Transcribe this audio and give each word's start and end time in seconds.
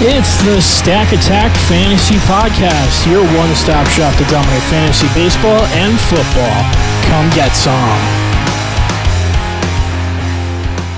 It's 0.00 0.42
the 0.44 0.60
Stack 0.60 1.12
Attack 1.12 1.56
Fantasy 1.68 2.16
Podcast, 2.26 3.10
your 3.10 3.24
one 3.36 3.54
stop 3.54 3.86
shop 3.88 4.14
to 4.18 4.24
dominate 4.24 4.62
fantasy 4.64 5.06
baseball 5.14 5.60
and 5.74 5.98
football. 5.98 6.62
Come 7.08 7.30
get 7.30 7.52
some. 7.52 8.28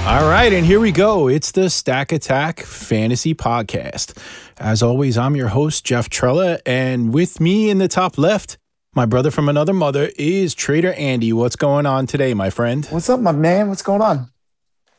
All 0.07 0.29
right, 0.29 0.53
and 0.53 0.67
here 0.67 0.81
we 0.81 0.91
go. 0.91 1.29
It's 1.29 1.53
the 1.53 1.71
Stack 1.71 2.11
Attack 2.11 2.61
Fantasy 2.61 3.35
Podcast. 3.35 4.19
As 4.59 4.83
always, 4.83 5.17
I'm 5.17 5.37
your 5.37 5.49
host, 5.49 5.85
Jeff 5.85 6.11
Trella, 6.11 6.59
and 6.67 7.15
with 7.15 7.41
me 7.41 7.71
in 7.71 7.79
the 7.79 7.89
top 7.89 8.19
left, 8.19 8.59
my 8.95 9.07
brother 9.07 9.31
from 9.31 9.49
another 9.49 9.73
mother 9.73 10.11
is 10.19 10.55
Trader 10.55 10.93
Andy. 10.95 11.33
What's 11.33 11.57
going 11.57 11.87
on 11.87 12.07
today, 12.07 12.35
my 12.35 12.51
friend? 12.51 12.85
What's 12.91 13.09
up, 13.09 13.21
my 13.21 13.33
man? 13.33 13.69
What's 13.69 13.83
going 13.83 14.03
on? 14.03 14.29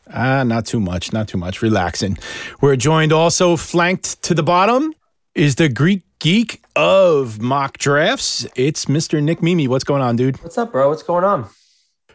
Ah, 0.09 0.43
not 0.43 0.65
too 0.65 0.79
much, 0.79 1.14
not 1.14 1.28
too 1.28 1.37
much. 1.37 1.61
Relaxing. 1.61 2.18
We're 2.60 2.75
joined 2.75 3.14
also, 3.14 3.55
flanked 3.55 4.21
to 4.24 4.33
the 4.33 4.43
bottom, 4.43 4.93
is 5.36 5.55
the 5.55 5.69
Greek 5.69 6.04
geek 6.19 6.61
of 6.75 7.41
mock 7.41 7.77
drafts. 7.77 8.46
It's 8.55 8.86
Mr. 8.86 9.21
Nick 9.21 9.41
Mimi. 9.41 9.68
What's 9.68 9.83
going 9.83 10.01
on, 10.01 10.15
dude? 10.15 10.41
What's 10.43 10.57
up, 10.57 10.71
bro? 10.71 10.89
What's 10.89 11.04
going 11.04 11.24
on? 11.24 11.50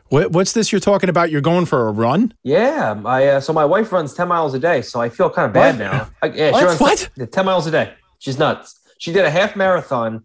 What, 0.09 0.31
what's 0.33 0.53
this 0.53 0.71
you're 0.71 0.81
talking 0.81 1.09
about? 1.09 1.31
You're 1.31 1.41
going 1.41 1.67
for 1.67 1.89
a 1.89 1.93
run? 1.93 2.33
Yeah, 2.45 3.01
I 3.05 3.27
uh, 3.27 3.41
so 3.41 3.53
my 3.53 3.65
wife 3.65 3.91
runs 3.91 4.15
ten 4.15 4.29
miles 4.29 4.55
a 4.55 4.59
day, 4.59 4.83
so 4.83 5.01
I 5.01 5.09
feel 5.09 5.29
kind 5.31 5.47
of 5.47 5.53
bad 5.53 5.79
What? 5.79 5.85
now. 5.85 6.11
I, 6.23 6.27
yeah, 6.29 6.51
What? 6.53 6.59
she 6.61 6.65
runs 6.67 7.11
What? 7.19 7.33
ten 7.33 7.45
miles 7.45 7.67
a 7.67 7.71
day. 7.73 7.93
She's 8.19 8.39
nuts. 8.39 8.79
She 8.99 9.13
did 9.13 9.25
a 9.25 9.31
half 9.31 9.57
marathon, 9.57 10.23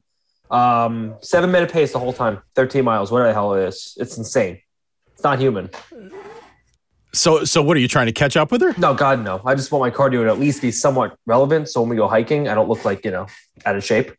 um, 0.52 1.16
seven 1.22 1.52
minute 1.52 1.72
pace 1.72 1.94
the 1.94 2.00
whole 2.00 2.14
time, 2.14 2.42
thirteen 2.54 2.86
miles, 2.86 3.12
whatever 3.12 3.30
the 3.30 3.34
hell 3.34 3.54
it 3.56 3.64
is. 3.68 3.98
It's 4.00 4.18
insane. 4.20 4.60
It's 5.14 5.24
not 5.24 5.40
human. 5.40 5.70
So, 7.14 7.44
so 7.44 7.62
what 7.62 7.76
are 7.76 7.80
you 7.80 7.88
trying 7.88 8.06
to 8.08 8.12
catch 8.14 8.38
up 8.38 8.52
with 8.52 8.62
her? 8.62 8.74
No, 8.78 8.94
God, 8.94 9.24
no. 9.24 9.42
I 9.46 9.54
just 9.56 9.72
want 9.72 9.82
my 9.82 9.92
cardio 9.96 10.24
to 10.24 10.28
at 10.30 10.40
least 10.40 10.62
be 10.62 10.72
somewhat 10.72 11.18
relevant, 11.26 11.68
so 11.70 11.82
when 11.82 11.90
we 11.90 11.96
go 11.98 12.08
hiking, 12.08 12.48
I 12.48 12.54
don't 12.56 12.70
look 12.70 12.86
like 12.86 13.04
you 13.04 13.12
know 13.12 13.28
out 13.66 13.76
of 13.76 13.84
shape. 13.84 14.12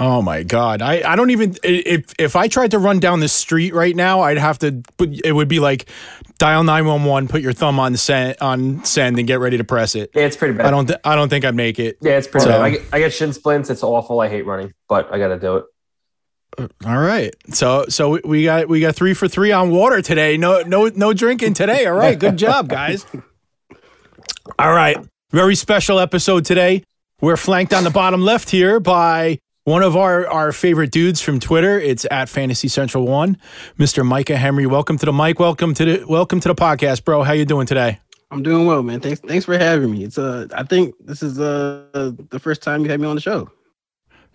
Oh 0.00 0.22
my 0.22 0.44
god! 0.44 0.80
I, 0.80 1.02
I 1.04 1.16
don't 1.16 1.30
even 1.30 1.56
if 1.64 2.14
if 2.20 2.36
I 2.36 2.46
tried 2.46 2.70
to 2.70 2.78
run 2.78 3.00
down 3.00 3.18
the 3.18 3.26
street 3.28 3.74
right 3.74 3.96
now, 3.96 4.20
I'd 4.20 4.38
have 4.38 4.56
to. 4.60 4.80
Put, 4.96 5.10
it 5.24 5.32
would 5.32 5.48
be 5.48 5.58
like 5.58 5.90
dial 6.38 6.62
nine 6.62 6.86
one 6.86 7.04
one, 7.04 7.26
put 7.26 7.40
your 7.40 7.52
thumb 7.52 7.80
on 7.80 7.96
send 7.96 8.36
on 8.40 8.84
send, 8.84 9.18
and 9.18 9.26
get 9.26 9.40
ready 9.40 9.56
to 9.56 9.64
press 9.64 9.96
it. 9.96 10.10
Yeah, 10.14 10.22
it's 10.22 10.36
pretty 10.36 10.54
bad. 10.54 10.66
I 10.66 10.70
don't. 10.70 10.86
Th- 10.86 11.00
I 11.02 11.16
don't 11.16 11.28
think 11.28 11.44
I'd 11.44 11.56
make 11.56 11.80
it. 11.80 11.98
yeah, 12.00 12.12
it's 12.12 12.28
pretty 12.28 12.44
So- 12.44 12.50
bad. 12.50 12.60
I 12.62 12.70
get, 12.70 12.82
I 12.92 12.98
get 13.00 13.12
shin 13.12 13.32
splints. 13.32 13.70
It's 13.70 13.82
awful. 13.82 14.20
I 14.20 14.28
hate 14.28 14.46
running, 14.46 14.72
but 14.88 15.12
I 15.12 15.18
got 15.18 15.28
to 15.28 15.38
do 15.38 15.56
it. 15.56 15.64
All 16.58 16.98
right. 16.98 17.34
So 17.52 17.86
so 17.88 18.10
we- 18.10 18.20
we 18.24 18.44
got 18.44 18.68
we 18.68 18.80
got 18.80 18.94
three 18.96 19.14
for 19.14 19.28
three 19.28 19.52
on 19.52 19.70
water 19.70 20.02
today. 20.02 20.36
No 20.36 20.62
no 20.62 20.88
no 20.94 21.12
drinking 21.12 21.54
today. 21.54 21.86
All 21.86 21.94
right. 21.94 22.18
Good 22.18 22.36
job, 22.36 22.68
guys. 22.68 23.06
All 24.58 24.72
right. 24.72 24.96
Very 25.30 25.54
special 25.54 25.98
episode 25.98 26.44
today. 26.44 26.82
We're 27.20 27.36
flanked 27.36 27.72
on 27.74 27.84
the 27.84 27.90
bottom 27.90 28.22
left 28.22 28.50
here 28.50 28.80
by 28.80 29.38
one 29.64 29.82
of 29.82 29.96
our, 29.96 30.26
our 30.28 30.52
favorite 30.52 30.90
dudes 30.90 31.20
from 31.20 31.38
Twitter. 31.40 31.78
It's 31.78 32.06
at 32.10 32.28
Fantasy 32.28 32.68
Central 32.68 33.06
One, 33.06 33.36
Mr. 33.78 34.06
Micah 34.06 34.36
Henry. 34.36 34.66
Welcome 34.66 34.96
to 34.98 35.06
the 35.06 35.12
mic. 35.12 35.38
Welcome 35.38 35.74
to 35.74 35.84
the 35.84 36.04
welcome 36.08 36.40
to 36.40 36.48
the 36.48 36.54
podcast, 36.54 37.04
bro. 37.04 37.22
How 37.22 37.32
you 37.32 37.44
doing 37.44 37.66
today? 37.66 37.98
I'm 38.30 38.42
doing 38.42 38.66
well, 38.66 38.82
man. 38.82 39.00
Thanks, 39.00 39.20
thanks 39.20 39.44
for 39.44 39.56
having 39.58 39.90
me. 39.90 40.04
It's 40.04 40.16
uh, 40.18 40.46
I 40.54 40.62
think 40.62 40.94
this 41.00 41.22
is 41.22 41.38
uh 41.38 41.84
the 42.30 42.38
first 42.40 42.62
time 42.62 42.82
you 42.84 42.90
had 42.90 43.00
me 43.00 43.06
on 43.06 43.14
the 43.16 43.20
show. 43.22 43.50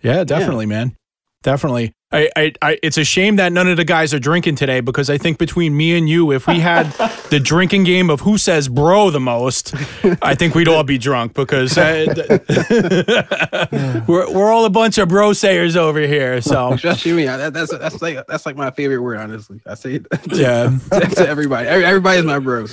Yeah, 0.02 0.22
definitely, 0.24 0.66
man. 0.66 0.96
Definitely. 1.42 1.92
I, 2.14 2.30
I, 2.36 2.52
I, 2.62 2.78
it's 2.80 2.96
a 2.96 3.02
shame 3.02 3.36
that 3.36 3.52
none 3.52 3.66
of 3.66 3.76
the 3.76 3.84
guys 3.84 4.14
are 4.14 4.20
drinking 4.20 4.54
today 4.54 4.78
because 4.80 5.10
I 5.10 5.18
think 5.18 5.36
between 5.36 5.76
me 5.76 5.98
and 5.98 6.08
you, 6.08 6.30
if 6.30 6.46
we 6.46 6.60
had 6.60 6.86
the 7.30 7.40
drinking 7.40 7.82
game 7.82 8.08
of 8.08 8.20
who 8.20 8.38
says 8.38 8.68
bro 8.68 9.10
the 9.10 9.18
most, 9.18 9.74
I 10.22 10.36
think 10.36 10.54
we'd 10.54 10.68
all 10.68 10.84
be 10.84 10.96
drunk 10.96 11.34
because 11.34 11.76
uh, 11.76 12.06
we're, 14.06 14.32
we're 14.32 14.52
all 14.52 14.64
a 14.64 14.70
bunch 14.70 14.98
of 14.98 15.08
bro 15.08 15.32
sayers 15.32 15.74
over 15.76 16.00
here. 16.00 16.40
So, 16.40 16.74
Especially 16.74 17.14
me. 17.14 17.24
That, 17.24 17.52
that's 17.52 17.76
that's 17.76 18.00
like 18.00 18.24
that's 18.28 18.46
like 18.46 18.54
my 18.54 18.70
favorite 18.70 19.00
word, 19.00 19.16
honestly. 19.16 19.60
I 19.66 19.74
say 19.74 19.94
it 19.94 20.06
to, 20.10 20.36
yeah, 20.36 20.78
to 20.90 21.28
everybody. 21.28 21.66
Every, 21.66 21.84
everybody's 21.84 22.24
my 22.24 22.38
bro. 22.38 22.66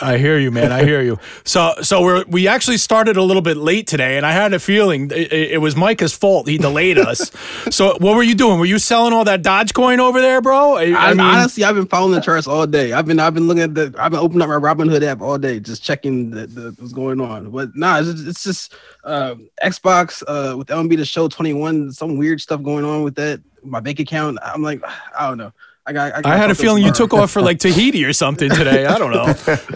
I 0.00 0.18
hear 0.18 0.38
you, 0.38 0.52
man. 0.52 0.70
I 0.70 0.84
hear 0.84 1.02
you. 1.02 1.18
So, 1.44 1.74
so 1.82 2.00
we're, 2.02 2.24
we 2.28 2.46
actually 2.46 2.76
started 2.76 3.16
a 3.16 3.22
little 3.22 3.42
bit 3.42 3.56
late 3.56 3.88
today, 3.88 4.16
and 4.16 4.24
I 4.24 4.30
had 4.30 4.54
a 4.54 4.60
feeling 4.60 5.10
it, 5.10 5.32
it 5.32 5.60
was 5.60 5.74
Micah's 5.74 6.16
fault. 6.16 6.46
He 6.46 6.58
delayed 6.58 6.96
us. 6.98 7.32
So, 7.70 7.96
what 7.98 8.14
were 8.14 8.22
you 8.22 8.35
doing? 8.36 8.58
Were 8.58 8.66
you 8.66 8.78
selling 8.78 9.12
all 9.12 9.24
that 9.24 9.42
Dogecoin 9.42 9.98
over 9.98 10.20
there, 10.20 10.40
bro? 10.40 10.76
I, 10.76 10.90
I, 10.90 11.10
I 11.10 11.10
mean, 11.10 11.20
honestly, 11.20 11.64
I've 11.64 11.74
been 11.74 11.86
following 11.86 12.14
the 12.14 12.20
charts 12.20 12.46
all 12.46 12.66
day. 12.66 12.92
I've 12.92 13.06
been 13.06 13.18
I've 13.18 13.34
been 13.34 13.48
looking 13.48 13.62
at 13.62 13.74
the 13.74 13.94
I've 13.98 14.12
been 14.12 14.20
opening 14.20 14.42
up 14.42 14.48
my 14.48 14.54
Robinhood 14.54 15.02
app 15.02 15.20
all 15.20 15.38
day, 15.38 15.58
just 15.58 15.82
checking 15.82 16.30
the, 16.30 16.46
the, 16.46 16.74
what's 16.78 16.92
going 16.92 17.20
on. 17.20 17.50
But 17.50 17.74
nah, 17.74 17.98
it's 17.98 18.12
just, 18.12 18.28
it's 18.28 18.44
just 18.44 18.74
uh, 19.04 19.34
Xbox 19.64 20.22
uh, 20.28 20.56
with 20.56 20.68
LMB 20.68 20.96
the 20.96 21.04
show 21.04 21.28
21. 21.28 21.92
Some 21.92 22.16
weird 22.16 22.40
stuff 22.40 22.62
going 22.62 22.84
on 22.84 23.02
with 23.02 23.16
that. 23.16 23.40
My 23.64 23.80
bank 23.80 23.98
account. 23.98 24.38
I'm 24.42 24.62
like, 24.62 24.82
I 25.18 25.28
don't 25.28 25.38
know. 25.38 25.52
I 25.86 25.92
got. 25.92 26.14
I, 26.14 26.22
got 26.22 26.32
I 26.32 26.36
had 26.36 26.50
a 26.50 26.54
something 26.54 26.64
feeling 26.64 26.84
you 26.84 26.92
took 26.92 27.12
off 27.14 27.30
for 27.30 27.42
like 27.42 27.58
Tahiti 27.58 28.04
or 28.04 28.12
something 28.12 28.50
today. 28.50 28.86
I 28.86 28.98
don't 28.98 29.12
know. 29.12 29.34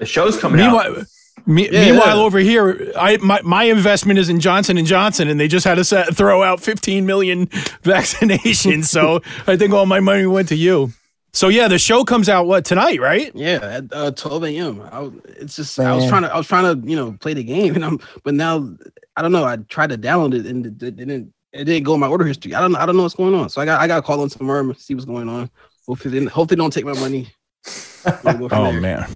The 0.00 0.06
show's 0.06 0.40
coming 0.40 0.60
out. 0.62 1.06
Meanwhile, 1.46 1.46
me, 1.46 1.68
Yeah, 1.70 1.84
meanwhile 1.92 2.16
yeah. 2.18 2.22
over 2.22 2.38
here, 2.38 2.92
I 2.98 3.16
my, 3.18 3.40
my 3.42 3.64
investment 3.64 4.18
is 4.18 4.28
in 4.28 4.40
Johnson 4.40 4.76
and 4.78 4.86
Johnson, 4.86 5.28
and 5.28 5.38
they 5.40 5.48
just 5.48 5.64
had 5.66 5.76
to 5.76 5.84
set, 5.84 6.14
throw 6.16 6.42
out 6.42 6.60
15 6.60 7.06
million 7.06 7.46
vaccinations. 7.82 8.86
so 8.86 9.20
I 9.46 9.56
think 9.56 9.72
all 9.72 9.86
my 9.86 10.00
money 10.00 10.26
went 10.26 10.48
to 10.48 10.56
you. 10.56 10.92
So 11.32 11.48
yeah, 11.48 11.68
the 11.68 11.78
show 11.78 12.02
comes 12.04 12.28
out 12.28 12.46
what 12.46 12.64
tonight, 12.64 13.00
right? 13.00 13.30
Yeah, 13.34 13.58
at 13.62 13.84
uh, 13.92 14.10
12 14.10 14.44
a.m. 14.44 14.82
I 14.90 15.00
was, 15.00 15.12
it's 15.26 15.56
just 15.56 15.78
I 15.78 15.94
was 15.94 16.08
trying 16.08 16.22
to 16.22 16.34
I 16.34 16.36
was 16.36 16.48
trying 16.48 16.64
to 16.82 16.88
you 16.88 16.96
know 16.96 17.12
play 17.20 17.34
the 17.34 17.44
game, 17.44 17.74
and 17.76 17.84
I'm 17.84 18.00
but 18.24 18.34
now 18.34 18.74
I 19.16 19.22
don't 19.22 19.32
know. 19.32 19.44
I 19.44 19.56
tried 19.56 19.90
to 19.90 19.98
download 19.98 20.34
it 20.34 20.46
and 20.46 20.66
it, 20.66 20.82
it 20.82 20.96
didn't 20.96 21.32
it 21.52 21.64
didn't 21.64 21.84
go 21.84 21.94
in 21.94 22.00
my 22.00 22.08
order 22.08 22.24
history. 22.24 22.54
I 22.54 22.60
don't 22.60 22.74
I 22.74 22.84
don't 22.84 22.96
know 22.96 23.02
what's 23.04 23.14
going 23.14 23.34
on. 23.34 23.48
So 23.48 23.60
I 23.60 23.64
got 23.64 23.80
I 23.80 23.86
got 23.86 23.96
to 23.96 24.02
call 24.02 24.20
on 24.22 24.28
tomorrow 24.28 24.60
and 24.60 24.76
see 24.76 24.94
what's 24.94 25.04
going 25.06 25.28
on. 25.28 25.48
Hopefully, 25.86 26.24
hopefully 26.26 26.56
don't 26.56 26.72
take 26.72 26.84
my 26.84 26.94
money. 26.94 27.28
We'll 28.24 28.48
Oh 28.50 28.72
there. 28.72 28.80
man. 28.80 29.14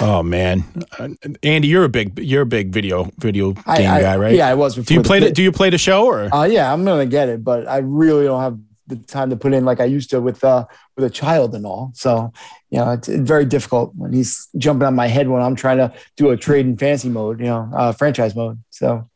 Oh 0.00 0.22
man, 0.22 0.64
uh, 0.98 1.08
Andy, 1.42 1.68
you're 1.68 1.84
a 1.84 1.88
big 1.88 2.18
you're 2.18 2.42
a 2.42 2.46
big 2.46 2.72
video 2.72 3.10
video 3.18 3.52
game 3.52 3.62
I, 3.66 3.86
I- 3.86 4.00
guy, 4.00 4.16
right? 4.16 4.34
Yeah, 4.34 4.48
I 4.48 4.54
was. 4.54 4.76
Do 4.76 4.94
you 4.94 5.02
play 5.02 5.20
the? 5.20 5.30
Do 5.30 5.42
you 5.42 5.52
play 5.52 5.70
the 5.70 5.78
show 5.78 6.06
or? 6.06 6.34
Uh, 6.34 6.44
yeah, 6.44 6.72
I'm 6.72 6.84
gonna 6.84 7.06
get 7.06 7.28
it, 7.28 7.44
but 7.44 7.68
I 7.68 7.78
really 7.78 8.24
don't 8.24 8.40
have 8.40 8.58
the 8.86 8.96
time 8.96 9.30
to 9.30 9.36
put 9.36 9.52
in 9.52 9.64
like 9.64 9.78
I 9.78 9.84
used 9.84 10.10
to 10.10 10.20
with 10.20 10.42
uh 10.42 10.66
with 10.96 11.04
a 11.04 11.10
child 11.10 11.54
and 11.54 11.66
all. 11.66 11.92
So 11.94 12.32
you 12.70 12.78
know, 12.78 12.92
it's, 12.92 13.08
it's 13.08 13.28
very 13.28 13.44
difficult 13.44 13.92
when 13.94 14.12
he's 14.12 14.48
jumping 14.56 14.86
on 14.86 14.94
my 14.94 15.06
head 15.06 15.28
when 15.28 15.42
I'm 15.42 15.56
trying 15.56 15.78
to 15.78 15.92
do 16.16 16.30
a 16.30 16.36
trade 16.36 16.66
in 16.66 16.76
fancy 16.76 17.08
mode, 17.08 17.40
you 17.40 17.46
know, 17.46 17.70
uh, 17.76 17.92
franchise 17.92 18.34
mode. 18.34 18.58
So, 18.70 19.08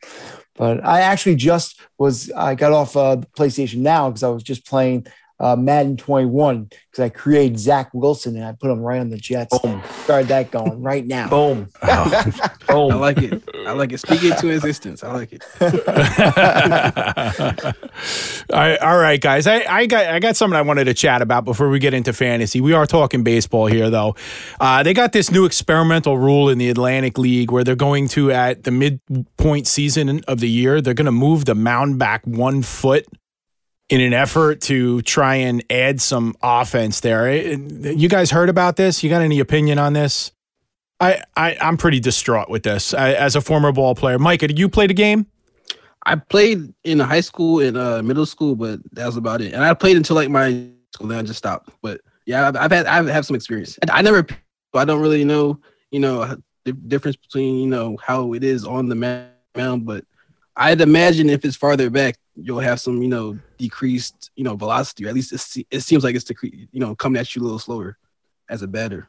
but 0.54 0.84
I 0.84 1.00
actually 1.00 1.36
just 1.36 1.80
was 1.98 2.30
I 2.32 2.54
got 2.54 2.72
off 2.72 2.96
uh, 2.96 3.16
PlayStation 3.36 3.78
now 3.78 4.10
because 4.10 4.22
I 4.22 4.28
was 4.28 4.42
just 4.42 4.66
playing. 4.66 5.06
Uh, 5.40 5.56
Madden 5.56 5.96
21 5.96 6.64
because 6.64 7.00
I 7.00 7.08
created 7.08 7.58
Zach 7.58 7.90
Wilson 7.92 8.36
and 8.36 8.44
I 8.44 8.52
put 8.52 8.70
him 8.70 8.80
right 8.80 9.00
on 9.00 9.10
the 9.10 9.16
Jets. 9.16 9.58
Boom. 9.58 9.82
Started 10.04 10.28
that 10.28 10.52
going 10.52 10.80
right 10.80 11.04
now. 11.04 11.28
Boom. 11.28 11.68
I 11.82 12.50
Boom. 12.68 13.00
like 13.00 13.18
it. 13.18 13.42
I 13.66 13.72
like 13.72 13.92
it. 13.92 13.98
Speak 13.98 14.22
it 14.22 14.38
to 14.38 14.50
existence. 14.50 15.02
I 15.02 15.12
like 15.12 15.32
it. 15.32 15.42
all, 18.52 18.60
right, 18.60 18.78
all 18.78 18.96
right, 18.96 19.20
guys. 19.20 19.48
I, 19.48 19.64
I 19.68 19.86
got 19.86 20.06
I 20.06 20.20
got 20.20 20.36
something 20.36 20.56
I 20.56 20.62
wanted 20.62 20.84
to 20.84 20.94
chat 20.94 21.20
about 21.20 21.44
before 21.44 21.68
we 21.68 21.80
get 21.80 21.94
into 21.94 22.12
fantasy. 22.12 22.60
We 22.60 22.72
are 22.72 22.86
talking 22.86 23.24
baseball 23.24 23.66
here, 23.66 23.90
though. 23.90 24.14
Uh, 24.60 24.84
they 24.84 24.94
got 24.94 25.12
this 25.12 25.32
new 25.32 25.46
experimental 25.46 26.16
rule 26.16 26.48
in 26.48 26.58
the 26.58 26.70
Atlantic 26.70 27.18
League 27.18 27.50
where 27.50 27.64
they're 27.64 27.74
going 27.74 28.06
to 28.08 28.30
at 28.30 28.62
the 28.62 28.70
midpoint 28.70 29.66
season 29.66 30.22
of 30.28 30.40
the 30.40 30.48
year 30.48 30.80
they're 30.80 30.94
going 30.94 31.06
to 31.06 31.12
move 31.12 31.44
the 31.44 31.54
mound 31.54 31.98
back 31.98 32.26
one 32.26 32.62
foot 32.62 33.06
in 33.94 34.00
an 34.00 34.12
effort 34.12 34.60
to 34.60 35.00
try 35.02 35.36
and 35.36 35.64
add 35.70 36.00
some 36.00 36.34
offense 36.42 36.98
there. 36.98 37.32
You 37.32 38.08
guys 38.08 38.32
heard 38.32 38.48
about 38.48 38.74
this? 38.74 39.04
You 39.04 39.08
got 39.08 39.22
any 39.22 39.38
opinion 39.38 39.78
on 39.78 39.92
this? 39.92 40.32
I, 40.98 41.22
I 41.36 41.56
I'm 41.60 41.76
pretty 41.76 42.00
distraught 42.00 42.50
with 42.50 42.64
this 42.64 42.92
I, 42.92 43.12
as 43.12 43.36
a 43.36 43.40
former 43.40 43.70
ball 43.70 43.94
player. 43.94 44.18
Micah, 44.18 44.48
did 44.48 44.58
you 44.58 44.68
play 44.68 44.88
the 44.88 44.94
game? 44.94 45.26
I 46.06 46.16
played 46.16 46.74
in 46.82 46.98
high 46.98 47.20
school 47.20 47.60
and 47.60 47.76
uh, 47.76 48.02
middle 48.02 48.26
school, 48.26 48.56
but 48.56 48.80
that 48.92 49.06
was 49.06 49.16
about 49.16 49.40
it. 49.40 49.54
And 49.54 49.62
I 49.62 49.72
played 49.74 49.96
until 49.96 50.16
like 50.16 50.28
my 50.28 50.68
school, 50.92 51.06
then 51.06 51.18
I 51.18 51.22
just 51.22 51.38
stopped. 51.38 51.70
But 51.80 52.00
yeah, 52.26 52.48
I've, 52.48 52.56
I've 52.56 52.72
had 52.72 52.86
I 52.86 53.08
have 53.12 53.24
some 53.24 53.36
experience. 53.36 53.78
I, 53.88 53.98
I 53.98 54.02
never, 54.02 54.26
I 54.74 54.84
don't 54.84 55.00
really 55.00 55.24
know, 55.24 55.60
you 55.92 56.00
know, 56.00 56.36
the 56.64 56.72
difference 56.72 57.16
between 57.16 57.60
you 57.60 57.68
know 57.68 57.96
how 58.02 58.32
it 58.32 58.42
is 58.42 58.64
on 58.64 58.88
the 58.88 58.96
mound. 58.96 59.86
But 59.86 60.04
I'd 60.56 60.80
imagine 60.80 61.28
if 61.28 61.44
it's 61.44 61.56
farther 61.56 61.90
back, 61.90 62.16
you'll 62.36 62.60
have 62.60 62.80
some, 62.80 63.02
you 63.02 63.08
know, 63.08 63.38
decreased, 63.58 64.30
you 64.36 64.44
know, 64.44 64.56
velocity. 64.56 65.04
Or 65.04 65.08
at 65.08 65.14
least 65.14 65.32
it, 65.70 65.80
seems 65.80 66.04
like 66.04 66.14
it's 66.14 66.24
decre- 66.24 66.68
you 66.70 66.80
know, 66.80 66.94
coming 66.94 67.20
at 67.20 67.34
you 67.34 67.42
a 67.42 67.44
little 67.44 67.58
slower 67.58 67.96
as 68.48 68.62
a 68.62 68.66
batter. 68.68 69.08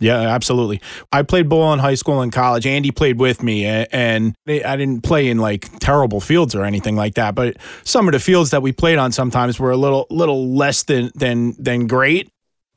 Yeah, 0.00 0.20
absolutely. 0.20 0.80
I 1.10 1.22
played 1.22 1.48
ball 1.48 1.72
in 1.72 1.80
high 1.80 1.96
school 1.96 2.20
and 2.20 2.32
college. 2.32 2.66
Andy 2.66 2.92
played 2.92 3.18
with 3.18 3.42
me, 3.42 3.64
and 3.66 4.34
they- 4.46 4.62
I 4.62 4.76
didn't 4.76 5.02
play 5.02 5.28
in 5.28 5.38
like 5.38 5.68
terrible 5.80 6.20
fields 6.20 6.54
or 6.54 6.64
anything 6.64 6.94
like 6.94 7.14
that. 7.14 7.34
But 7.34 7.56
some 7.82 8.06
of 8.06 8.12
the 8.12 8.20
fields 8.20 8.50
that 8.50 8.62
we 8.62 8.70
played 8.70 8.98
on 8.98 9.10
sometimes 9.10 9.58
were 9.58 9.72
a 9.72 9.76
little 9.76 10.06
little 10.08 10.54
less 10.54 10.84
than 10.84 11.10
than 11.16 11.56
than 11.58 11.88
great. 11.88 12.30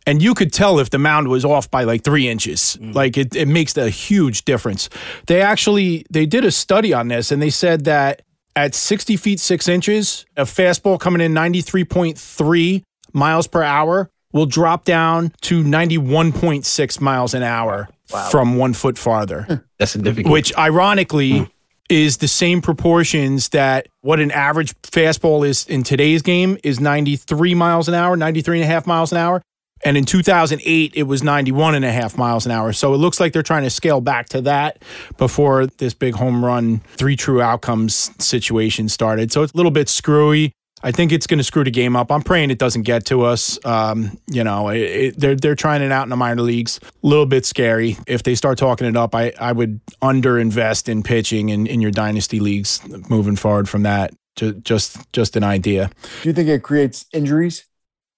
And 0.07 0.21
you 0.21 0.33
could 0.33 0.51
tell 0.51 0.79
if 0.79 0.89
the 0.89 0.97
mound 0.97 1.27
was 1.27 1.45
off 1.45 1.69
by 1.69 1.83
like 1.83 2.03
three 2.03 2.27
inches. 2.27 2.77
Mm. 2.81 2.95
Like 2.95 3.17
it, 3.17 3.35
it 3.35 3.47
makes 3.47 3.77
a 3.77 3.89
huge 3.89 4.45
difference. 4.45 4.89
They 5.27 5.41
actually 5.41 6.05
they 6.09 6.25
did 6.25 6.45
a 6.45 6.51
study 6.51 6.93
on 6.93 7.07
this, 7.07 7.31
and 7.31 7.41
they 7.41 7.49
said 7.49 7.85
that 7.85 8.23
at 8.55 8.75
60 8.75 9.15
feet 9.17 9.39
six 9.39 9.67
inches, 9.67 10.25
a 10.35 10.43
fastball 10.43 10.99
coming 10.99 11.21
in 11.21 11.33
93.3 11.33 12.83
miles 13.13 13.47
per 13.47 13.63
hour 13.63 14.09
will 14.33 14.45
drop 14.45 14.85
down 14.85 15.31
to 15.41 15.63
91.6 15.63 17.01
miles 17.01 17.33
an 17.33 17.43
hour 17.43 17.87
from 18.29 18.57
one 18.57 18.73
foot 18.73 18.97
farther 18.97 19.65
That's 19.77 19.91
significant. 19.91 20.31
which 20.31 20.55
ironically 20.57 21.39
hmm. 21.39 21.43
is 21.89 22.17
the 22.17 22.27
same 22.27 22.61
proportions 22.61 23.49
that 23.49 23.87
what 24.01 24.19
an 24.19 24.31
average 24.31 24.73
fastball 24.81 25.47
is 25.47 25.65
in 25.67 25.83
today's 25.83 26.21
game 26.21 26.57
is 26.63 26.79
93 26.79 27.55
miles 27.55 27.87
an 27.87 27.93
hour, 27.93 28.17
93 28.17 28.61
and 28.61 28.63
a 28.63 28.67
half 28.67 28.85
miles 28.85 29.11
an 29.11 29.17
hour. 29.17 29.41
And 29.83 29.97
in 29.97 30.05
2008, 30.05 30.93
it 30.95 31.03
was 31.03 31.23
91 31.23 31.75
and 31.75 31.85
a 31.85 31.91
half 31.91 32.17
miles 32.17 32.45
an 32.45 32.51
hour. 32.51 32.73
So 32.73 32.93
it 32.93 32.97
looks 32.97 33.19
like 33.19 33.33
they're 33.33 33.43
trying 33.43 33.63
to 33.63 33.69
scale 33.69 34.01
back 34.01 34.29
to 34.29 34.41
that 34.41 34.83
before 35.17 35.67
this 35.67 35.93
big 35.93 36.15
home 36.15 36.43
run, 36.43 36.79
three 36.97 37.15
true 37.15 37.41
outcomes 37.41 38.11
situation 38.23 38.89
started. 38.89 39.31
So 39.31 39.43
it's 39.43 39.53
a 39.53 39.57
little 39.57 39.71
bit 39.71 39.89
screwy. 39.89 40.53
I 40.83 40.91
think 40.91 41.11
it's 41.11 41.27
going 41.27 41.37
to 41.37 41.43
screw 41.43 41.63
the 41.63 41.71
game 41.71 41.95
up. 41.95 42.11
I'm 42.11 42.23
praying 42.23 42.49
it 42.49 42.57
doesn't 42.57 42.83
get 42.83 43.05
to 43.05 43.23
us. 43.23 43.63
Um, 43.65 44.17
you 44.27 44.43
know, 44.43 44.69
it, 44.69 44.79
it, 44.79 45.19
they're 45.19 45.35
they're 45.35 45.55
trying 45.55 45.81
it 45.81 45.91
out 45.91 46.03
in 46.03 46.09
the 46.09 46.15
minor 46.15 46.41
leagues. 46.41 46.79
A 46.83 47.07
little 47.07 47.25
bit 47.25 47.45
scary. 47.45 47.97
If 48.07 48.23
they 48.23 48.35
start 48.35 48.57
talking 48.57 48.87
it 48.87 48.97
up, 48.97 49.13
I, 49.13 49.31
I 49.39 49.51
would 49.51 49.79
underinvest 50.01 50.89
in 50.89 51.03
pitching 51.03 51.49
in, 51.49 51.67
in 51.67 51.81
your 51.81 51.91
dynasty 51.91 52.39
leagues 52.39 52.81
moving 53.09 53.35
forward 53.35 53.69
from 53.69 53.83
that. 53.83 54.11
Just 54.35 54.63
just 54.63 55.13
just 55.13 55.35
an 55.35 55.43
idea. 55.43 55.91
Do 56.23 56.29
you 56.29 56.33
think 56.33 56.49
it 56.49 56.63
creates 56.63 57.05
injuries? 57.13 57.65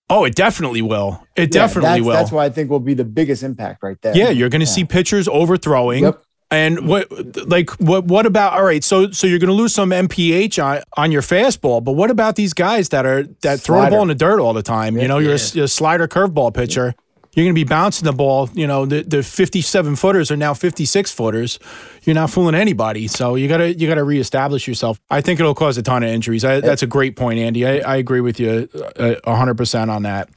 Oh, 0.09 0.25
it 0.25 0.35
definitely 0.35 0.81
will. 0.81 1.25
It 1.35 1.53
Yeah, 1.55 1.61
definitely 1.61 1.89
that's, 1.89 2.01
will. 2.01 2.13
That's 2.13 2.31
why 2.31 2.45
I 2.45 2.49
think 2.49 2.69
will 2.69 2.79
be 2.79 2.93
the 2.93 3.05
biggest 3.05 3.41
impact 3.43 3.81
right 3.83 3.99
there. 4.01 4.15
yeah, 4.15 4.29
you're 4.29 4.49
going 4.49 4.59
to 4.61 4.67
see 4.67 4.83
pitchers 4.85 5.27
overthrowing. 5.27 6.03
Yep. 6.03 6.21
And 6.51 6.87
what, 6.87 7.07
like, 7.47 7.71
what, 7.79 8.05
what 8.05 8.27
about? 8.27 8.53
All 8.53 8.63
right, 8.63 8.83
so, 8.83 9.09
so 9.09 9.25
you're 9.25 9.39
going 9.39 9.47
to 9.47 9.55
lose 9.55 9.73
some 9.73 9.89
MPH 9.89 10.63
on, 10.63 10.83
on 10.95 11.11
your 11.11 11.23
fastball, 11.23 11.83
but 11.83 11.93
what 11.93 12.11
about 12.11 12.35
these 12.35 12.53
guys 12.53 12.89
that 12.89 13.07
are 13.07 13.23
that 13.41 13.59
throw 13.59 13.83
the 13.83 13.89
ball 13.89 14.03
in 14.03 14.09
the 14.09 14.13
dirt 14.15 14.39
all 14.39 14.53
the 14.53 14.61
time? 14.61 14.95
You 14.95 15.07
know, 15.07 15.17
you're 15.17 15.31
a 15.31 15.35
s- 15.35 15.55
a, 15.55 15.67
slider 15.67 16.07
curveball 16.07 16.53
pitcher. 16.53 16.93
You're 17.33 17.45
going 17.45 17.55
to 17.55 17.59
be 17.59 17.67
bouncing 17.67 18.05
the 18.05 18.13
ball. 18.13 18.49
You 18.53 18.67
know, 18.67 18.85
the, 18.85 19.01
the 19.01 19.23
57 19.23 19.95
footers 19.95 20.29
are 20.31 20.37
now 20.37 20.53
56 20.53 21.11
footers. 21.11 21.59
You're 22.03 22.13
not 22.13 22.29
fooling 22.29 22.55
anybody. 22.55 23.07
So 23.07 23.35
you 23.35 23.47
gotta 23.47 23.73
you 23.73 23.87
gotta 23.87 24.03
reestablish 24.03 24.67
yourself. 24.67 24.99
I 25.09 25.21
think 25.21 25.39
it'll 25.39 25.55
cause 25.55 25.77
a 25.77 25.83
ton 25.83 26.03
of 26.03 26.09
injuries. 26.09 26.45
I, 26.45 26.59
that's 26.59 26.83
a 26.83 26.87
great 26.87 27.15
point, 27.15 27.39
Andy. 27.39 27.65
I, 27.65 27.79
I 27.79 27.95
agree 27.95 28.21
with 28.21 28.39
you 28.39 28.69
uh, 28.99 29.15
a 29.23 29.35
hundred 29.35 29.57
percent 29.57 29.89
on 29.89 30.03
that. 30.03 30.29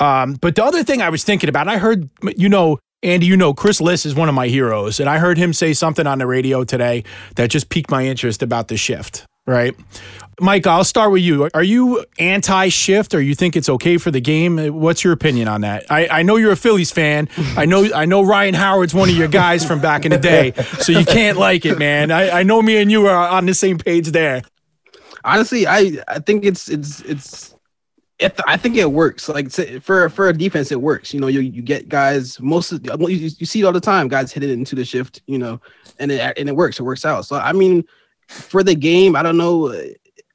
Um, 0.00 0.34
but 0.34 0.54
the 0.54 0.64
other 0.64 0.82
thing 0.82 1.00
I 1.00 1.08
was 1.08 1.24
thinking 1.24 1.48
about, 1.48 1.68
I 1.68 1.78
heard, 1.78 2.10
you 2.36 2.48
know, 2.48 2.78
Andy, 3.02 3.26
you 3.26 3.36
know, 3.36 3.54
Chris 3.54 3.80
Liss 3.80 4.04
is 4.04 4.14
one 4.14 4.28
of 4.28 4.34
my 4.34 4.48
heroes, 4.48 5.00
and 5.00 5.08
I 5.08 5.18
heard 5.18 5.38
him 5.38 5.52
say 5.52 5.72
something 5.72 6.06
on 6.06 6.18
the 6.18 6.26
radio 6.26 6.64
today 6.64 7.04
that 7.36 7.50
just 7.50 7.68
piqued 7.68 7.90
my 7.90 8.04
interest 8.06 8.42
about 8.42 8.68
the 8.68 8.76
shift. 8.76 9.26
Right, 9.46 9.76
Mike, 10.40 10.66
I'll 10.66 10.82
start 10.84 11.12
with 11.12 11.22
you. 11.22 11.48
Are 11.54 11.62
you 11.62 12.04
anti-shift, 12.18 13.14
or 13.14 13.20
you 13.20 13.34
think 13.34 13.56
it's 13.56 13.68
okay 13.68 13.96
for 13.96 14.10
the 14.10 14.20
game? 14.20 14.58
What's 14.74 15.04
your 15.04 15.12
opinion 15.12 15.46
on 15.46 15.60
that? 15.60 15.86
I, 15.88 16.08
I 16.08 16.22
know 16.24 16.36
you're 16.36 16.52
a 16.52 16.56
Phillies 16.56 16.90
fan. 16.90 17.28
I 17.56 17.64
know 17.64 17.88
I 17.94 18.06
know 18.06 18.22
Ryan 18.24 18.54
Howard's 18.54 18.92
one 18.92 19.08
of 19.08 19.16
your 19.16 19.28
guys 19.28 19.64
from 19.64 19.80
back 19.80 20.04
in 20.04 20.10
the 20.10 20.18
day, 20.18 20.52
so 20.80 20.90
you 20.92 21.04
can't 21.04 21.38
like 21.38 21.64
it, 21.64 21.78
man. 21.78 22.10
I, 22.10 22.40
I 22.40 22.42
know 22.42 22.60
me 22.60 22.76
and 22.78 22.90
you 22.90 23.06
are 23.06 23.28
on 23.28 23.46
the 23.46 23.54
same 23.54 23.78
page 23.78 24.08
there. 24.08 24.42
honestly, 25.26 25.66
I 25.66 25.98
I 26.08 26.20
think 26.20 26.44
it's 26.44 26.68
it's 26.68 27.00
it's. 27.02 27.54
It, 28.18 28.40
I 28.46 28.56
think 28.56 28.76
it 28.76 28.90
works. 28.90 29.28
Like 29.28 29.50
for 29.82 30.08
for 30.08 30.28
a 30.30 30.32
defense, 30.32 30.72
it 30.72 30.80
works. 30.80 31.12
You 31.12 31.20
know, 31.20 31.26
you, 31.26 31.40
you 31.40 31.60
get 31.60 31.90
guys 31.90 32.40
most 32.40 32.72
of 32.72 32.82
you, 32.82 33.08
you 33.08 33.44
see 33.44 33.60
it 33.60 33.64
all 33.64 33.72
the 33.72 33.80
time. 33.80 34.08
Guys 34.08 34.32
hit 34.32 34.42
it 34.42 34.48
into 34.48 34.74
the 34.74 34.86
shift. 34.86 35.20
You 35.26 35.38
know, 35.38 35.60
and 35.98 36.10
it 36.10 36.32
and 36.38 36.48
it 36.48 36.56
works. 36.56 36.80
It 36.80 36.84
works 36.84 37.04
out. 37.04 37.26
So 37.26 37.36
I 37.36 37.52
mean, 37.52 37.84
for 38.28 38.62
the 38.62 38.74
game, 38.74 39.16
I 39.16 39.22
don't 39.22 39.36
know. 39.36 39.72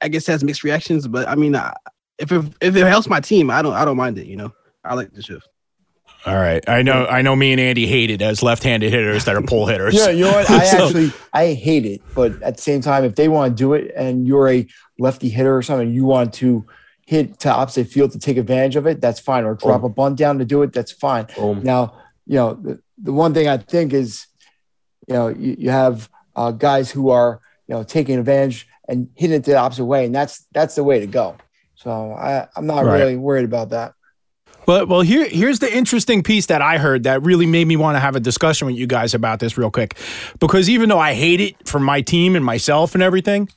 I 0.01 0.07
guess 0.07 0.27
it 0.27 0.31
has 0.31 0.43
mixed 0.43 0.63
reactions, 0.63 1.07
but 1.07 1.27
I 1.27 1.35
mean, 1.35 1.55
I, 1.55 1.73
if 2.17 2.31
it, 2.31 2.45
if 2.61 2.75
it 2.75 2.85
helps 2.87 3.07
my 3.07 3.19
team, 3.19 3.49
I 3.49 3.61
don't 3.61 3.73
I 3.73 3.85
don't 3.85 3.97
mind 3.97 4.17
it. 4.17 4.27
You 4.27 4.37
know, 4.37 4.53
I 4.83 4.93
like 4.95 5.11
the 5.13 5.21
shift. 5.21 5.47
All 6.25 6.35
right, 6.35 6.63
I 6.69 6.83
know 6.83 7.05
I 7.07 7.21
know 7.23 7.35
me 7.35 7.51
and 7.51 7.59
Andy 7.59 7.87
hate 7.87 8.11
it 8.11 8.21
as 8.21 8.43
left-handed 8.43 8.91
hitters 8.91 9.25
that 9.25 9.35
are 9.35 9.41
pull 9.41 9.65
hitters. 9.65 9.95
Yeah, 9.95 10.09
you 10.09 10.25
know 10.25 10.31
what? 10.31 10.49
I 10.49 10.65
So- 10.65 10.85
actually 10.85 11.11
I 11.33 11.53
hate 11.53 11.85
it, 11.85 12.01
but 12.13 12.41
at 12.43 12.57
the 12.57 12.61
same 12.61 12.81
time, 12.81 13.03
if 13.03 13.15
they 13.15 13.27
want 13.27 13.55
to 13.55 13.59
do 13.63 13.73
it 13.73 13.91
and 13.95 14.27
you're 14.27 14.47
a 14.49 14.67
lefty 14.99 15.29
hitter 15.29 15.55
or 15.55 15.61
something, 15.63 15.91
you 15.91 16.05
want 16.05 16.33
to 16.35 16.65
hit 17.07 17.39
to 17.39 17.51
opposite 17.51 17.87
field 17.87 18.11
to 18.11 18.19
take 18.19 18.37
advantage 18.37 18.75
of 18.75 18.85
it, 18.87 19.01
that's 19.01 19.19
fine. 19.19 19.43
Or 19.45 19.55
drop 19.55 19.83
a 19.83 19.89
bunt 19.89 20.15
down 20.17 20.37
to 20.37 20.45
do 20.45 20.61
it, 20.61 20.71
that's 20.73 20.91
fine. 20.91 21.25
Boom. 21.35 21.61
Now, 21.63 21.97
you 22.27 22.35
know, 22.35 22.53
the, 22.53 22.79
the 23.01 23.11
one 23.11 23.33
thing 23.33 23.47
I 23.47 23.57
think 23.57 23.91
is, 23.91 24.27
you 25.07 25.15
know, 25.15 25.27
you, 25.27 25.55
you 25.57 25.69
have 25.71 26.07
uh, 26.35 26.51
guys 26.51 26.91
who 26.91 27.09
are, 27.09 27.41
you 27.67 27.75
know, 27.75 27.83
taking 27.83 28.19
advantage 28.19 28.67
and 28.87 29.09
hitting 29.15 29.37
it 29.37 29.43
the 29.43 29.55
opposite 29.55 29.85
way, 29.85 30.05
and 30.05 30.13
that's 30.13 30.45
that's 30.53 30.75
the 30.75 30.83
way 30.83 30.99
to 30.99 31.07
go. 31.07 31.35
So 31.75 32.13
I, 32.13 32.47
I'm 32.55 32.67
not 32.67 32.85
Right. 32.85 32.99
really 32.99 33.17
worried 33.17 33.45
about 33.45 33.69
that. 33.69 33.93
Well, 34.67 34.85
well, 34.85 35.01
here 35.01 35.27
here's 35.27 35.59
the 35.59 35.75
interesting 35.75 36.21
piece 36.21 36.45
that 36.47 36.61
I 36.61 36.77
heard 36.77 37.03
that 37.03 37.23
really 37.23 37.47
made 37.47 37.67
me 37.67 37.75
want 37.77 37.95
to 37.95 37.99
have 37.99 38.15
a 38.15 38.19
discussion 38.19 38.67
with 38.67 38.75
you 38.75 38.85
guys 38.87 39.13
about 39.13 39.39
this 39.39 39.57
real 39.57 39.71
quick, 39.71 39.97
because 40.39 40.69
even 40.69 40.89
though 40.89 40.99
I 40.99 41.13
hate 41.13 41.41
it 41.41 41.67
for 41.67 41.79
my 41.79 42.01
team 42.01 42.35
and 42.35 42.45
myself 42.45 42.93
and 42.93 43.01
everything, 43.01 43.49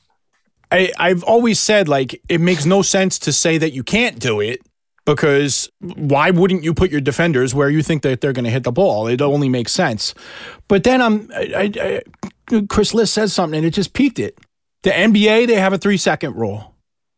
I 0.71 0.91
I've 0.97 1.23
always 1.23 1.59
said 1.59 1.87
like 1.87 2.19
it 2.27 2.41
makes 2.41 2.65
no 2.65 2.81
sense 2.81 3.19
to 3.19 3.31
say 3.31 3.57
that 3.59 3.73
you 3.73 3.83
can't 3.83 4.19
do 4.19 4.39
it 4.39 4.61
because 5.05 5.69
why 5.79 6.31
wouldn't 6.31 6.63
you 6.63 6.73
put 6.73 6.89
your 6.89 7.01
defenders 7.01 7.53
where 7.53 7.69
you 7.69 7.83
think 7.83 8.01
that 8.01 8.21
they're 8.21 8.33
going 8.33 8.45
to 8.45 8.51
hit 8.51 8.63
the 8.63 8.71
ball? 8.71 9.05
It 9.07 9.21
only 9.21 9.49
makes 9.49 9.71
sense. 9.71 10.15
But 10.67 10.83
then 10.83 11.01
I'm 11.01 11.29
I, 11.35 11.41
I, 11.55 11.71
I, 11.79 12.01
Chris 12.69 12.93
Liss 12.93 13.11
says 13.11 13.33
something 13.33 13.57
and 13.57 13.65
it 13.65 13.71
just 13.71 13.93
piqued 13.93 14.19
it. 14.19 14.37
The 14.83 14.91
NBA 14.91 15.47
they 15.47 15.55
have 15.55 15.73
a 15.73 15.77
three 15.77 15.97
second 15.97 16.35
rule. 16.35 16.75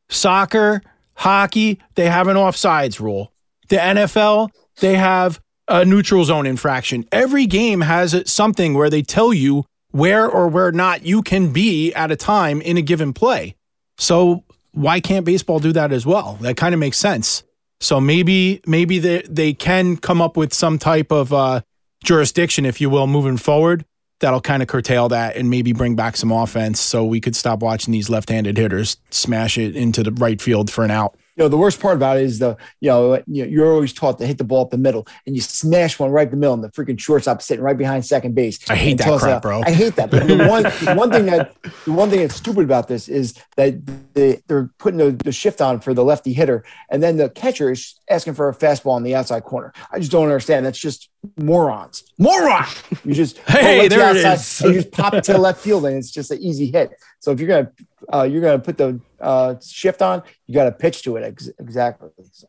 Soccer, 0.10 0.82
hockey, 1.16 1.80
they 1.96 2.10
have 2.10 2.28
an 2.28 2.38
offsides 2.38 3.00
rule. 3.00 3.34
The 3.70 3.76
NFL, 3.76 4.50
they 4.80 4.96
have 4.96 5.42
a 5.68 5.84
neutral 5.84 6.24
zone 6.24 6.46
infraction. 6.46 7.06
Every 7.12 7.46
game 7.46 7.82
has 7.82 8.24
something 8.32 8.74
where 8.74 8.90
they 8.90 9.02
tell 9.02 9.34
you 9.34 9.66
where 9.92 10.30
or 10.30 10.48
where 10.48 10.72
not 10.72 11.06
you 11.06 11.22
can 11.22 11.52
be 11.52 11.94
at 11.94 12.12
a 12.12 12.16
time 12.16 12.62
in 12.62 12.78
a 12.78 12.82
given 12.82 13.14
play. 13.14 13.56
So 13.98 14.44
why 14.72 15.00
can't 15.00 15.26
baseball 15.26 15.60
do 15.60 15.74
that 15.74 15.92
as 15.92 16.06
well? 16.06 16.38
That 16.42 16.56
kind 16.56 16.74
of 16.74 16.80
makes 16.80 16.98
sense. 16.98 17.44
So 17.80 18.00
maybe 18.00 18.62
maybe 18.66 19.00
they 19.00 19.24
they 19.28 19.54
can 19.54 19.98
come 19.98 20.22
up 20.22 20.38
with 20.38 20.54
some 20.54 20.78
type 20.78 21.12
of 21.12 21.34
uh, 21.34 21.62
jurisdiction, 22.04 22.66
if 22.66 22.80
you 22.80 22.90
will, 22.90 23.08
moving 23.08 23.38
forward 23.38 23.86
that'll 24.20 24.42
kind 24.42 24.62
of 24.62 24.68
curtail 24.68 25.10
that 25.10 25.36
and 25.36 25.50
maybe 25.50 25.74
bring 25.74 25.96
back 25.96 26.18
some 26.18 26.32
offense 26.32 26.80
so 26.80 27.06
we 27.06 27.22
could 27.22 27.36
stop 27.36 27.60
watching 27.60 27.92
these 27.92 28.10
left-handed 28.10 28.58
hitters 28.58 28.98
smash 29.12 29.58
it 29.58 29.76
into 29.76 30.04
the 30.04 30.12
right 30.14 30.42
field 30.42 30.72
for 30.72 30.84
an 30.84 30.92
out. 30.92 31.16
You 31.36 31.44
know, 31.44 31.50
the 31.50 31.58
worst 31.58 31.80
part 31.80 31.96
about 31.96 32.18
it 32.18 32.24
is 32.24 32.40
the, 32.40 32.58
you 32.80 32.90
know, 32.90 33.14
you 33.28 33.44
know, 33.44 33.50
you're 33.50 33.72
always 33.72 33.94
taught 33.94 34.18
to 34.18 34.26
hit 34.26 34.40
the 34.40 34.44
ball 34.44 34.64
up 34.64 34.72
the 34.72 34.78
middle 34.80 35.08
and 35.28 35.36
you 35.36 35.42
smash 35.44 36.00
one 36.00 36.10
right 36.10 36.26
in 36.26 36.32
the 36.32 36.38
middle 36.38 36.56
and 36.56 36.64
the 36.64 36.70
freaking 36.70 37.00
shortstop 37.00 37.44
sitting 37.44 37.64
right 37.64 37.78
behind 37.78 38.04
second 38.04 38.34
base. 38.34 38.58
I 38.72 38.76
hate 38.76 38.98
that 38.98 39.20
crap, 39.20 39.44
bro. 39.44 39.62
I 39.64 39.70
hate 39.70 39.96
that. 39.98 40.10
But 40.10 40.28
the 40.28 40.48
one, 40.48 40.64
the 40.64 40.96
one 40.96 41.12
thing 41.12 41.28
that, 41.28 41.56
the 41.86 41.92
one 41.92 42.10
thing 42.10 42.22
that's 42.22 42.34
stupid 42.34 42.64
about 42.64 42.88
this 42.88 43.08
is 43.08 43.36
that 43.56 43.76
they, 44.16 44.42
they're 44.48 44.72
putting 44.80 44.98
the, 44.98 45.12
the 45.12 45.32
shift 45.32 45.62
on 45.62 45.80
for 45.80 45.94
the 45.94 46.04
lefty 46.04 46.34
hitter 46.34 46.66
and 46.90 47.04
then 47.04 47.18
the 47.18 47.30
catcher 47.30 47.72
is 47.72 48.00
asking 48.10 48.34
for 48.34 48.50
a 48.50 48.56
fastball 48.56 48.94
on 48.94 49.04
the 49.04 49.14
outside 49.14 49.44
corner. 49.44 49.74
I 49.92 50.00
just 50.00 50.12
don't 50.12 50.24
understand. 50.24 50.66
That's 50.66 50.80
just 50.80 51.08
morons. 51.38 52.04
Moron. 52.18 52.66
You 53.06 53.14
just 53.14 53.38
Hey, 53.48 53.62
go 53.62 53.82
right 53.82 53.84
to 53.84 53.90
the 53.90 53.96
there 53.96 54.16
it 54.16 54.26
outside 54.26 54.34
is. 54.34 54.62
and 54.62 54.74
you 54.74 54.82
just 54.82 54.92
pop 54.92 55.14
it 55.14 55.24
to 55.26 55.34
the 55.34 55.38
left 55.40 55.62
field 55.62 55.86
and 55.86 55.96
it's 55.98 56.12
just 56.12 56.32
an 56.32 56.40
easy 56.42 56.72
hit. 56.72 56.92
So 57.20 57.32
if 57.32 57.40
you're 57.40 57.48
gonna 57.50 57.72
uh, 58.14 58.24
you're 58.24 58.42
gonna 58.42 58.60
put 58.60 58.78
the 58.78 59.00
uh, 59.20 59.56
shift 59.64 60.02
on, 60.02 60.24
you 60.46 60.54
got 60.54 60.66
to 60.66 60.72
pitch 60.72 61.04
to 61.04 61.18
it 61.18 61.24
ex- 61.24 61.50
exactly. 61.60 62.10
So, 62.32 62.48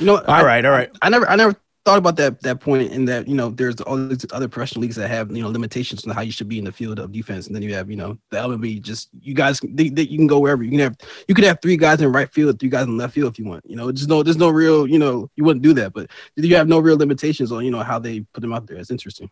You 0.00 0.06
know, 0.06 0.16
All 0.18 0.24
I, 0.26 0.42
right, 0.42 0.64
all 0.64 0.72
right. 0.72 0.90
I 1.02 1.08
never 1.08 1.28
I 1.28 1.36
never 1.36 1.56
thought 1.90 1.98
about 1.98 2.16
that 2.16 2.40
that 2.42 2.60
point 2.60 2.92
in 2.92 3.04
that 3.04 3.26
you 3.26 3.34
know 3.34 3.50
there's 3.50 3.80
all 3.80 3.96
these 3.96 4.24
other 4.32 4.46
professional 4.46 4.82
leagues 4.82 4.94
that 4.94 5.08
have 5.08 5.34
you 5.36 5.42
know 5.42 5.48
limitations 5.48 6.06
on 6.06 6.14
how 6.14 6.20
you 6.20 6.30
should 6.30 6.48
be 6.48 6.56
in 6.56 6.64
the 6.64 6.70
field 6.70 7.00
of 7.00 7.10
defense, 7.10 7.48
and 7.48 7.56
then 7.56 7.62
you 7.62 7.74
have 7.74 7.90
you 7.90 7.96
know 7.96 8.16
the 8.30 8.36
LMB 8.36 8.80
just 8.80 9.08
you 9.20 9.34
guys 9.34 9.58
they, 9.60 9.88
they, 9.88 10.02
you 10.02 10.16
can 10.16 10.28
go 10.28 10.38
wherever 10.38 10.62
you 10.62 10.70
can 10.70 10.78
have 10.78 10.96
you 11.26 11.34
could 11.34 11.42
have 11.44 11.58
three 11.60 11.76
guys 11.76 12.00
in 12.00 12.12
right 12.12 12.32
field, 12.32 12.60
three 12.60 12.68
guys 12.68 12.86
in 12.86 12.96
left 12.96 13.14
field 13.14 13.32
if 13.32 13.40
you 13.40 13.44
want. 13.44 13.68
You 13.68 13.74
know, 13.74 13.86
there's 13.86 14.06
no 14.06 14.22
there's 14.22 14.36
no 14.36 14.50
real 14.50 14.86
you 14.86 15.00
know 15.00 15.28
you 15.34 15.42
wouldn't 15.42 15.64
do 15.64 15.72
that, 15.74 15.92
but 15.92 16.08
you 16.36 16.54
have 16.54 16.68
no 16.68 16.78
real 16.78 16.96
limitations 16.96 17.50
on 17.50 17.64
you 17.64 17.72
know 17.72 17.82
how 17.82 17.98
they 17.98 18.20
put 18.20 18.40
them 18.40 18.52
out 18.52 18.68
there. 18.68 18.76
It's 18.76 18.92
interesting. 18.92 19.28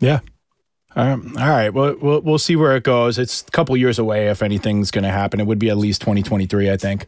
Yeah, 0.00 0.20
um, 0.96 1.36
all 1.38 1.48
right. 1.48 1.68
Well, 1.68 1.96
we'll 2.00 2.20
we'll 2.22 2.38
see 2.38 2.56
where 2.56 2.74
it 2.74 2.82
goes. 2.82 3.18
It's 3.18 3.42
a 3.42 3.50
couple 3.50 3.76
years 3.76 3.98
away 3.98 4.28
if 4.28 4.42
anything's 4.42 4.90
going 4.90 5.04
to 5.04 5.10
happen. 5.10 5.38
It 5.38 5.46
would 5.46 5.58
be 5.58 5.68
at 5.68 5.76
least 5.76 6.00
2023, 6.00 6.70
I 6.70 6.76
think. 6.76 7.06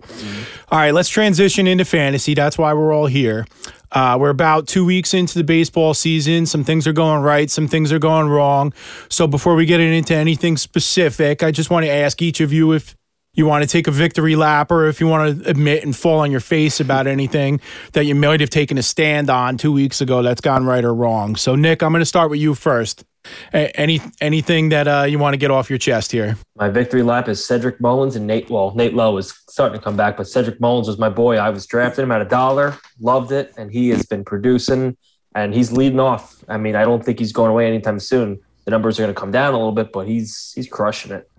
All 0.70 0.78
right, 0.78 0.92
let's 0.92 1.08
transition 1.08 1.66
into 1.66 1.84
fantasy. 1.84 2.34
That's 2.34 2.58
why 2.58 2.74
we're 2.74 2.92
all 2.92 3.06
here. 3.06 3.46
Uh, 3.92 4.16
we're 4.20 4.30
about 4.30 4.66
two 4.66 4.84
weeks 4.84 5.14
into 5.14 5.36
the 5.36 5.44
baseball 5.44 5.94
season. 5.94 6.46
Some 6.46 6.64
things 6.64 6.86
are 6.86 6.92
going 6.92 7.22
right, 7.22 7.50
some 7.50 7.68
things 7.68 7.92
are 7.92 7.98
going 7.98 8.28
wrong. 8.28 8.72
So 9.08 9.26
before 9.26 9.54
we 9.54 9.66
get 9.66 9.80
into 9.80 10.14
anything 10.14 10.56
specific, 10.56 11.42
I 11.42 11.50
just 11.50 11.70
want 11.70 11.86
to 11.86 11.90
ask 11.90 12.22
each 12.22 12.40
of 12.40 12.52
you 12.52 12.72
if 12.72 12.94
you 13.34 13.46
want 13.46 13.62
to 13.62 13.68
take 13.68 13.86
a 13.86 13.92
victory 13.92 14.34
lap, 14.34 14.70
or 14.70 14.88
if 14.88 15.00
you 15.00 15.06
want 15.06 15.42
to 15.42 15.48
admit 15.48 15.84
and 15.84 15.94
fall 15.94 16.18
on 16.18 16.30
your 16.30 16.40
face 16.40 16.80
about 16.80 17.06
anything 17.06 17.60
that 17.92 18.04
you 18.04 18.14
might 18.14 18.40
have 18.40 18.50
taken 18.50 18.76
a 18.76 18.82
stand 18.82 19.30
on 19.30 19.56
two 19.56 19.72
weeks 19.72 20.00
ago 20.00 20.22
that's 20.22 20.40
gone 20.40 20.66
right 20.66 20.84
or 20.84 20.92
wrong. 20.92 21.36
So, 21.36 21.54
Nick, 21.54 21.82
I'm 21.82 21.92
going 21.92 22.00
to 22.00 22.06
start 22.06 22.30
with 22.30 22.40
you 22.40 22.54
first. 22.54 23.04
A- 23.52 23.70
any 23.78 24.00
anything 24.20 24.70
that 24.70 24.88
uh, 24.88 25.02
you 25.02 25.18
want 25.18 25.34
to 25.34 25.38
get 25.38 25.50
off 25.50 25.68
your 25.68 25.78
chest 25.78 26.12
here? 26.12 26.36
My 26.56 26.68
victory 26.68 27.02
lap 27.02 27.28
is 27.28 27.44
Cedric 27.44 27.80
Mullins 27.80 28.16
and 28.16 28.26
Nate. 28.26 28.48
Well, 28.48 28.72
Nate 28.74 28.94
Lowe 28.94 29.16
is 29.18 29.32
starting 29.48 29.78
to 29.78 29.84
come 29.84 29.96
back, 29.96 30.16
but 30.16 30.26
Cedric 30.26 30.60
Mullins 30.60 30.88
was 30.88 30.98
my 30.98 31.10
boy. 31.10 31.36
I 31.36 31.50
was 31.50 31.66
drafting 31.66 32.04
him 32.04 32.12
at 32.12 32.22
a 32.22 32.24
dollar, 32.24 32.76
loved 32.98 33.32
it, 33.32 33.52
and 33.56 33.70
he 33.70 33.90
has 33.90 34.06
been 34.06 34.24
producing 34.24 34.96
and 35.34 35.54
he's 35.54 35.72
leading 35.72 36.00
off. 36.00 36.42
I 36.48 36.56
mean, 36.56 36.74
I 36.74 36.84
don't 36.84 37.04
think 37.04 37.18
he's 37.18 37.32
going 37.32 37.50
away 37.50 37.66
anytime 37.66 38.00
soon. 38.00 38.40
The 38.64 38.70
numbers 38.70 38.98
are 38.98 39.02
going 39.02 39.14
to 39.14 39.20
come 39.20 39.30
down 39.30 39.54
a 39.54 39.56
little 39.56 39.72
bit, 39.72 39.92
but 39.92 40.06
he's 40.06 40.52
he's 40.54 40.68
crushing 40.68 41.12
it. 41.12 41.30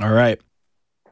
All 0.00 0.12
right, 0.12 0.40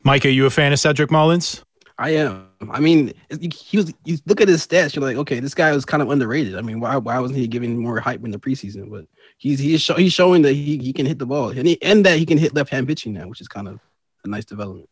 Mike, 0.03 0.25
are 0.27 0.31
you 0.31 0.47
a 0.47 0.51
fan 0.51 0.73
of 0.73 0.79
Cedric 0.79 1.11
Mullins? 1.11 1.65
I 1.97 2.11
am. 2.11 2.49
I 2.71 2.81
mean, 2.81 3.13
he 3.53 3.77
was. 3.77 3.93
You 4.05 4.19
look 4.27 4.41
at 4.41 4.49
his 4.49 4.67
stats. 4.67 4.95
You're 4.95 5.05
like, 5.05 5.17
okay, 5.17 5.39
this 5.39 5.55
guy 5.55 5.73
was 5.73 5.85
kind 5.85 6.03
of 6.03 6.11
underrated. 6.11 6.57
I 6.57 6.61
mean, 6.61 6.81
why 6.81 6.97
why 6.97 7.19
wasn't 7.21 7.39
he 7.39 7.47
giving 7.47 7.79
more 7.79 8.01
hype 8.01 8.25
in 8.25 8.31
the 8.31 8.39
preseason? 8.39 8.91
But 8.91 9.07
he's 9.37 9.59
he's 9.59 9.83
show, 9.83 9.95
he's 9.95 10.13
showing 10.13 10.43
that 10.43 10.53
he, 10.53 10.79
he 10.79 10.93
can 10.93 11.07
hit 11.07 11.19
the 11.19 11.27
ball 11.27 11.51
and 11.51 11.67
he, 11.67 11.81
and 11.83 12.05
that 12.07 12.19
he 12.19 12.27
can 12.27 12.39
hit 12.39 12.55
left 12.55 12.71
hand 12.71 12.87
pitching 12.87 13.13
now, 13.13 13.29
which 13.29 13.41
is 13.41 13.49
kind 13.49 13.69
of 13.69 13.81
a 14.25 14.29
nice 14.29 14.45
development. 14.45 14.89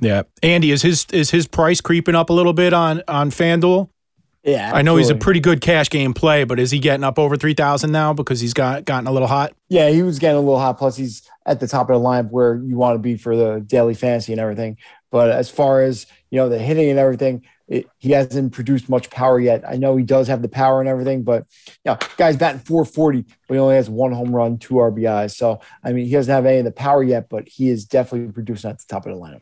Yeah, 0.00 0.22
Andy, 0.42 0.70
is 0.70 0.82
his 0.82 1.06
is 1.12 1.30
his 1.30 1.46
price 1.46 1.80
creeping 1.80 2.14
up 2.14 2.30
a 2.30 2.32
little 2.32 2.52
bit 2.52 2.72
on 2.72 3.02
on 3.06 3.30
FanDuel? 3.30 3.88
Yeah, 4.42 4.72
I 4.74 4.82
know 4.82 4.96
he's 4.96 5.08
a 5.08 5.14
pretty 5.14 5.40
good 5.40 5.62
cash 5.62 5.88
game 5.88 6.12
play, 6.12 6.44
but 6.44 6.58
is 6.58 6.70
he 6.70 6.78
getting 6.78 7.02
up 7.04 7.18
over 7.18 7.36
three 7.36 7.54
thousand 7.54 7.92
now 7.92 8.12
because 8.12 8.40
he's 8.40 8.52
got 8.52 8.84
gotten 8.84 9.06
a 9.06 9.12
little 9.12 9.28
hot? 9.28 9.54
Yeah, 9.70 9.88
he 9.88 10.02
was 10.02 10.18
getting 10.18 10.36
a 10.36 10.40
little 10.40 10.58
hot. 10.58 10.76
Plus, 10.76 10.96
he's 10.96 11.22
at 11.46 11.60
the 11.60 11.68
top 11.68 11.88
of 11.88 12.00
the 12.00 12.06
lineup 12.06 12.30
where 12.30 12.56
you 12.56 12.76
want 12.76 12.96
to 12.96 12.98
be 12.98 13.16
for 13.16 13.36
the 13.36 13.60
daily 13.60 13.94
fantasy 13.94 14.32
and 14.32 14.40
everything. 14.40 14.76
But 15.10 15.30
as 15.30 15.48
far 15.48 15.80
as 15.80 16.06
you 16.30 16.38
know, 16.38 16.50
the 16.50 16.58
hitting 16.58 16.90
and 16.90 16.98
everything, 16.98 17.44
it, 17.66 17.86
he 17.98 18.10
hasn't 18.10 18.52
produced 18.52 18.88
much 18.88 19.10
power 19.10 19.40
yet. 19.40 19.66
I 19.66 19.76
know 19.76 19.96
he 19.96 20.04
does 20.04 20.28
have 20.28 20.42
the 20.42 20.48
power 20.48 20.80
and 20.80 20.88
everything, 20.88 21.22
but 21.22 21.46
yeah, 21.84 21.96
guy's 22.16 22.36
batting 22.36 22.60
440, 22.60 23.24
but 23.48 23.54
he 23.54 23.60
only 23.60 23.76
has 23.76 23.88
one 23.88 24.12
home 24.12 24.34
run, 24.34 24.58
two 24.58 24.74
RBIs. 24.74 25.34
So 25.36 25.60
I 25.82 25.92
mean, 25.92 26.06
he 26.06 26.12
doesn't 26.12 26.32
have 26.32 26.46
any 26.46 26.58
of 26.58 26.64
the 26.64 26.72
power 26.72 27.02
yet, 27.02 27.28
but 27.28 27.48
he 27.48 27.70
is 27.70 27.84
definitely 27.84 28.32
producing 28.32 28.70
at 28.70 28.78
the 28.78 28.84
top 28.88 29.06
of 29.06 29.14
the 29.14 29.20
lineup. 29.20 29.40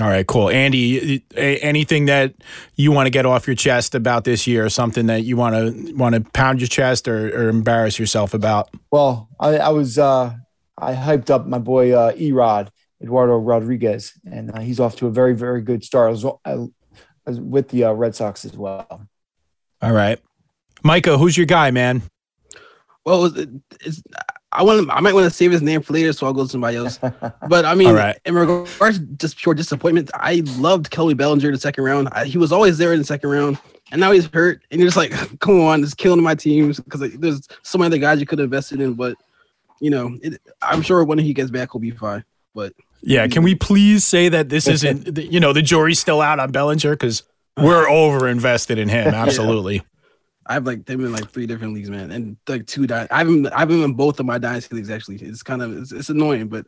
All 0.00 0.06
right, 0.06 0.26
cool. 0.26 0.48
Andy, 0.48 1.24
anything 1.36 2.06
that 2.06 2.34
you 2.76 2.92
want 2.92 3.06
to 3.06 3.10
get 3.10 3.26
off 3.26 3.48
your 3.48 3.56
chest 3.56 3.96
about 3.96 4.22
this 4.22 4.46
year, 4.46 4.64
or 4.64 4.70
something 4.70 5.06
that 5.06 5.24
you 5.24 5.36
want 5.36 5.56
to 5.56 5.92
want 5.94 6.14
to 6.14 6.20
pound 6.20 6.60
your 6.60 6.68
chest 6.68 7.08
or, 7.08 7.28
or 7.36 7.48
embarrass 7.48 7.98
yourself 7.98 8.32
about? 8.32 8.70
Well, 8.92 9.28
I, 9.40 9.56
I 9.56 9.68
was 9.70 9.98
uh, 9.98 10.34
I 10.76 10.94
hyped 10.94 11.30
up 11.30 11.46
my 11.46 11.58
boy 11.58 11.92
uh, 11.92 12.12
Erod 12.12 12.68
Eduardo 13.02 13.38
Rodriguez, 13.38 14.12
and 14.24 14.52
uh, 14.52 14.60
he's 14.60 14.78
off 14.78 14.94
to 14.96 15.08
a 15.08 15.10
very 15.10 15.34
very 15.34 15.62
good 15.62 15.82
start. 15.82 16.08
I 16.08 16.10
was, 16.10 16.24
I, 16.24 16.30
I 16.44 16.54
was 16.54 16.70
with 17.28 17.68
the 17.68 17.84
uh, 17.84 17.92
Red 17.92 18.14
Sox 18.14 18.44
as 18.44 18.56
well. 18.56 19.06
All 19.82 19.92
right, 19.92 20.18
Micah, 20.82 21.18
who's 21.18 21.36
your 21.36 21.46
guy, 21.46 21.70
man? 21.70 22.02
Well, 23.04 23.26
it's, 23.26 23.50
it's 23.80 24.02
I 24.52 24.62
want 24.62 24.90
I 24.90 25.00
might 25.00 25.14
want 25.14 25.24
to 25.24 25.30
save 25.30 25.52
his 25.52 25.62
name 25.62 25.82
for 25.82 25.92
later, 25.92 26.12
so 26.12 26.26
I'll 26.26 26.32
go 26.32 26.44
to 26.44 26.48
somebody 26.48 26.76
else. 26.76 26.98
But 26.98 27.64
I 27.64 27.74
mean, 27.74 27.88
All 27.88 27.94
right. 27.94 28.18
in 28.24 28.34
regards 28.34 28.98
to 28.98 29.04
just 29.16 29.36
pure 29.36 29.54
disappointment, 29.54 30.10
I 30.14 30.42
loved 30.56 30.90
Kelly 30.90 31.14
Bellinger 31.14 31.48
in 31.48 31.52
the 31.52 31.60
second 31.60 31.84
round. 31.84 32.08
I, 32.12 32.24
he 32.24 32.38
was 32.38 32.50
always 32.50 32.78
there 32.78 32.92
in 32.92 32.98
the 32.98 33.04
second 33.04 33.28
round, 33.28 33.58
and 33.92 34.00
now 34.00 34.10
he's 34.10 34.26
hurt. 34.26 34.62
And 34.70 34.80
you're 34.80 34.88
just 34.88 34.96
like, 34.96 35.10
come 35.40 35.60
on, 35.60 35.82
it's 35.82 35.94
killing 35.94 36.22
my 36.22 36.34
teams 36.34 36.80
because 36.80 37.02
like, 37.02 37.20
there's 37.20 37.46
so 37.62 37.78
many 37.78 37.86
other 37.86 37.98
guys 37.98 38.20
you 38.20 38.26
could 38.26 38.38
have 38.38 38.46
invested 38.46 38.80
in. 38.80 38.94
But 38.94 39.16
you 39.80 39.90
know, 39.90 40.18
it, 40.22 40.40
I'm 40.62 40.82
sure 40.82 41.04
when 41.04 41.18
he 41.18 41.34
gets 41.34 41.50
back, 41.50 41.70
he'll 41.72 41.80
be 41.80 41.90
fine. 41.90 42.24
But 42.54 42.72
Yeah, 43.02 43.26
can 43.28 43.42
we 43.42 43.54
please 43.54 44.04
say 44.04 44.28
that 44.28 44.48
this 44.48 44.66
isn't, 44.66 45.16
you 45.18 45.40
know, 45.40 45.52
the 45.52 45.62
jury's 45.62 46.00
still 46.00 46.20
out 46.20 46.40
on 46.40 46.50
Bellinger 46.50 46.90
because 46.92 47.22
we're 47.56 47.88
over 47.88 48.28
invested 48.28 48.78
in 48.78 48.88
him. 48.88 49.08
Absolutely. 49.14 49.82
I 50.46 50.54
have 50.54 50.66
like 50.66 50.86
them 50.86 51.04
in 51.04 51.12
like 51.12 51.30
three 51.30 51.46
different 51.46 51.74
leagues, 51.74 51.90
man, 51.90 52.10
and 52.10 52.36
like 52.48 52.66
two. 52.66 52.86
Di- 52.86 53.06
I 53.10 53.18
have 53.18 53.28
him. 53.28 53.46
I 53.54 53.60
have 53.60 53.68
been 53.68 53.82
in 53.82 53.92
both 53.92 54.18
of 54.18 54.24
my 54.26 54.38
dynasty 54.38 54.76
leagues. 54.76 54.88
Actually, 54.90 55.16
it's 55.16 55.42
kind 55.42 55.60
of 55.62 55.76
it's, 55.76 55.92
it's 55.92 56.08
annoying, 56.08 56.48
but 56.48 56.64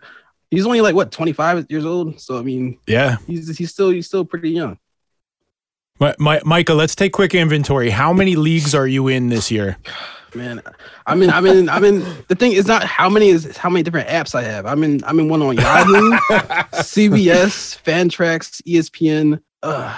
he's 0.51 0.67
only 0.67 0.83
like 0.83 0.95
what 0.95 1.11
25 1.11 1.67
years 1.71 1.87
old. 1.87 2.21
So 2.21 2.39
I 2.39 2.43
mean, 2.43 2.79
Yeah. 2.87 3.17
he's 3.27 3.57
he's 3.57 3.71
still 3.71 3.89
he's 3.89 4.07
still 4.07 4.25
pretty 4.27 4.51
young. 4.51 4.79
Mi- 5.99 6.15
Mi- 6.19 6.41
Micah, 6.45 6.75
let's 6.75 6.95
take 6.95 7.13
quick 7.13 7.35
inventory. 7.35 7.89
How 7.91 8.13
many 8.13 8.37
leagues 8.37 8.75
are 8.75 8.87
you 8.87 9.09
in 9.09 9.31
this 9.31 9.51
year? 9.51 9.79
Man, 10.35 10.63
I'm 11.07 11.23
in. 11.23 11.31
I'm 11.31 11.47
in. 11.47 11.69
I'm 11.69 11.85
in. 11.85 12.01
The 12.29 12.35
thing 12.35 12.53
is 12.53 12.67
not 12.67 12.85
how 12.85 13.09
many 13.09 13.31
is 13.31 13.57
how 13.57 13.69
many 13.69 13.83
different 13.83 14.09
apps 14.09 14.35
I 14.35 14.43
have. 14.43 14.67
I'm 14.67 14.83
in. 14.85 15.03
I'm 15.05 15.19
in 15.19 15.29
one 15.29 15.43
on 15.43 15.57
Yahoo, 15.57 16.11
CBS, 16.73 17.81
Fantrax, 17.83 18.63
ESPN. 18.63 19.41
Uh, 19.63 19.97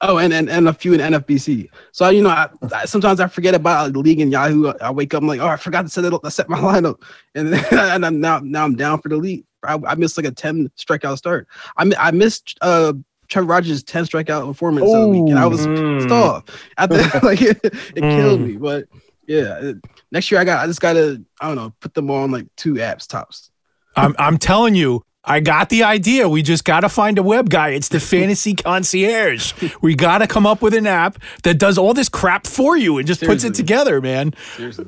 oh, 0.00 0.18
and, 0.18 0.32
and 0.32 0.50
and 0.50 0.68
a 0.68 0.72
few 0.72 0.94
in 0.94 1.00
NFBC. 1.00 1.68
So 1.92 2.08
you 2.08 2.22
know, 2.22 2.30
I, 2.30 2.48
I, 2.74 2.84
sometimes 2.86 3.20
I 3.20 3.28
forget 3.28 3.54
about 3.54 3.92
the 3.92 3.98
league 3.98 4.20
in 4.20 4.30
Yahoo. 4.30 4.72
I 4.80 4.90
wake 4.90 5.14
up, 5.14 5.22
I'm 5.22 5.28
like, 5.28 5.40
oh, 5.40 5.46
I 5.46 5.56
forgot 5.56 5.82
to 5.82 5.88
set 5.88 6.04
it. 6.04 6.12
up- 6.12 6.24
I 6.24 6.28
Set 6.28 6.48
my 6.48 6.58
lineup, 6.60 7.02
and 7.34 7.52
then 7.52 7.64
and 7.72 8.04
I'm 8.04 8.20
now 8.20 8.40
now 8.40 8.64
I'm 8.64 8.74
down 8.76 9.00
for 9.00 9.08
the 9.08 9.16
league. 9.16 9.44
I, 9.62 9.78
I 9.86 9.94
missed 9.96 10.16
like 10.16 10.26
a 10.26 10.30
10 10.30 10.70
strikeout 10.78 11.18
start. 11.18 11.48
I 11.76 11.90
I 11.98 12.10
missed 12.10 12.56
uh 12.62 12.92
Trevor 13.28 13.48
Rogers' 13.48 13.82
10 13.82 14.04
strikeout 14.04 14.46
performance 14.46 14.86
of 14.90 15.02
the 15.02 15.08
week, 15.08 15.28
and 15.28 15.38
I 15.38 15.46
was 15.46 15.66
Ooh. 15.66 15.98
pissed 15.98 16.10
off. 16.10 16.44
I 16.78 16.86
think 16.86 17.22
like 17.22 17.42
it, 17.42 17.60
it 17.62 18.00
killed 18.00 18.40
me, 18.40 18.56
but 18.56 18.84
yeah. 19.28 19.72
next 20.10 20.30
year 20.30 20.40
I 20.40 20.44
got 20.44 20.64
I 20.64 20.66
just 20.66 20.80
gotta 20.80 21.22
I 21.40 21.46
don't 21.46 21.56
know 21.56 21.72
put 21.80 21.94
them 21.94 22.10
on 22.10 22.30
like 22.30 22.46
two 22.56 22.74
apps 22.74 23.06
tops. 23.06 23.50
I'm, 23.96 24.14
I'm 24.18 24.38
telling 24.38 24.74
you, 24.74 25.02
I 25.24 25.40
got 25.40 25.68
the 25.68 25.82
idea. 25.82 26.28
We 26.28 26.42
just 26.42 26.64
got 26.64 26.80
to 26.80 26.88
find 26.88 27.18
a 27.18 27.22
web 27.22 27.50
guy. 27.50 27.70
It's 27.70 27.88
the 27.88 28.00
fantasy 28.00 28.54
concierge. 28.54 29.52
We 29.82 29.94
got 29.94 30.18
to 30.18 30.26
come 30.26 30.46
up 30.46 30.62
with 30.62 30.72
an 30.72 30.86
app 30.86 31.18
that 31.42 31.58
does 31.58 31.76
all 31.76 31.92
this 31.92 32.08
crap 32.08 32.46
for 32.46 32.76
you 32.76 32.98
and 32.98 33.06
just 33.06 33.22
puts 33.22 33.44
it 33.44 33.54
together, 33.54 34.00
man. 34.00 34.32
Seriously. 34.56 34.86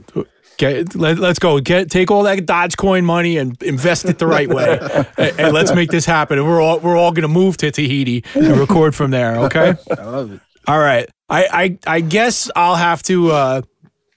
Get, 0.56 0.94
let, 0.94 1.18
let's 1.18 1.38
go. 1.38 1.58
Get 1.60 1.90
take 1.90 2.10
all 2.10 2.22
that 2.24 2.38
Dogecoin 2.40 3.04
money 3.04 3.38
and 3.38 3.60
invest 3.62 4.04
it 4.04 4.18
the 4.18 4.26
right 4.26 4.48
way, 4.48 4.78
and, 5.16 5.40
and 5.40 5.54
let's 5.54 5.74
make 5.74 5.90
this 5.90 6.04
happen. 6.04 6.38
And 6.38 6.46
we're 6.46 6.60
all 6.60 6.78
we're 6.80 6.98
all 6.98 7.12
gonna 7.12 7.28
move 7.28 7.56
to 7.58 7.70
Tahiti 7.70 8.24
and 8.34 8.58
record 8.58 8.94
from 8.94 9.10
there. 9.10 9.36
Okay. 9.36 9.74
I 9.90 10.04
love 10.04 10.32
it. 10.32 10.40
All 10.66 10.78
right. 10.78 11.08
I 11.30 11.78
I, 11.86 11.96
I 11.96 12.00
guess 12.00 12.50
I'll 12.54 12.76
have 12.76 13.02
to. 13.04 13.32
Uh, 13.32 13.62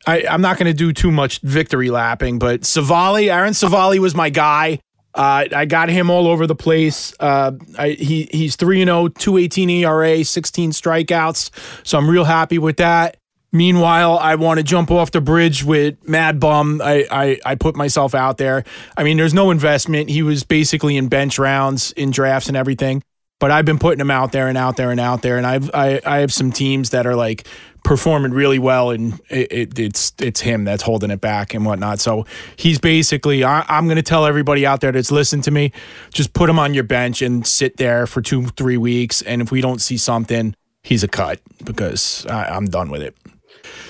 I 0.05 0.25
I'm 0.29 0.41
not 0.41 0.57
gonna 0.57 0.73
do 0.73 0.93
too 0.93 1.11
much 1.11 1.39
victory 1.41 1.89
lapping, 1.89 2.39
but 2.39 2.61
Civale, 2.61 3.31
Aaron 3.31 3.53
Civale 3.53 3.99
was 3.99 4.15
my 4.15 4.29
guy. 4.29 4.79
Uh, 5.15 5.45
I 5.55 5.65
got 5.65 5.89
him 5.89 6.09
all 6.09 6.27
over 6.27 6.47
the 6.47 6.55
place. 6.55 7.13
Uh, 7.19 7.51
I, 7.77 7.89
he 7.89 8.27
he's 8.31 8.55
three 8.55 8.81
and 8.81 8.89
0, 8.89 9.09
218 9.09 9.69
ERA, 9.69 10.23
16 10.23 10.71
strikeouts. 10.71 11.51
So 11.85 11.97
I'm 11.97 12.09
real 12.09 12.23
happy 12.23 12.57
with 12.57 12.77
that. 12.77 13.17
Meanwhile, 13.51 14.17
I 14.17 14.33
want 14.33 14.57
to 14.57 14.63
jump 14.63 14.89
off 14.89 15.11
the 15.11 15.21
bridge 15.21 15.63
with 15.63 16.07
Mad 16.09 16.39
Bum. 16.39 16.81
I, 16.83 17.05
I 17.11 17.39
I 17.45 17.55
put 17.55 17.75
myself 17.75 18.15
out 18.15 18.39
there. 18.39 18.63
I 18.97 19.03
mean, 19.03 19.17
there's 19.17 19.35
no 19.35 19.51
investment. 19.51 20.09
He 20.09 20.23
was 20.23 20.43
basically 20.43 20.97
in 20.97 21.07
bench 21.07 21.37
rounds, 21.37 21.91
in 21.91 22.09
drafts, 22.09 22.47
and 22.47 22.57
everything. 22.57 23.03
But 23.39 23.51
I've 23.51 23.65
been 23.65 23.77
putting 23.77 23.99
him 23.99 24.09
out 24.09 24.31
there 24.31 24.47
and 24.47 24.57
out 24.57 24.77
there 24.77 24.89
and 24.89 24.99
out 24.99 25.21
there, 25.21 25.37
and 25.37 25.45
I've 25.45 25.69
I, 25.71 26.01
I 26.03 26.17
have 26.19 26.33
some 26.33 26.51
teams 26.51 26.89
that 26.89 27.05
are 27.05 27.15
like 27.15 27.47
performing 27.83 28.31
really 28.31 28.59
well, 28.59 28.91
and 28.91 29.19
it, 29.29 29.51
it, 29.51 29.79
it's 29.79 30.13
it's 30.19 30.39
him 30.39 30.63
that's 30.63 30.83
holding 30.83 31.11
it 31.11 31.21
back 31.21 31.53
and 31.53 31.65
whatnot. 31.65 31.99
So 31.99 32.25
he's 32.55 32.79
basically 32.79 33.43
I, 33.43 33.65
I'm 33.67 33.85
going 33.85 33.97
to 33.97 34.01
tell 34.03 34.25
everybody 34.25 34.65
out 34.65 34.81
there 34.81 34.91
that's 34.91 35.11
listened 35.11 35.43
to 35.45 35.51
me, 35.51 35.71
just 36.13 36.33
put 36.33 36.49
him 36.49 36.59
on 36.59 36.73
your 36.73 36.83
bench 36.83 37.21
and 37.21 37.45
sit 37.45 37.77
there 37.77 38.07
for 38.07 38.21
two 38.21 38.47
three 38.47 38.77
weeks, 38.77 39.21
and 39.21 39.41
if 39.41 39.51
we 39.51 39.61
don't 39.61 39.81
see 39.81 39.97
something, 39.97 40.55
he's 40.81 41.03
a 41.03 41.07
cut 41.07 41.39
because 41.63 42.25
I, 42.27 42.45
I'm 42.45 42.65
done 42.65 42.89
with 42.89 43.01
it. 43.01 43.15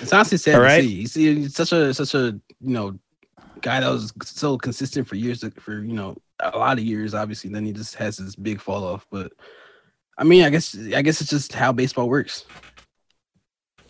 It's 0.00 0.12
honestly 0.12 0.38
sad 0.38 0.56
All 0.56 0.62
to 0.62 0.82
see. 0.82 0.88
You 0.88 1.06
see, 1.06 1.34
he's 1.34 1.54
such 1.54 1.72
a 1.72 1.94
such 1.94 2.14
a 2.14 2.38
you 2.60 2.74
know 2.74 2.98
guy 3.60 3.80
that 3.80 3.88
was 3.88 4.12
so 4.22 4.58
consistent 4.58 5.08
for 5.08 5.16
years 5.16 5.44
for 5.58 5.82
you 5.82 5.94
know 5.94 6.16
a 6.40 6.58
lot 6.58 6.78
of 6.78 6.84
years. 6.84 7.14
Obviously, 7.14 7.50
then 7.50 7.64
he 7.64 7.72
just 7.72 7.94
has 7.96 8.16
this 8.16 8.36
big 8.36 8.60
fall 8.60 8.84
off. 8.84 9.06
But 9.10 9.32
I 10.18 10.24
mean, 10.24 10.44
I 10.44 10.50
guess 10.50 10.76
I 10.94 11.02
guess 11.02 11.20
it's 11.20 11.30
just 11.30 11.52
how 11.52 11.72
baseball 11.72 12.08
works. 12.08 12.44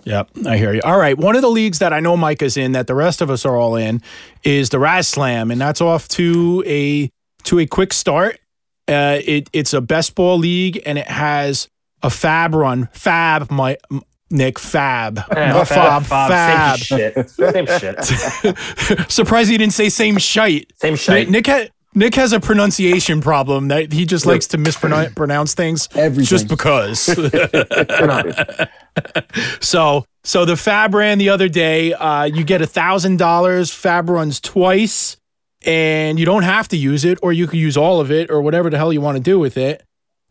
Yep, 0.05 0.31
I 0.47 0.57
hear 0.59 0.75
you. 0.75 0.83
All 0.83 0.99
right, 0.99 1.17
one 1.17 1.35
of 1.37 1.43
the 1.43 1.49
leagues 1.51 1.79
that 1.79 1.93
I 1.93 2.01
know 2.01 2.17
Mike 2.17 2.43
is 2.43 2.57
in, 2.57 2.73
that 2.73 2.87
the 2.87 2.95
rest 2.95 3.21
of 3.23 3.31
us 3.31 3.45
are 3.47 3.57
all 3.57 3.75
in, 3.77 4.03
is 4.43 4.69
the 4.69 4.79
Raz 4.79 5.09
Slam, 5.09 5.51
and 5.51 5.61
that's 5.61 5.81
off 5.81 6.09
to 6.09 6.63
a 6.67 7.11
to 7.45 7.59
a 7.59 7.67
quick 7.67 7.93
start. 7.93 8.39
Uh, 8.87 9.19
it 9.25 9.49
it's 9.53 9.73
a 9.73 9.81
best 9.81 10.15
ball 10.15 10.37
league, 10.39 10.83
and 10.85 10.99
it 10.99 11.09
has 11.09 11.69
a 12.03 12.11
fab 12.11 12.55
run. 12.55 12.89
Fab, 12.93 13.51
my 13.51 13.79
Nick 14.31 14.59
Fab, 14.59 15.19
Eh, 15.31 15.49
not 15.53 15.69
Fob, 15.69 16.09
Bob, 16.09 16.31
Fab. 16.31 16.79
Same 16.79 16.99
shit. 17.15 17.31
Same 17.31 17.67
shit. 17.67 19.09
Surprised 19.11 19.49
he 19.51 19.57
didn't 19.57 19.73
say 19.75 19.89
same 19.89 20.19
shite. 20.19 20.73
Same 20.77 20.97
Nick. 21.15 21.31
Nick, 21.31 21.47
ha- 21.47 21.67
Nick 21.95 22.15
has 22.17 22.33
a 22.33 22.41
pronunciation 22.41 23.21
problem 23.21 23.69
that 23.69 23.93
he 23.93 24.05
just 24.05 24.27
likes 24.27 24.49
to 24.49 24.59
mispronounce 24.59 25.55
things 25.55 25.89
Everything. 25.95 26.25
just 26.27 26.49
because. 26.49 27.07
so 29.61 30.05
so 30.23 30.45
the 30.45 30.57
Fab 30.57 30.95
ran 30.95 31.19
the 31.19 31.29
other 31.29 31.49
day. 31.49 31.93
Uh, 31.93 32.25
you 32.25 32.45
get 32.45 32.63
a 32.63 32.67
thousand 32.67 33.19
dollars. 33.19 33.71
Fab 33.71 34.09
runs 34.09 34.41
twice, 34.41 35.17
and 35.65 36.19
you 36.19 36.25
don't 36.25 36.43
have 36.45 36.69
to 36.69 36.77
use 36.77 37.05
it, 37.05 37.19
or 37.23 37.33
you 37.33 37.47
could 37.47 37.59
use 37.59 37.77
all 37.77 38.01
of 38.01 38.11
it, 38.11 38.31
or 38.31 38.41
whatever 38.41 38.71
the 38.71 38.79
hell 38.79 38.93
you 38.93 39.01
want 39.01 39.17
to 39.17 39.23
do 39.23 39.39
with 39.39 39.57
it. 39.57 39.85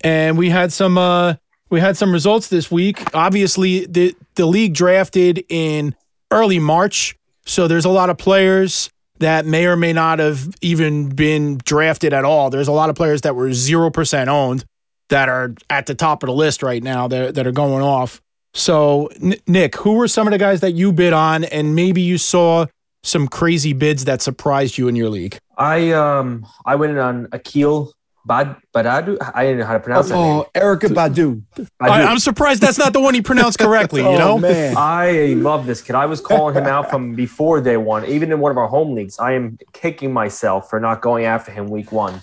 And 0.03 0.37
we 0.37 0.49
had 0.49 0.73
some 0.73 0.97
uh, 0.97 1.35
we 1.69 1.79
had 1.79 1.97
some 1.97 2.11
results 2.11 2.47
this 2.47 2.71
week. 2.71 3.15
Obviously, 3.15 3.85
the 3.85 4.15
the 4.35 4.45
league 4.45 4.73
drafted 4.73 5.43
in 5.49 5.95
early 6.31 6.59
March, 6.59 7.15
so 7.45 7.67
there's 7.67 7.85
a 7.85 7.89
lot 7.89 8.09
of 8.09 8.17
players 8.17 8.89
that 9.19 9.45
may 9.45 9.65
or 9.65 9.75
may 9.75 9.93
not 9.93 10.19
have 10.19 10.53
even 10.61 11.09
been 11.09 11.59
drafted 11.63 12.13
at 12.13 12.25
all. 12.25 12.49
There's 12.49 12.67
a 12.67 12.73
lot 12.73 12.89
of 12.89 12.95
players 12.95 13.21
that 13.21 13.35
were 13.35 13.53
zero 13.53 13.89
percent 13.89 14.29
owned 14.29 14.65
that 15.09 15.29
are 15.29 15.53
at 15.69 15.85
the 15.85 15.95
top 15.95 16.23
of 16.23 16.27
the 16.27 16.33
list 16.33 16.63
right 16.63 16.81
now 16.81 17.07
that 17.07 17.35
that 17.35 17.45
are 17.45 17.51
going 17.51 17.83
off. 17.83 18.21
So, 18.53 19.09
Nick, 19.47 19.75
who 19.77 19.93
were 19.93 20.07
some 20.07 20.27
of 20.27 20.31
the 20.31 20.37
guys 20.37 20.61
that 20.61 20.71
you 20.73 20.91
bid 20.91 21.13
on, 21.13 21.43
and 21.45 21.75
maybe 21.75 22.01
you 22.01 22.17
saw 22.17 22.67
some 23.03 23.27
crazy 23.27 23.73
bids 23.73 24.05
that 24.05 24.21
surprised 24.21 24.77
you 24.77 24.87
in 24.87 24.95
your 24.95 25.09
league? 25.09 25.37
I 25.57 25.91
um 25.91 26.45
I 26.65 26.75
went 26.75 26.93
in 26.93 26.97
on 26.99 27.27
Akil 27.31 27.93
Bad 28.25 28.55
Badadu. 28.73 29.17
I 29.33 29.43
didn't 29.43 29.59
know 29.59 29.65
how 29.65 29.73
to 29.73 29.79
pronounce 29.79 30.09
that 30.09 30.15
name. 30.15 30.23
Oh, 30.23 30.49
Erykah 30.55 30.89
Badu. 30.89 31.43
I, 31.79 31.89
Badu. 31.89 32.07
I'm 32.07 32.19
surprised 32.19 32.61
that's 32.61 32.77
not 32.77 32.93
the 32.93 33.01
one 33.01 33.13
he 33.13 33.21
pronounced 33.21 33.59
correctly. 33.59 34.01
You 34.01 34.07
oh, 34.09 34.17
know, 34.17 34.37
man. 34.37 34.75
I 34.77 35.33
love 35.37 35.65
this 35.65 35.81
kid. 35.81 35.95
I 35.95 36.05
was 36.05 36.21
calling 36.21 36.55
him 36.55 36.65
out 36.65 36.89
from 36.89 37.15
before 37.15 37.59
day 37.59 37.77
one, 37.77 38.05
even 38.05 38.31
in 38.31 38.39
one 38.39 38.51
of 38.51 38.57
our 38.57 38.67
home 38.67 38.95
leagues. 38.95 39.19
I 39.19 39.33
am 39.33 39.57
kicking 39.73 40.13
myself 40.13 40.69
for 40.69 40.79
not 40.79 41.01
going 41.01 41.25
after 41.25 41.51
him 41.51 41.67
week 41.67 41.91
one. 41.91 42.21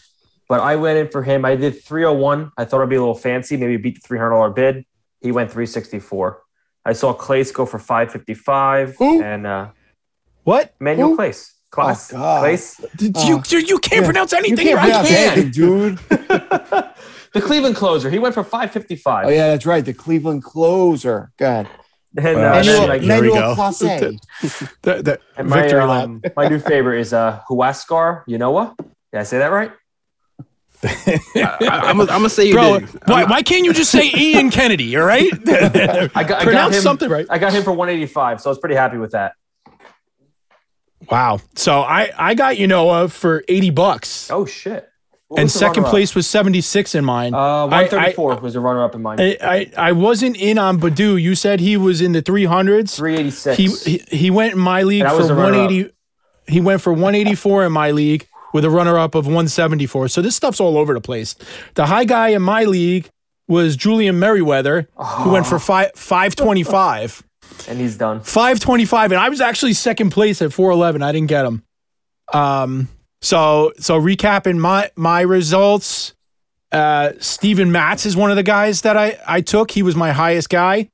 But 0.48 0.60
I 0.60 0.76
went 0.76 0.98
in 0.98 1.08
for 1.08 1.22
him. 1.22 1.44
I 1.44 1.54
did 1.54 1.84
301. 1.84 2.50
I 2.56 2.64
thought 2.64 2.78
it'd 2.78 2.88
be 2.88 2.96
a 2.96 3.00
little 3.00 3.14
fancy, 3.14 3.56
maybe 3.56 3.76
beat 3.76 4.02
the 4.02 4.08
$300 4.08 4.54
bid. 4.54 4.84
He 5.20 5.32
went 5.32 5.50
364. 5.50 6.42
I 6.84 6.92
saw 6.94 7.14
Clase 7.14 7.52
go 7.52 7.66
for 7.66 7.78
555 7.78 8.96
Who? 8.96 9.22
and 9.22 9.46
uh, 9.46 9.68
what? 10.44 10.74
Manuel 10.80 11.10
Who? 11.10 11.16
Clase. 11.18 11.52
Clase. 11.70 12.12
Oh, 12.14 12.16
God. 12.16 12.44
Clase. 12.44 12.96
Did 12.96 13.12
Oh. 13.16 13.26
you 13.28 13.42
you 13.48 13.66
you 13.66 13.78
can't 13.78 14.00
Yeah. 14.02 14.06
pronounce 14.06 14.32
You 14.32 14.56
can't 14.56 14.76
right. 14.76 14.82
pronounce 14.82 15.08
can. 15.08 15.32
anything, 15.32 15.50
dude. 15.52 15.98
the 17.32 17.40
Cleveland 17.40 17.76
closer. 17.76 18.10
He 18.10 18.18
went 18.18 18.34
for 18.34 18.42
555. 18.42 19.26
Oh 19.26 19.28
yeah, 19.28 19.48
that's 19.48 19.66
right. 19.66 19.84
The 19.84 19.94
Cleveland 19.94 20.42
closer. 20.42 21.30
God. 21.38 21.68
And, 22.16 22.24
Well, 22.24 22.54
uh, 22.54 22.62
shit. 22.62 22.72
Manuel, 22.74 22.80
then, 22.80 22.88
like, 22.88 23.02
Manuel 23.02 23.54
go. 23.54 23.62
Clase. 23.62 24.18
The- 24.82 25.02
the 25.02 25.20
and 25.36 25.48
my, 25.48 25.60
victory 25.62 25.84
lap. 25.84 26.04
um, 26.04 26.22
my 26.36 26.48
new 26.48 26.58
favorite 26.58 26.98
is 27.00 27.12
uh, 27.12 27.40
Huascar 27.48 28.24
Yanoa. 28.26 28.76
Did 29.12 29.20
I 29.20 29.22
say 29.22 29.38
that 29.38 29.52
right? 29.52 29.70
I, 30.82 31.90
am 31.90 31.98
gonna 31.98 32.30
say 32.30 32.46
you 32.46 32.54
Bro, 32.54 32.80
did. 32.80 32.88
why, 33.06 33.24
why 33.24 33.42
can't 33.42 33.64
you 33.64 33.72
just 33.72 33.90
say 33.90 34.10
Ian 34.16 34.50
Kennedy? 34.50 34.96
All 34.96 35.04
right, 35.04 35.30
I 35.32 36.24
got, 36.24 36.46
I 36.46 36.52
got 36.52 36.72
him, 36.74 36.80
something 36.80 37.10
right. 37.10 37.26
I 37.28 37.38
got 37.38 37.52
him 37.52 37.62
for 37.62 37.72
185, 37.72 38.40
so 38.40 38.48
I 38.48 38.52
was 38.52 38.58
pretty 38.58 38.76
happy 38.76 38.96
with 38.96 39.12
that. 39.12 39.34
Wow. 41.10 41.40
So 41.54 41.80
I 41.80 42.10
I 42.16 42.34
got 42.34 42.56
Ynoa 42.56 43.10
for 43.10 43.44
eighty 43.48 43.70
bucks, 43.70 44.30
Oh 44.30 44.44
shit! 44.46 44.88
What 45.28 45.40
and 45.40 45.50
second 45.50 45.84
place 45.84 46.14
was 46.14 46.26
seventy 46.26 46.60
six 46.60 46.94
in 46.94 47.04
mine. 47.04 47.34
Uh, 47.34 47.66
134 47.66 48.36
was 48.36 48.54
a 48.54 48.60
runner-up 48.60 48.94
in 48.94 49.02
mine. 49.02 49.20
I, 49.20 49.36
I 49.42 49.72
I 49.76 49.92
wasn't 49.92 50.36
in 50.36 50.58
on 50.58 50.78
Baddoo. 50.80 51.20
You 51.20 51.34
said 51.34 51.60
he 51.60 51.76
was 51.76 52.00
in 52.00 52.12
the 52.12 52.22
three 52.22 52.44
hundreds. 52.44 52.96
386. 52.96 53.56
He, 53.84 53.92
he 53.92 54.16
he 54.16 54.30
went 54.30 54.54
in 54.54 54.58
my 54.58 54.82
league 54.82 55.02
I 55.04 55.10
for 55.10 55.24
the 55.24 55.34
runner-up. 55.34 55.68
180. 55.68 55.94
He 56.48 56.60
went 56.60 56.80
for 56.80 56.92
184 56.92 57.66
in 57.66 57.72
my 57.72 57.92
league 57.92 58.26
with 58.52 58.64
a 58.64 58.70
runner 58.70 58.98
up 58.98 59.14
of 59.14 59.26
174. 59.26 60.08
So 60.08 60.20
this 60.22 60.36
stuff's 60.36 60.60
all 60.60 60.76
over 60.78 60.94
the 60.94 61.00
place. 61.00 61.34
The 61.74 61.86
high 61.86 62.04
guy 62.04 62.28
in 62.28 62.42
my 62.42 62.64
league 62.64 63.08
was 63.48 63.76
Julian 63.76 64.18
Merryweather, 64.18 64.88
who 64.96 65.30
went 65.30 65.46
for 65.46 65.58
five 65.58 65.90
525. 65.96 67.22
and 67.68 67.80
he's 67.80 67.96
done. 67.96 68.20
525 68.20 69.12
and 69.12 69.20
I 69.20 69.28
was 69.28 69.40
actually 69.40 69.72
second 69.74 70.10
place 70.10 70.40
at 70.40 70.52
411. 70.52 71.02
I 71.02 71.12
didn't 71.12 71.28
get 71.28 71.44
him. 71.44 71.62
Um 72.32 72.88
so 73.22 73.72
so 73.78 74.00
recapping 74.00 74.56
my 74.58 74.90
my 74.96 75.20
results 75.22 76.14
uh 76.72 77.12
Steven 77.18 77.72
Matz 77.72 78.06
is 78.06 78.16
one 78.16 78.30
of 78.30 78.36
the 78.36 78.42
guys 78.44 78.82
that 78.82 78.96
I 78.96 79.18
I 79.26 79.40
took. 79.40 79.72
He 79.72 79.82
was 79.82 79.96
my 79.96 80.12
highest 80.12 80.48
guy. 80.48 80.88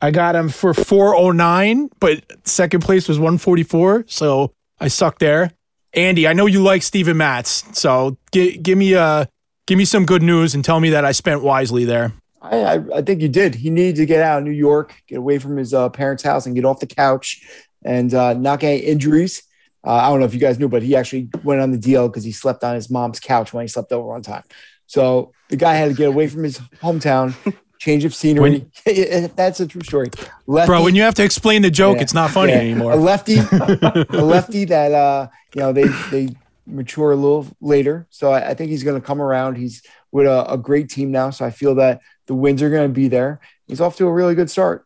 I 0.00 0.10
got 0.10 0.36
him 0.36 0.48
for 0.50 0.74
409, 0.74 1.88
but 2.00 2.22
second 2.46 2.80
place 2.82 3.08
was 3.08 3.18
144, 3.18 4.04
so 4.06 4.52
I 4.78 4.88
sucked 4.88 5.20
there. 5.20 5.52
Andy, 5.96 6.28
I 6.28 6.34
know 6.34 6.46
you 6.46 6.62
like 6.62 6.82
Steven 6.82 7.16
Matz, 7.16 7.64
so 7.72 8.18
gi- 8.30 8.58
give 8.58 8.76
me 8.76 8.94
uh 8.94 9.24
give 9.66 9.78
me 9.78 9.84
some 9.84 10.06
good 10.06 10.22
news 10.22 10.54
and 10.54 10.64
tell 10.64 10.78
me 10.78 10.90
that 10.90 11.04
I 11.04 11.12
spent 11.12 11.42
wisely 11.42 11.84
there. 11.84 12.12
I, 12.42 12.80
I, 12.94 13.02
think 13.02 13.22
you 13.22 13.28
did. 13.28 13.56
He 13.56 13.70
needed 13.70 13.96
to 13.96 14.06
get 14.06 14.22
out 14.22 14.38
of 14.38 14.44
New 14.44 14.52
York, 14.52 14.94
get 15.08 15.18
away 15.18 15.38
from 15.38 15.56
his 15.56 15.74
uh, 15.74 15.88
parents' 15.88 16.22
house, 16.22 16.46
and 16.46 16.54
get 16.54 16.64
off 16.64 16.78
the 16.78 16.86
couch 16.86 17.44
and 17.84 18.14
uh, 18.14 18.34
not 18.34 18.60
get 18.60 18.84
injuries. 18.84 19.42
Uh, 19.84 19.94
I 19.94 20.08
don't 20.08 20.20
know 20.20 20.26
if 20.26 20.34
you 20.34 20.38
guys 20.38 20.58
knew, 20.58 20.68
but 20.68 20.82
he 20.82 20.94
actually 20.94 21.28
went 21.42 21.60
on 21.60 21.72
the 21.72 21.78
deal 21.78 22.08
because 22.08 22.22
he 22.22 22.30
slept 22.30 22.62
on 22.62 22.76
his 22.76 22.88
mom's 22.88 23.18
couch 23.18 23.52
when 23.52 23.64
he 23.64 23.68
slept 23.68 23.90
over 23.90 24.06
one 24.06 24.22
time. 24.22 24.44
So 24.86 25.32
the 25.48 25.56
guy 25.56 25.74
had 25.74 25.88
to 25.88 25.94
get 25.94 26.08
away 26.08 26.28
from 26.28 26.44
his 26.44 26.58
hometown, 26.80 27.34
change 27.78 28.04
of 28.04 28.14
scenery. 28.14 28.66
When, 28.84 29.30
That's 29.36 29.60
a 29.60 29.66
true 29.66 29.82
story. 29.82 30.10
Lefty, 30.46 30.66
Bro, 30.66 30.84
when 30.84 30.94
you 30.94 31.02
have 31.02 31.14
to 31.14 31.24
explain 31.24 31.62
the 31.62 31.70
joke, 31.70 31.96
Yeah. 31.96 32.02
it's 32.02 32.14
not 32.14 32.30
funny 32.30 32.52
yeah, 32.52 32.58
anymore. 32.58 32.92
A 32.92 32.96
lefty, 32.96 33.38
a 33.52 34.06
lefty 34.22 34.64
that 34.66 34.92
uh, 34.92 35.28
you 35.54 35.60
know 35.60 35.72
they 35.72 35.88
they 36.10 36.28
mature 36.66 37.12
a 37.12 37.16
little 37.16 37.46
later. 37.60 38.06
So 38.10 38.32
I, 38.32 38.50
I 38.50 38.54
think 38.54 38.70
he's 38.70 38.82
going 38.82 39.00
to 39.00 39.06
come 39.06 39.20
around. 39.20 39.56
He's 39.56 39.82
with 40.12 40.26
a, 40.26 40.52
a 40.52 40.58
great 40.58 40.88
team 40.88 41.10
now, 41.10 41.30
so 41.30 41.44
I 41.44 41.50
feel 41.50 41.74
that 41.76 42.00
the 42.26 42.34
wins 42.34 42.62
are 42.62 42.70
going 42.70 42.88
to 42.88 42.94
be 42.94 43.08
there. 43.08 43.40
He's 43.66 43.80
off 43.80 43.96
to 43.96 44.06
a 44.06 44.12
really 44.12 44.34
good 44.34 44.50
start. 44.50 44.84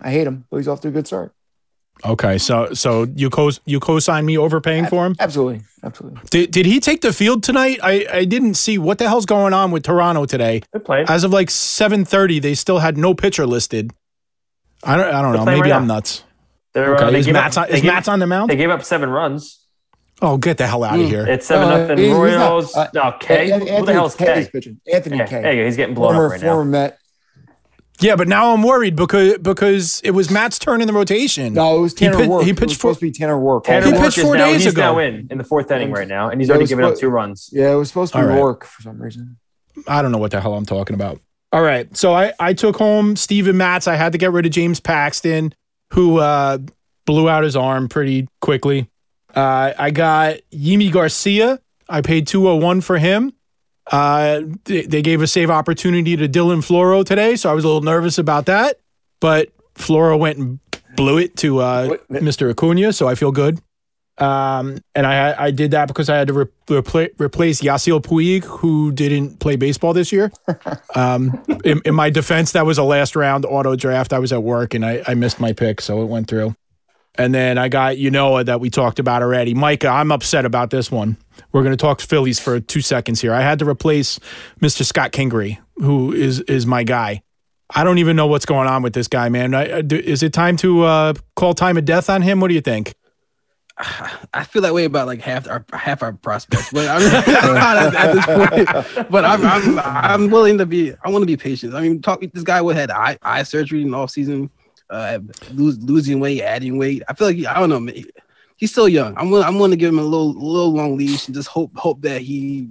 I 0.00 0.10
hate 0.10 0.26
him, 0.26 0.44
but 0.50 0.58
he's 0.58 0.68
off 0.68 0.80
to 0.82 0.88
a 0.88 0.92
good 0.92 1.06
start. 1.06 1.34
Okay, 2.06 2.38
so 2.38 2.72
so 2.74 3.04
you 3.16 3.28
co 3.30 3.50
you 3.66 3.80
co-sign 3.80 4.24
me 4.24 4.38
overpaying 4.38 4.86
for 4.86 5.04
him? 5.04 5.16
Absolutely, 5.18 5.62
absolutely. 5.82 6.20
Did, 6.30 6.50
did 6.52 6.64
he 6.66 6.78
take 6.80 7.00
the 7.00 7.12
field 7.12 7.42
tonight? 7.42 7.80
I, 7.82 8.06
I 8.12 8.24
didn't 8.24 8.54
see 8.54 8.78
what 8.78 8.98
the 8.98 9.08
hell's 9.08 9.26
going 9.26 9.52
on 9.52 9.72
with 9.72 9.82
Toronto 9.82 10.24
today. 10.24 10.62
They're 10.72 10.80
playing. 10.80 11.06
As 11.08 11.24
of 11.24 11.32
like 11.32 11.50
seven 11.50 12.04
thirty, 12.04 12.38
they 12.38 12.54
still 12.54 12.78
had 12.78 12.96
no 12.96 13.14
pitcher 13.14 13.46
listed. 13.46 13.92
I 14.84 14.96
don't 14.96 15.12
I 15.12 15.22
don't 15.22 15.32
know. 15.34 15.44
Maybe 15.44 15.62
right 15.62 15.72
I'm 15.72 15.86
now. 15.88 15.94
nuts. 15.96 16.22
They're, 16.72 16.94
uh, 16.94 17.02
Okay, 17.02 17.12
they 17.12 17.18
is 17.20 17.28
Matz 17.28 17.56
up, 17.56 17.64
on, 17.68 17.74
is 17.74 17.80
gave- 17.82 17.90
Matz 17.92 18.06
on 18.08 18.18
the 18.20 18.26
mound? 18.26 18.50
They 18.50 18.56
gave 18.56 18.70
up 18.70 18.84
seven 18.84 19.10
runs. 19.10 19.58
Oh, 20.22 20.36
get 20.36 20.58
the 20.58 20.66
hell 20.66 20.84
out 20.84 20.98
of 21.00 21.06
Mm. 21.06 21.08
here! 21.08 21.26
It's 21.26 21.46
seven 21.46 21.68
Uh, 21.68 21.78
nothing 21.78 21.98
he's 21.98 22.10
not- 22.10 22.20
Royals. 22.20 22.76
uh, 22.76 22.88
no, 22.94 23.14
Kay. 23.18 23.50
An- 23.50 23.66
Who 23.66 23.84
the 23.86 23.92
hell's 23.92 24.14
Kay 24.14 24.40
is 24.40 24.46
Kay? 24.46 24.50
pitching. 24.52 24.80
Anthony 24.92 25.16
Yeah, 25.18 25.26
Kay. 25.26 25.42
there 25.42 25.52
you. 25.54 25.64
He's 25.64 25.76
getting 25.76 25.94
blown 25.94 26.12
former 26.14 26.26
up 26.26 26.32
right 26.32 26.40
former 26.40 26.64
now. 26.64 26.70
Met. 26.70 26.98
Yeah, 28.00 28.14
but 28.16 28.28
now 28.28 28.52
I'm 28.54 28.62
worried 28.62 28.94
because 28.96 29.38
because 29.38 30.00
it 30.04 30.12
was 30.12 30.30
Matz's 30.30 30.58
turn 30.58 30.80
in 30.80 30.86
the 30.86 30.92
rotation. 30.92 31.54
No, 31.54 31.78
it 31.78 31.80
was 31.80 31.92
He 31.92 32.06
Tanner 32.06 32.16
pitched- 32.18 32.30
Roark. 32.30 32.42
he 32.44 32.50
It 32.50 32.52
was 32.52 32.60
pitched 32.60 32.76
supposed 32.80 33.00
to 33.00 33.06
be 33.06 33.10
Tanner 33.10 33.34
Roark. 33.36 33.64
Tanner 33.64 33.86
He 33.86 33.92
Roark 33.92 34.00
pitched 34.04 34.18
is 34.18 34.24
four 34.24 34.36
now, 34.36 34.46
days 34.46 34.64
he's 34.64 34.72
ago. 34.72 34.80
now 34.82 34.98
in 34.98 35.26
in 35.30 35.38
the 35.38 35.44
fourth 35.44 35.70
inning 35.70 35.90
right 35.90 36.06
now, 36.08 36.28
and 36.30 36.40
he's 36.40 36.48
That 36.48 36.52
already 36.54 36.62
was 36.64 36.70
given 36.70 36.84
up 36.84 36.96
two 36.96 37.08
runs. 37.08 37.50
Yeah, 37.52 37.72
it 37.72 37.76
was 37.76 37.88
supposed 37.88 38.12
to 38.12 38.18
be 38.18 38.22
All 38.22 38.28
right. 38.28 38.38
Roark 38.40 38.64
for 38.64 38.82
some 38.82 39.00
reason. 39.02 39.36
I 39.86 40.02
don't 40.02 40.12
know 40.12 40.18
what 40.18 40.30
the 40.30 40.40
hell 40.40 40.54
I'm 40.54 40.66
talking 40.66 40.94
about. 40.94 41.20
All 41.52 41.62
right. 41.62 41.94
So 41.96 42.12
I, 42.14 42.32
I 42.38 42.52
took 42.52 42.76
home 42.76 43.16
Steven 43.16 43.56
Matz. 43.56 43.88
I 43.88 43.94
had 43.96 44.12
to 44.12 44.18
get 44.18 44.32
rid 44.32 44.44
of 44.44 44.52
James 44.52 44.80
Paxton, 44.80 45.54
who 45.94 46.18
uh, 46.18 46.58
blew 47.06 47.28
out 47.28 47.42
his 47.44 47.56
arm 47.56 47.88
pretty 47.88 48.28
quickly. 48.40 48.90
Uh, 49.34 49.72
I 49.78 49.90
got 49.90 50.36
Yimi 50.52 50.90
Garcia. 50.92 51.58
I 51.88 52.00
paid 52.02 52.26
201 52.26 52.80
for 52.82 52.98
him. 52.98 53.32
Uh, 53.90 54.42
they, 54.64 54.82
they 54.82 55.02
gave 55.02 55.22
a 55.22 55.26
save 55.26 55.50
opportunity 55.50 56.16
to 56.16 56.28
Dylan 56.28 56.58
Floro 56.58 57.04
today, 57.04 57.36
so 57.36 57.50
I 57.50 57.54
was 57.54 57.64
a 57.64 57.66
little 57.66 57.82
nervous 57.82 58.18
about 58.18 58.46
that. 58.46 58.78
But 59.20 59.50
Floro 59.74 60.18
went 60.18 60.38
and 60.38 60.60
blew 60.96 61.18
it 61.18 61.36
to 61.38 61.60
uh, 61.60 61.96
Mr. 62.10 62.50
Acuna, 62.50 62.92
so 62.92 63.08
I 63.08 63.14
feel 63.14 63.32
good. 63.32 63.60
Um, 64.18 64.78
and 64.96 65.06
I 65.06 65.44
I 65.44 65.50
did 65.52 65.70
that 65.70 65.86
because 65.86 66.08
I 66.08 66.16
had 66.16 66.26
to 66.26 66.34
re- 66.34 66.46
repla- 66.66 67.10
replace 67.20 67.60
Yasiel 67.60 68.02
Puig, 68.02 68.42
who 68.44 68.90
didn't 68.90 69.38
play 69.38 69.54
baseball 69.56 69.92
this 69.92 70.12
year. 70.12 70.32
Um, 70.94 71.44
in, 71.64 71.80
in 71.84 71.94
my 71.94 72.10
defense, 72.10 72.52
that 72.52 72.66
was 72.66 72.78
a 72.78 72.82
last 72.82 73.14
round 73.14 73.44
auto 73.44 73.76
draft. 73.76 74.12
I 74.12 74.18
was 74.18 74.32
at 74.32 74.42
work 74.42 74.74
and 74.74 74.84
I, 74.84 75.04
I 75.06 75.14
missed 75.14 75.38
my 75.38 75.52
pick, 75.52 75.80
so 75.80 76.02
it 76.02 76.06
went 76.06 76.26
through. 76.26 76.56
And 77.18 77.34
then 77.34 77.58
I 77.58 77.68
got 77.68 77.96
Ynoa 77.96 78.46
that 78.46 78.60
we 78.60 78.70
talked 78.70 79.00
about 79.00 79.22
already. 79.22 79.52
Micah, 79.52 79.88
I'm 79.88 80.12
upset 80.12 80.44
about 80.44 80.70
this 80.70 80.90
one. 80.90 81.16
We're 81.52 81.62
going 81.62 81.76
to 81.76 81.80
talk 81.80 82.00
Phillies 82.00 82.38
for 82.38 82.60
two 82.60 82.80
seconds 82.80 83.20
here. 83.20 83.34
I 83.34 83.40
had 83.40 83.58
to 83.58 83.68
replace 83.68 84.20
Mr. 84.60 84.84
Scott 84.84 85.10
Kingery, 85.10 85.58
who 85.76 86.12
is 86.12 86.40
is 86.42 86.64
my 86.64 86.84
guy. 86.84 87.22
I 87.74 87.84
don't 87.84 87.98
even 87.98 88.16
know 88.16 88.26
what's 88.26 88.46
going 88.46 88.68
on 88.68 88.82
with 88.82 88.94
this 88.94 89.08
guy, 89.08 89.28
man. 89.28 89.54
I, 89.54 89.80
is 89.90 90.22
it 90.22 90.32
time 90.32 90.56
to 90.58 90.84
uh, 90.84 91.14
call 91.36 91.54
time 91.54 91.76
of 91.76 91.84
death 91.84 92.08
on 92.08 92.22
him? 92.22 92.40
What 92.40 92.48
do 92.48 92.54
you 92.54 92.60
think? 92.60 92.94
I 94.34 94.44
feel 94.44 94.62
that 94.62 94.74
way 94.74 94.84
about 94.84 95.06
like 95.06 95.20
half 95.20 95.46
our 95.48 95.64
half 95.72 96.02
our 96.02 96.12
prospects, 96.12 96.72
but 96.72 96.88
I'm 96.88 97.02
not 97.54 97.76
at, 97.76 97.94
at 97.94 98.14
this 98.14 98.26
point. 98.26 99.08
But 99.10 99.24
I'm, 99.24 99.44
I'm 99.44 99.78
I'm 99.78 100.30
willing 100.30 100.58
to 100.58 100.66
be. 100.66 100.94
I 101.04 101.10
want 101.10 101.22
to 101.22 101.26
be 101.26 101.36
patient. 101.36 101.74
I 101.74 101.80
mean, 101.82 102.02
talk. 102.02 102.20
This 102.20 102.42
guy 102.42 102.62
had 102.72 102.90
eye 102.90 103.18
eye 103.22 103.44
surgery 103.44 103.82
in 103.82 103.92
the 103.92 103.96
off 103.96 104.10
season, 104.10 104.50
uh, 104.90 105.18
lose, 105.52 105.78
losing 105.82 106.20
weight, 106.20 106.42
adding 106.42 106.78
weight. 106.78 107.02
I 107.08 107.14
feel 107.14 107.28
like 107.28 107.44
I 107.46 107.58
don't 107.60 107.70
know. 107.70 107.80
man, 107.80 108.04
He's 108.56 108.72
still 108.72 108.88
young. 108.88 109.14
I'm 109.16 109.30
willing, 109.30 109.46
I'm 109.46 109.54
willing 109.54 109.70
to 109.70 109.76
give 109.76 109.88
him 109.90 109.98
a 110.00 110.02
little 110.02 110.32
little 110.32 110.72
long 110.72 110.96
leash 110.96 111.26
and 111.28 111.34
just 111.34 111.48
hope 111.48 111.76
hope 111.76 112.00
that 112.02 112.22
he, 112.22 112.68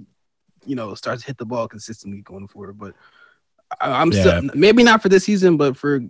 you 0.66 0.76
know, 0.76 0.94
starts 0.94 1.22
to 1.22 1.26
hit 1.26 1.38
the 1.38 1.46
ball 1.46 1.66
consistently 1.66 2.20
going 2.20 2.46
forward. 2.48 2.78
But 2.78 2.94
I, 3.80 3.92
I'm 3.92 4.12
Yeah. 4.12 4.40
still 4.40 4.50
maybe 4.54 4.82
not 4.82 5.00
for 5.02 5.08
this 5.08 5.24
season, 5.24 5.56
but 5.56 5.76
for 5.76 6.00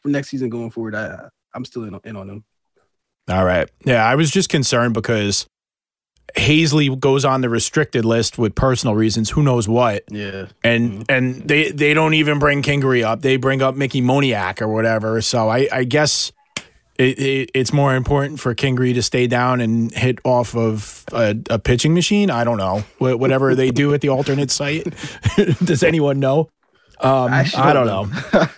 for 0.00 0.08
next 0.08 0.28
season 0.28 0.50
going 0.50 0.70
forward, 0.70 0.94
I 0.94 1.28
I'm 1.52 1.64
still 1.64 1.84
in, 1.84 1.98
in 2.04 2.16
on 2.16 2.28
him. 2.30 2.44
All 3.28 3.44
right. 3.44 3.68
Yeah, 3.84 4.04
I 4.04 4.14
was 4.16 4.30
just 4.30 4.50
concerned 4.50 4.94
because 4.94 5.46
Haseley 6.34 6.98
goes 6.98 7.24
on 7.24 7.40
the 7.42 7.48
restricted 7.48 8.04
list 8.04 8.38
with 8.38 8.54
personal 8.54 8.94
reasons. 8.94 9.30
Who 9.30 9.42
knows 9.42 9.68
what? 9.68 10.04
Yeah. 10.10 10.46
and 10.64 11.04
and 11.08 11.46
they 11.48 11.70
they 11.70 11.94
don't 11.94 12.14
even 12.14 12.38
bring 12.38 12.62
Kingery 12.62 13.04
up. 13.04 13.22
They 13.22 13.36
bring 13.36 13.62
up 13.62 13.76
Mickey 13.76 14.02
Moniak 14.02 14.60
or 14.60 14.68
whatever. 14.68 15.20
So 15.22 15.48
I 15.48 15.68
I 15.70 15.84
guess 15.84 16.32
it, 16.98 17.18
it, 17.18 17.50
it's 17.54 17.72
more 17.72 17.94
important 17.94 18.40
for 18.40 18.54
Kingery 18.54 18.94
to 18.94 19.02
stay 19.02 19.26
down 19.26 19.60
and 19.60 19.92
hit 19.92 20.18
off 20.24 20.54
of 20.56 21.04
a, 21.12 21.36
a 21.50 21.58
pitching 21.58 21.94
machine. 21.94 22.30
I 22.30 22.44
don't 22.44 22.58
know 22.58 22.80
Wh- 22.98 23.18
whatever 23.18 23.54
they 23.54 23.70
do 23.70 23.94
at 23.94 24.00
the 24.00 24.08
alternate 24.10 24.50
site. 24.50 24.86
Does 25.64 25.82
anyone 25.82 26.20
know? 26.20 26.48
Um, 27.00 27.32
actually 27.32 27.62
I 27.64 27.72
don't 27.72 27.86
know. 27.86 28.08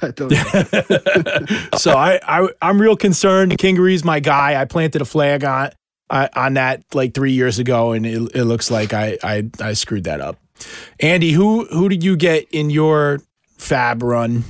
I 0.03 0.11
don't 0.15 0.31
know. 0.31 1.79
so 1.79 1.93
I, 1.97 2.21
I 2.27 2.49
I'm 2.63 2.81
real 2.81 2.97
concerned. 2.97 3.57
Kingery's 3.59 4.05
my 4.05 4.21
guy. 4.21 4.61
I 4.61 4.65
planted 4.67 5.01
a 5.03 5.07
flag 5.07 5.43
on 5.45 5.71
on 6.11 6.55
that 6.55 6.85
like 6.95 7.15
three 7.15 7.33
years 7.33 7.59
ago, 7.59 7.93
and 7.93 8.07
it, 8.07 8.35
it 8.35 8.45
looks 8.45 8.71
like 8.71 8.93
I, 8.93 9.19
I 9.23 9.51
I 9.61 9.73
screwed 9.73 10.05
that 10.05 10.21
up. 10.21 10.39
Andy, 11.01 11.33
who 11.33 11.67
who 11.67 11.89
did 11.89 12.03
you 12.03 12.17
get 12.17 12.47
in 12.51 12.71
your 12.71 13.21
fab 13.59 14.03
run? 14.03 14.45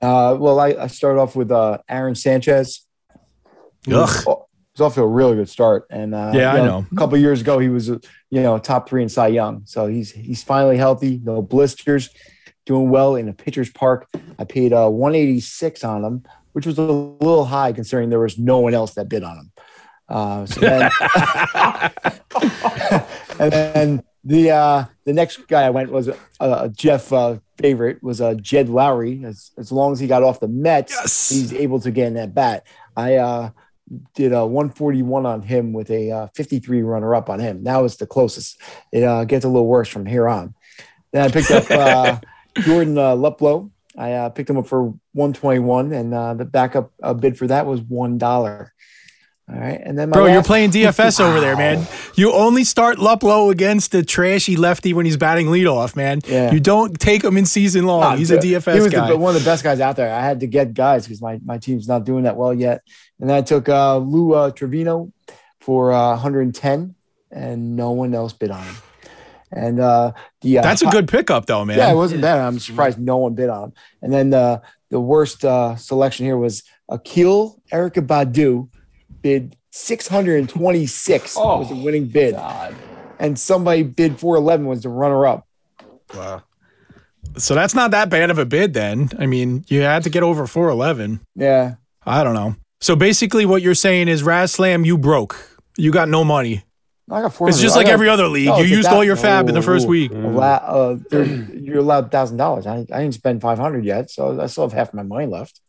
Uh, 0.00 0.36
well, 0.38 0.60
I, 0.60 0.68
I 0.68 0.86
started 0.88 1.20
off 1.20 1.34
with 1.34 1.50
uh, 1.50 1.78
Aaron 1.88 2.14
Sanchez. 2.14 2.86
Ugh. 3.90 4.08
he 4.08 4.30
was 4.30 4.80
off 4.80 4.94
to 4.94 5.02
a 5.02 5.06
really 5.06 5.36
good 5.36 5.48
start, 5.48 5.86
and 5.90 6.14
uh, 6.14 6.32
Yeah, 6.34 6.54
you 6.54 6.62
I 6.62 6.66
know. 6.66 6.86
A 6.90 6.96
couple 6.96 7.16
years 7.18 7.40
ago, 7.40 7.58
he 7.58 7.68
was 7.68 7.90
uh, 7.90 7.98
you 8.30 8.42
know 8.42 8.58
top 8.58 8.88
three 8.88 9.02
in 9.02 9.08
Cy 9.08 9.28
Young, 9.28 9.62
so 9.64 9.86
he's 9.86 10.10
he's 10.10 10.42
finally 10.42 10.76
healthy, 10.76 11.20
no 11.22 11.40
blisters, 11.40 12.10
doing 12.66 12.90
well 12.90 13.16
in 13.16 13.28
a 13.28 13.32
pitcher's 13.32 13.70
park. 13.70 14.08
I 14.38 14.44
paid 14.44 14.72
uh, 14.72 14.88
186 14.88 15.84
on 15.84 16.04
him, 16.04 16.24
which 16.52 16.66
was 16.66 16.78
a 16.78 16.82
little 16.82 17.44
high 17.44 17.72
considering 17.72 18.10
there 18.10 18.20
was 18.20 18.38
no 18.38 18.58
one 18.58 18.74
else 18.74 18.94
that 18.94 19.08
bid 19.08 19.22
on 19.22 19.36
him. 19.36 19.52
Uh, 20.08 20.46
so 20.46 20.60
then, 20.60 20.82
and 23.40 23.52
then 23.52 24.02
the 24.24 24.50
uh, 24.50 24.84
the 25.04 25.12
next 25.12 25.46
guy 25.48 25.62
I 25.62 25.70
went 25.70 25.90
was 25.90 26.10
uh, 26.40 26.68
Jeff 26.68 27.12
uh, 27.12 27.38
favorite 27.58 28.02
was 28.02 28.20
uh, 28.20 28.34
Jed 28.34 28.68
Lowrie. 28.68 29.24
As 29.24 29.50
as 29.58 29.72
long 29.72 29.92
as 29.92 30.00
he 30.00 30.06
got 30.06 30.22
off 30.22 30.40
the 30.40 30.48
Mets, 30.48 30.92
Yes. 30.92 31.30
he's 31.30 31.52
able 31.52 31.80
to 31.80 31.90
get 31.90 32.08
in 32.08 32.14
that 32.14 32.34
bat. 32.34 32.66
I 32.96 33.16
uh, 33.16 33.50
did 34.14 34.32
a 34.32 34.46
141 34.46 35.26
on 35.26 35.42
him 35.42 35.72
with 35.72 35.90
a 35.90 36.10
uh, 36.10 36.26
53 36.34 36.82
runner 36.82 37.14
up 37.14 37.28
on 37.28 37.40
him. 37.40 37.62
Now 37.62 37.84
it's 37.84 37.96
the 37.96 38.06
closest. 38.06 38.60
It 38.92 39.02
uh, 39.02 39.24
gets 39.24 39.44
a 39.44 39.48
little 39.48 39.66
worse 39.66 39.88
from 39.88 40.06
here 40.06 40.28
on. 40.28 40.54
Then 41.12 41.24
I 41.24 41.30
picked 41.30 41.50
up 41.50 41.70
uh, 41.70 42.18
Jordan 42.62 42.96
uh, 42.98 43.14
Luplow. 43.14 43.70
I 43.96 44.12
uh, 44.12 44.28
picked 44.30 44.50
him 44.50 44.56
up 44.56 44.66
for 44.66 44.86
121, 45.12 45.92
and 45.92 46.12
uh, 46.12 46.34
the 46.34 46.44
backup 46.44 46.92
uh, 47.02 47.14
bid 47.14 47.38
for 47.38 47.46
that 47.46 47.66
was 47.66 47.80
one 47.80 48.18
dollar. 48.18 48.72
All 49.46 49.60
right, 49.60 49.78
and 49.84 49.98
then 49.98 50.08
my 50.08 50.14
Bro, 50.16 50.26
you're 50.28 50.42
playing 50.42 50.70
DFS 50.72 51.20
over 51.20 51.38
there, 51.38 51.54
man. 51.54 51.86
You 52.14 52.32
only 52.32 52.64
start 52.64 52.96
Luplow 52.96 53.52
against 53.52 53.92
the 53.92 54.02
trashy 54.02 54.56
lefty 54.56 54.94
when 54.94 55.04
he's 55.04 55.18
batting 55.18 55.48
leadoff, 55.48 55.94
man. 55.94 56.20
Yeah. 56.26 56.50
You 56.50 56.60
don't 56.60 56.98
take 56.98 57.22
him 57.22 57.36
in 57.36 57.44
season 57.44 57.84
long. 57.84 58.00
Nah, 58.00 58.16
he's 58.16 58.30
a 58.30 58.38
the- 58.38 58.54
DFS 58.54 58.74
He 58.74 58.80
was 58.80 58.92
guy. 58.92 59.08
The, 59.08 59.18
one 59.18 59.36
of 59.36 59.42
the 59.42 59.48
best 59.48 59.62
guys 59.62 59.80
out 59.80 59.96
there. 59.96 60.14
I 60.14 60.20
had 60.22 60.40
to 60.40 60.46
get 60.46 60.72
guys 60.72 61.04
because 61.04 61.20
my, 61.20 61.38
my 61.44 61.58
team's 61.58 61.86
not 61.86 62.04
doing 62.04 62.24
that 62.24 62.36
well 62.36 62.54
yet. 62.54 62.80
And 63.20 63.28
then 63.28 63.36
I 63.36 63.42
took 63.42 63.68
uh, 63.68 63.98
Lou 63.98 64.32
uh, 64.32 64.50
Trevino 64.50 65.12
for 65.60 65.92
uh, 65.92 66.12
110, 66.12 66.94
and 67.30 67.76
no 67.76 67.90
one 67.90 68.14
else 68.14 68.32
bid 68.32 68.50
on 68.50 68.62
him. 68.64 68.74
And 69.52 69.78
uh, 69.78 70.12
the 70.40 70.58
uh, 70.58 70.62
That's 70.62 70.80
a 70.82 70.86
good 70.86 71.06
pickup, 71.06 71.44
though, 71.44 71.66
man. 71.66 71.76
yeah, 71.76 71.92
it 71.92 71.96
wasn't 71.96 72.22
bad. 72.22 72.38
I'm 72.38 72.58
surprised 72.58 72.98
no 72.98 73.18
one 73.18 73.34
bid 73.34 73.50
on 73.50 73.64
him. 73.64 73.72
And 74.00 74.10
then 74.10 74.32
uh, 74.32 74.60
the 74.88 75.00
worst 75.00 75.44
uh, 75.44 75.76
selection 75.76 76.24
here 76.24 76.38
was 76.38 76.62
Akil 76.88 77.62
Erykah 77.70 78.06
Badu 78.06 78.68
bid 79.22 79.56
626 79.70 81.36
Oh, 81.36 81.58
was 81.58 81.68
the 81.68 81.74
winning 81.76 82.06
bid, 82.06 82.34
God. 82.34 82.74
and 83.18 83.38
somebody 83.38 83.82
bid 83.82 84.18
411 84.18 84.66
was 84.66 84.82
the 84.82 84.88
runner 84.88 85.26
up. 85.26 85.46
Wow. 86.14 86.42
So 87.36 87.54
that's 87.54 87.74
not 87.74 87.90
that 87.90 88.10
bad 88.10 88.30
of 88.30 88.38
a 88.38 88.44
bid, 88.44 88.74
then. 88.74 89.10
I 89.18 89.26
mean, 89.26 89.64
you 89.68 89.80
had 89.80 90.02
to 90.04 90.10
get 90.10 90.22
over 90.22 90.46
411. 90.46 91.20
Yeah, 91.34 91.74
I 92.06 92.22
don't 92.22 92.34
know. 92.34 92.54
So 92.80 92.94
basically, 92.94 93.46
what 93.46 93.62
you're 93.62 93.74
saying 93.74 94.08
is, 94.08 94.22
Raz 94.22 94.52
Slam, 94.52 94.84
you 94.84 94.98
broke. 94.98 95.36
You 95.76 95.90
got 95.90 96.08
no 96.08 96.22
money. 96.22 96.64
I 97.10 97.20
got 97.22 97.34
400. 97.34 97.50
It's 97.52 97.60
just 97.60 97.76
like 97.76 97.86
got- 97.86 97.92
every 97.94 98.08
other 98.08 98.28
league. 98.28 98.46
No, 98.46 98.58
you 98.58 98.76
used 98.76 98.88
all 98.88 99.02
your 99.04 99.16
fab 99.16 99.48
in 99.48 99.54
the 99.54 99.62
first 99.62 99.88
week. 99.88 100.12
Allow, 100.12 100.54
uh, 100.56 100.96
you're 101.52 101.78
allowed 101.78 102.10
thousand 102.12 102.36
dollars. 102.36 102.66
I, 102.66 102.78
I 102.92 103.02
didn't 103.02 103.14
spend 103.14 103.40
five 103.42 103.58
hundred 103.58 103.84
yet, 103.84 104.10
so 104.10 104.40
I 104.40 104.46
still 104.46 104.64
have 104.64 104.72
half 104.72 104.94
my 104.94 105.02
money 105.02 105.26
left. 105.26 105.60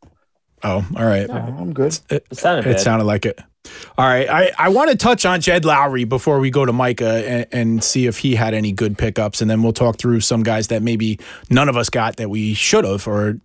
Oh, 0.64 0.86
all 0.96 1.06
right. 1.06 1.28
So 1.28 1.34
I'm 1.34 1.74
good. 1.74 2.00
It, 2.10 2.26
It 2.32 2.38
sounded 2.38 2.66
it 2.68 2.80
sounded 2.80 3.06
like 3.06 3.26
it. 3.26 3.40
All 3.98 4.06
right. 4.06 4.30
I, 4.30 4.52
I 4.58 4.70
want 4.70 4.92
to 4.92 4.98
touch 4.98 5.26
on 5.26 5.42
Jed 5.42 5.64
Lowrie 5.64 6.08
before 6.08 6.40
we 6.40 6.50
go 6.50 6.66
to 6.66 6.74
Micah 6.74 7.28
and, 7.28 7.48
and 7.52 7.84
see 7.84 8.06
if 8.06 8.20
he 8.20 8.36
had 8.36 8.54
any 8.54 8.72
good 8.72 8.98
pickups. 8.98 9.42
And 9.42 9.50
then 9.50 9.64
we'll 9.64 9.74
talk 9.74 9.98
through 9.98 10.22
some 10.22 10.44
guys 10.44 10.68
that 10.68 10.82
maybe 10.82 11.20
none 11.50 11.68
of 11.70 11.76
us 11.76 11.90
got 11.90 12.18
that 12.18 12.30
we 12.30 12.54
should 12.54 12.86
have 12.86 13.08
or 13.08 13.40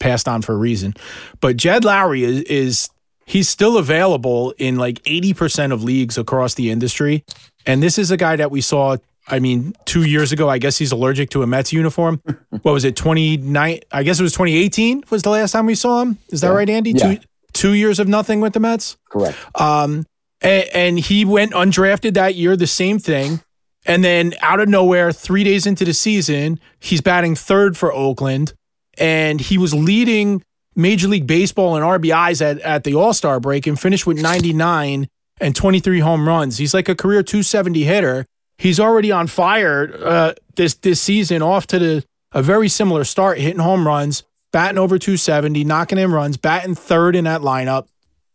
passed 0.00 0.28
on 0.28 0.42
for 0.42 0.52
a 0.52 0.56
reason. 0.58 0.94
But 1.40 1.56
Jed 1.56 1.82
Lowrie 1.82 2.22
is, 2.22 2.42
is 2.42 2.88
he's 3.24 3.48
still 3.48 3.78
available 3.78 4.52
in 4.58 4.76
like 4.76 5.02
80% 5.04 5.72
of 5.72 5.82
leagues 5.82 6.18
across 6.18 6.54
the 6.54 6.70
industry. 6.70 7.24
And 7.66 7.82
this 7.82 7.98
is 7.98 8.10
a 8.10 8.16
guy 8.16 8.36
that 8.36 8.50
we 8.50 8.60
saw, 8.60 8.98
I 9.26 9.38
mean, 9.38 9.74
two 9.84 10.04
years 10.04 10.32
ago. 10.32 10.48
I 10.48 10.58
guess 10.58 10.76
he's 10.76 10.92
allergic 10.92 11.30
to 11.30 11.42
a 11.42 11.46
Mets 11.46 11.72
uniform. 11.72 12.20
what 12.62 12.72
was 12.72 12.84
it, 12.84 12.94
29? 12.96 13.80
I 13.90 14.02
guess 14.02 14.20
it 14.20 14.22
was 14.22 14.32
2018 14.32 15.04
was 15.10 15.22
the 15.22 15.30
last 15.30 15.52
time 15.52 15.66
we 15.66 15.74
saw 15.74 16.02
him. 16.02 16.18
Is 16.30 16.40
that 16.42 16.48
Yeah. 16.48 16.54
right, 16.54 16.68
Andy? 16.70 16.92
Yeah. 16.92 17.14
Two, 17.14 17.20
two 17.52 17.72
years 17.72 17.98
of 17.98 18.06
nothing 18.08 18.40
with 18.40 18.52
the 18.52 18.60
Mets? 18.60 18.96
Correct. 19.10 19.36
Um, 19.58 20.06
and, 20.42 20.68
and 20.74 20.98
he 20.98 21.24
went 21.24 21.52
undrafted 21.52 22.14
that 22.14 22.34
year, 22.34 22.56
the 22.56 22.66
same 22.66 22.98
thing. 22.98 23.40
And 23.86 24.02
then 24.04 24.34
out 24.40 24.60
of 24.60 24.68
nowhere, 24.68 25.12
three 25.12 25.44
days 25.44 25.66
into 25.66 25.84
the 25.84 25.94
season, 25.94 26.58
he's 26.80 27.00
batting 27.00 27.34
third 27.34 27.76
for 27.76 27.92
Oakland. 27.92 28.52
And 28.98 29.40
he 29.40 29.58
was 29.58 29.74
leading 29.74 30.42
Major 30.76 31.08
League 31.08 31.26
Baseball 31.26 31.76
in 31.76 31.82
RBIs 31.82 32.40
at, 32.42 32.60
at 32.60 32.84
the 32.84 32.94
All 32.94 33.12
Star 33.14 33.40
break 33.40 33.66
and 33.66 33.78
finished 33.78 34.06
with 34.06 34.20
99 34.20 35.08
and 35.40 35.56
23 35.56 36.00
home 36.00 36.28
runs. 36.28 36.58
He's 36.58 36.74
like 36.74 36.88
a 36.88 36.94
career 36.94 37.22
270 37.22 37.84
hitter. 37.84 38.26
He's 38.58 38.78
already 38.78 39.10
on 39.10 39.26
fire 39.26 39.92
uh, 40.02 40.34
this 40.56 40.74
this 40.74 41.00
season, 41.00 41.42
off 41.42 41.66
to 41.68 41.78
the 41.78 42.04
a 42.32 42.42
very 42.42 42.68
similar 42.68 43.04
start, 43.04 43.38
hitting 43.38 43.60
home 43.60 43.86
runs, 43.86 44.24
batting 44.52 44.78
over 44.78 44.98
270, 44.98 45.64
knocking 45.64 45.98
in 45.98 46.10
runs, 46.12 46.36
batting 46.36 46.74
third 46.74 47.14
in 47.14 47.24
that 47.24 47.42
lineup 47.42 47.86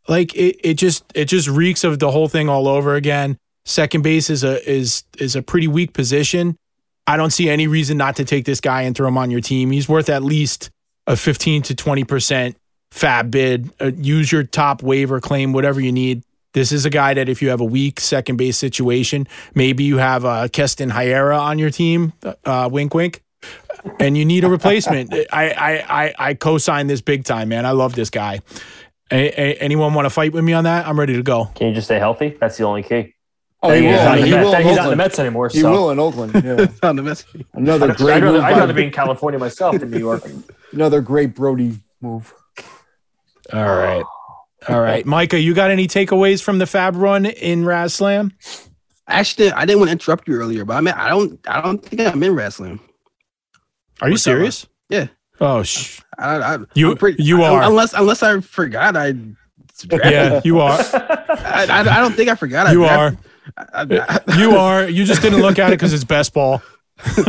like 0.09 0.35
it, 0.35 0.59
it 0.63 0.73
just 0.73 1.05
it 1.15 1.25
just 1.25 1.47
reeks 1.47 1.83
of 1.83 1.99
the 1.99 2.11
whole 2.11 2.27
thing 2.27 2.49
all 2.49 2.67
over 2.67 2.95
again. 2.95 3.37
Second 3.65 4.01
base 4.01 4.29
is 4.29 4.43
a 4.43 4.67
is 4.69 5.03
is 5.17 5.35
a 5.35 5.41
pretty 5.41 5.67
weak 5.67 5.93
position. 5.93 6.57
I 7.07 7.15
don't 7.15 7.31
see 7.31 7.49
any 7.49 7.67
reason 7.67 7.97
not 7.97 8.15
to 8.17 8.25
take 8.25 8.45
this 8.45 8.59
guy 8.59 8.81
and 8.81 8.95
throw 8.95 9.07
him 9.07 9.17
on 9.17 9.31
your 9.31 9.41
team. 9.41 9.71
He's 9.71 9.87
worth 9.87 10.09
at 10.09 10.23
least 10.23 10.69
a 11.07 11.15
15 11.15 11.61
to 11.63 11.75
20 11.75 12.03
percent 12.03 12.57
fab 12.91 13.31
bid. 13.31 13.71
Uh, 13.79 13.91
use 13.95 14.31
your 14.31 14.43
top 14.43 14.81
waiver 14.81 15.21
claim, 15.21 15.53
whatever 15.53 15.79
you 15.79 15.91
need. 15.91 16.23
This 16.53 16.71
is 16.71 16.85
a 16.85 16.89
guy 16.89 17.13
that 17.13 17.29
if 17.29 17.41
you 17.41 17.49
have 17.49 17.61
a 17.61 17.65
weak 17.65 17.99
second 17.99 18.37
base 18.37 18.57
situation, 18.57 19.27
maybe 19.53 19.83
you 19.83 19.97
have 19.97 20.25
uh, 20.25 20.47
Keston 20.47 20.89
Hiura 20.89 21.39
on 21.39 21.59
your 21.59 21.69
team. 21.69 22.13
Uh, 22.45 22.67
wink, 22.71 22.93
wink. 22.93 23.23
And 23.99 24.17
you 24.17 24.25
need 24.25 24.43
a 24.43 24.49
replacement. 24.49 25.13
I, 25.31 25.49
I 25.51 26.03
I 26.05 26.13
I 26.29 26.33
co-sign 26.33 26.87
this 26.87 27.01
big 27.01 27.23
time, 27.23 27.49
man. 27.49 27.65
I 27.65 27.71
love 27.71 27.93
this 27.95 28.09
guy. 28.09 28.41
A- 29.11 29.15
a- 29.41 29.55
anyone 29.59 29.93
want 29.93 30.05
to 30.05 30.09
fight 30.09 30.33
with 30.33 30.43
me 30.43 30.53
on 30.53 30.65
that? 30.65 30.85
I'm 30.87 30.99
ready 30.99 31.13
to 31.15 31.23
go. 31.23 31.45
Can 31.55 31.67
you 31.67 31.73
just 31.73 31.87
stay 31.87 31.97
healthy? 31.99 32.35
That's 32.39 32.57
the 32.57 32.63
only 32.65 32.83
key. 32.83 33.13
Oh, 33.61 33.71
he 33.71 33.81
He's 33.81 33.91
will. 33.91 34.03
not 34.05 34.17
in 34.17 34.21
the 34.21 34.27
He 34.27 34.31
Mets- 34.33 34.45
will. 34.45 34.53
in 34.55 34.67
he's 34.67 34.75
not 34.75 34.83
in 34.85 34.89
the 34.91 34.95
Mets 34.95 35.19
anymore. 35.19 35.49
He 35.49 35.59
so. 35.61 35.71
will 35.71 35.89
in 35.91 35.99
Oakland. 35.99 36.33
Yeah. 36.43 36.67
on 36.83 36.95
the 36.95 37.03
mess. 37.03 37.25
Another 37.53 37.91
I'd 37.91 37.97
great 37.97 38.21
rather, 38.23 38.37
move. 38.37 38.43
I'd 38.43 38.53
by- 38.53 38.59
rather 38.59 38.73
be 38.73 38.83
in 38.85 38.91
California 38.91 39.39
myself 39.39 39.79
than 39.79 39.91
New 39.91 39.99
York. 39.99 40.23
Another 40.73 41.01
great 41.01 41.33
Brodie 41.35 41.79
move. 42.01 42.33
All 43.53 43.63
right. 43.63 44.03
All 44.67 44.81
right. 44.81 45.05
Micah, 45.05 45.39
you 45.39 45.53
got 45.53 45.71
any 45.71 45.87
takeaways 45.87 46.43
from 46.43 46.57
the 46.59 46.65
Fab 46.65 46.95
run 46.95 47.25
in 47.25 47.63
Raz 47.65 47.93
Slam? 47.93 48.33
Actually, 49.07 49.51
I 49.51 49.65
didn't 49.65 49.79
want 49.79 49.87
to 49.89 49.93
interrupt 49.93 50.27
you 50.27 50.35
earlier, 50.35 50.65
but 50.65 50.75
I 50.75 50.81
mean, 50.81 50.93
I 50.95 51.09
don't, 51.09 51.39
I 51.47 51.61
don't 51.61 51.83
think 51.83 52.01
I'm 52.01 52.21
in 52.21 52.35
wrestling. 52.35 52.79
Are 54.01 54.07
you 54.09 54.13
What's 54.13 54.23
serious? 54.23 54.67
Yeah. 54.89 55.07
Oh, 55.39 55.63
sh- 55.63 56.01
I, 56.17 56.35
I, 56.35 56.57
You- 56.75 56.95
pretty- 56.95 57.23
you 57.23 57.41
I- 57.43 57.49
are. 57.49 57.63
unless 57.63 57.93
unless 57.93 58.21
I 58.21 58.39
forgot 58.41 58.95
I. 58.97 59.13
yeah, 59.91 60.41
you 60.43 60.59
are. 60.59 60.77
I, 60.77 61.65
I, 61.69 61.99
don't 62.01 62.13
think 62.13 62.29
I 62.29 62.35
forgot. 62.35 62.67
I 62.67 62.71
You 62.73 62.83
are. 62.83 63.11
drafted- 63.11 64.01
I, 64.03 64.19
I, 64.27 64.37
You 64.37 64.51
are. 64.57 64.87
You 64.87 65.05
just 65.05 65.21
didn't 65.21 65.41
look 65.41 65.57
at 65.57 65.69
it 65.71 65.77
because 65.79 65.93
it's 65.93 66.03
best 66.03 66.33
ball. 66.33 66.61
it's 67.05 67.23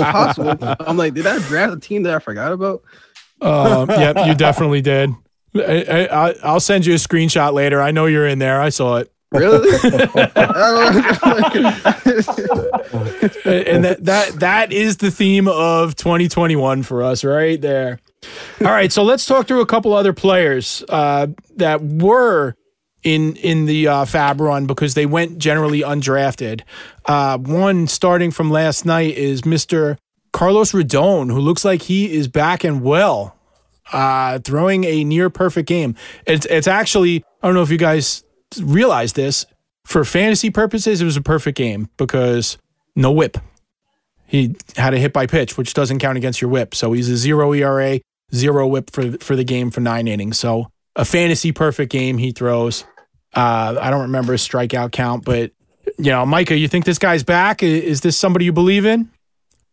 possible. 0.00 0.56
I'm 0.80 0.96
like, 0.96 1.12
did 1.14 1.26
I 1.26 1.38
draft 1.40 1.74
a 1.74 1.78
team 1.78 2.02
that 2.04 2.14
I 2.14 2.18
forgot 2.18 2.52
about? 2.52 2.82
Um, 3.42 3.90
yep, 3.90 4.16
you 4.26 4.34
definitely 4.34 4.80
did. 4.80 5.10
I, 5.60 6.06
I, 6.06 6.34
I'll 6.42 6.60
send 6.60 6.86
you 6.86 6.94
a 6.94 6.98
screenshot 6.98 7.52
later. 7.52 7.80
I 7.80 7.90
know 7.90 8.06
you're 8.06 8.26
in 8.26 8.38
there. 8.38 8.60
I 8.60 8.70
saw 8.70 8.96
it. 8.96 9.12
Really? 9.32 9.68
and 13.44 13.84
that 13.84 13.98
that 14.00 14.32
that 14.38 14.72
is 14.72 14.98
the 14.98 15.10
theme 15.10 15.48
of 15.48 15.96
2021 15.96 16.84
for 16.84 17.02
us 17.02 17.24
right 17.24 17.60
there 17.60 17.98
all 18.60 18.68
right 18.68 18.92
so 18.92 19.02
let's 19.02 19.26
talk 19.26 19.48
through 19.48 19.60
a 19.60 19.66
couple 19.66 19.92
other 19.92 20.12
players 20.12 20.84
uh, 20.88 21.26
that 21.56 21.82
were 21.82 22.54
in 23.06 23.36
in 23.36 23.66
the 23.66 23.86
uh, 23.86 24.04
Fab 24.04 24.40
run 24.40 24.66
because 24.66 24.94
they 24.94 25.06
went 25.06 25.38
generally 25.38 25.80
undrafted. 25.80 26.62
Uh, 27.04 27.38
one 27.38 27.86
starting 27.86 28.32
from 28.32 28.50
last 28.50 28.84
night 28.84 29.16
is 29.16 29.42
Mr. 29.42 29.96
Carlos 30.32 30.72
Rodon, 30.72 31.30
who 31.30 31.38
looks 31.38 31.64
like 31.64 31.82
he 31.82 32.12
is 32.12 32.26
back 32.26 32.64
and 32.64 32.82
well, 32.82 33.35
uh, 33.92 34.38
throwing 34.40 34.84
a 34.84 35.04
near 35.04 35.30
perfect 35.30 35.68
game. 35.68 35.94
It's 36.26 36.46
it's 36.46 36.66
actually 36.66 37.24
I 37.42 37.48
don't 37.48 37.54
know 37.54 37.62
if 37.62 37.70
you 37.70 37.78
guys 37.78 38.24
realize 38.60 39.12
this 39.12 39.46
for 39.86 40.04
fantasy 40.04 40.50
purposes, 40.50 41.00
it 41.00 41.04
was 41.04 41.16
a 41.16 41.22
perfect 41.22 41.56
game 41.56 41.88
because 41.96 42.58
no 42.96 43.12
whip. 43.12 43.38
He 44.26 44.56
had 44.76 44.92
a 44.92 44.98
hit 44.98 45.12
by 45.12 45.26
pitch, 45.26 45.56
which 45.56 45.74
doesn't 45.74 46.00
count 46.00 46.18
against 46.18 46.40
your 46.40 46.50
whip. 46.50 46.74
So 46.74 46.92
he's 46.92 47.08
a 47.08 47.16
zero 47.16 47.52
ERA, 47.52 48.00
zero 48.34 48.66
whip 48.66 48.90
for 48.90 49.12
for 49.18 49.36
the 49.36 49.44
game 49.44 49.70
for 49.70 49.80
nine 49.80 50.08
innings. 50.08 50.38
So 50.38 50.66
a 50.96 51.04
fantasy 51.04 51.52
perfect 51.52 51.92
game 51.92 52.18
he 52.18 52.32
throws. 52.32 52.84
Uh, 53.34 53.76
I 53.80 53.90
don't 53.90 54.02
remember 54.02 54.32
his 54.32 54.46
strikeout 54.46 54.90
count, 54.90 55.24
but 55.24 55.52
you 55.98 56.10
know, 56.10 56.26
Micah, 56.26 56.56
you 56.56 56.66
think 56.66 56.84
this 56.84 56.98
guy's 56.98 57.22
back? 57.22 57.62
Is 57.62 58.00
this 58.00 58.18
somebody 58.18 58.44
you 58.44 58.52
believe 58.52 58.84
in? 58.84 59.08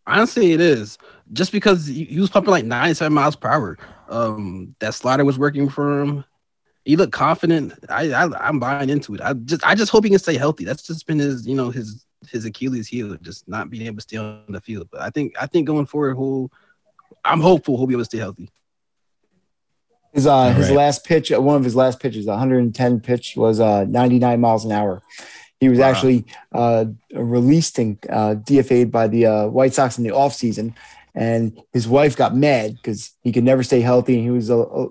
Honestly, 0.06 0.52
it 0.52 0.62
is. 0.62 1.00
Just 1.32 1.52
because 1.52 1.88
he 1.88 2.20
was 2.20 2.30
pumping 2.30 2.52
like 2.52 2.66
97 2.66 3.12
miles 3.12 3.36
per 3.36 3.50
hour. 3.50 3.78
Um, 4.10 4.76
that 4.80 4.94
slider 4.94 5.26
was 5.26 5.40
working 5.40 5.70
for 5.70 6.02
him. 6.02 6.26
He 6.86 6.96
looked 6.96 7.14
confident. 7.14 7.74
I, 7.90 8.12
I 8.12 8.48
I'm 8.48 8.60
buying 8.60 8.90
into 8.90 9.16
it. 9.16 9.22
I 9.22 9.34
just 9.34 9.66
I 9.66 9.74
just 9.76 9.92
hope 9.92 10.04
he 10.04 10.10
can 10.10 10.20
stay 10.20 10.38
healthy. 10.38 10.66
That's 10.66 10.84
just 10.84 11.08
been 11.08 11.20
his, 11.20 11.48
you 11.48 11.56
know, 11.56 11.70
his 11.70 12.06
his 12.30 12.46
Achilles 12.46 12.88
heel, 12.88 13.16
just 13.22 13.48
not 13.48 13.70
being 13.70 13.86
able 13.86 13.98
to 13.98 14.02
stay 14.02 14.18
on 14.18 14.44
the 14.50 14.62
field. 14.62 14.90
But 14.92 15.02
I 15.02 15.10
think 15.10 15.34
I 15.40 15.48
think 15.48 15.68
going 15.68 15.86
forward, 15.86 16.16
he'll 16.16 16.52
I'm 17.24 17.40
hopeful 17.40 17.78
he'll 17.78 17.88
be 17.88 17.94
able 17.94 18.02
to 18.02 18.06
stay 18.06 18.18
healthy. 18.18 18.50
His 20.14 20.28
uh, 20.28 20.54
his 20.54 20.68
right. 20.68 20.78
last 20.78 21.06
pitch, 21.06 21.32
uh, 21.32 21.42
one 21.42 21.56
of 21.56 21.64
his 21.64 21.76
last 21.76 22.00
pitches, 22.00 22.28
110 22.28 23.00
pitch, 23.00 23.36
was 23.36 23.60
uh, 23.60 23.86
99 23.86 24.40
miles 24.40 24.66
an 24.66 24.72
hour. 24.72 25.02
He 25.60 25.70
was 25.70 25.80
wow. 25.80 25.90
actually 25.90 26.26
uh, 26.52 26.86
released 27.14 27.80
and 27.80 27.98
uh, 28.10 28.36
DFA'd 28.36 28.92
by 28.92 29.08
the 29.08 29.26
uh, 29.26 29.48
White 29.48 29.74
Sox 29.74 29.98
in 29.98 30.04
the 30.04 30.12
offseason. 30.12 30.76
And 31.16 31.62
his 31.72 31.88
wife 31.88 32.16
got 32.16 32.36
mad 32.36 32.76
because 32.76 33.12
he 33.22 33.32
could 33.32 33.44
never 33.44 33.64
stay 33.64 33.82
healthy. 33.82 34.16
And 34.16 34.24
he 34.24 34.32
was 34.32 34.50
a, 34.50 34.58
a, 34.58 34.88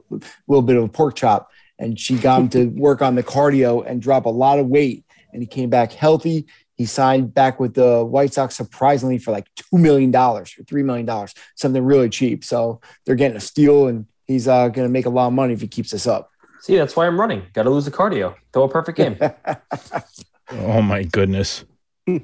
little 0.46 0.62
bit 0.62 0.76
of 0.76 0.84
a 0.84 0.88
pork 0.88 1.16
chop. 1.16 1.50
And 1.78 1.98
she 1.98 2.16
got 2.16 2.40
him 2.40 2.48
to 2.50 2.66
work 2.76 3.02
on 3.02 3.14
the 3.14 3.22
cardio 3.22 3.84
and 3.84 4.00
drop 4.00 4.26
a 4.26 4.30
lot 4.30 4.58
of 4.58 4.66
weight. 4.66 5.04
And 5.32 5.42
he 5.42 5.46
came 5.46 5.70
back 5.70 5.92
healthy. 5.92 6.46
He 6.76 6.86
signed 6.86 7.34
back 7.34 7.58
with 7.60 7.74
the 7.74 8.04
White 8.04 8.32
Sox 8.32 8.56
surprisingly 8.56 9.18
for 9.18 9.30
like 9.30 9.46
$2 9.56 9.80
million 9.80 10.14
or 10.14 10.44
$3 10.44 10.84
million, 10.84 11.28
something 11.54 11.84
really 11.84 12.08
cheap. 12.08 12.44
So 12.44 12.80
they're 13.04 13.14
getting 13.14 13.36
a 13.36 13.40
steal. 13.40 13.88
And 13.88 14.06
he's 14.26 14.46
uh, 14.46 14.68
going 14.68 14.86
to 14.86 14.92
make 14.92 15.06
a 15.06 15.10
lot 15.10 15.28
of 15.28 15.32
money 15.32 15.54
if 15.54 15.60
he 15.60 15.68
keeps 15.68 15.90
this 15.90 16.06
up. 16.06 16.30
See, 16.60 16.76
that's 16.76 16.94
why 16.94 17.06
I'm 17.06 17.18
running. 17.20 17.42
Got 17.54 17.64
to 17.64 17.70
lose 17.70 17.84
the 17.86 17.90
cardio. 17.90 18.36
Throw 18.52 18.64
a 18.64 18.68
perfect 18.68 18.96
game. 18.96 19.18
oh 20.52 20.82
my 20.82 21.02
goodness. 21.02 21.64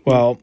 Well, 0.07 0.41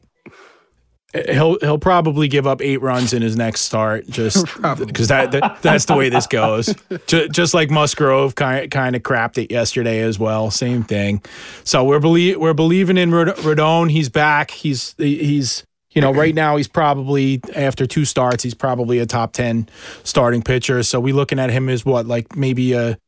he'll 1.14 1.58
he'll 1.60 1.78
probably 1.78 2.28
give 2.28 2.46
up 2.46 2.60
eight 2.60 2.82
runs 2.82 3.12
in 3.12 3.22
his 3.22 3.36
next 3.36 3.62
start, 3.62 4.06
just 4.08 4.44
because 4.78 5.08
that, 5.08 5.32
that, 5.32 5.62
that's 5.62 5.84
the 5.86 5.94
way 5.94 6.08
this 6.08 6.26
goes. 6.26 6.74
just, 7.06 7.32
just 7.32 7.54
like 7.54 7.70
Musgrove 7.70 8.34
kind 8.34 8.70
kind 8.70 8.96
of 8.96 9.02
crapped 9.02 9.42
it 9.42 9.50
yesterday 9.50 10.00
as 10.00 10.18
well. 10.18 10.50
Same 10.50 10.82
thing. 10.82 11.22
So 11.64 11.84
we're 11.84 12.00
believe 12.00 12.38
we're 12.38 12.54
believing 12.54 12.98
in 12.98 13.10
Rodon. 13.10 13.90
He's 13.90 14.08
back. 14.08 14.50
He's 14.50 14.94
he's 14.98 15.64
you 15.96 16.02
know, 16.02 16.12
right 16.12 16.34
now 16.34 16.56
he's 16.56 16.68
probably 16.68 17.40
after 17.54 17.86
two 17.86 18.04
starts, 18.04 18.42
he's 18.42 18.54
probably 18.54 18.98
a 18.98 19.06
top 19.06 19.32
ten 19.32 19.66
starting 20.04 20.42
pitcher. 20.42 20.82
So 20.82 21.00
we 21.00 21.12
looking 21.12 21.38
at 21.38 21.50
him 21.50 21.70
as 21.70 21.86
what, 21.86 22.06
like 22.06 22.36
maybe 22.36 22.74
a 22.74 22.98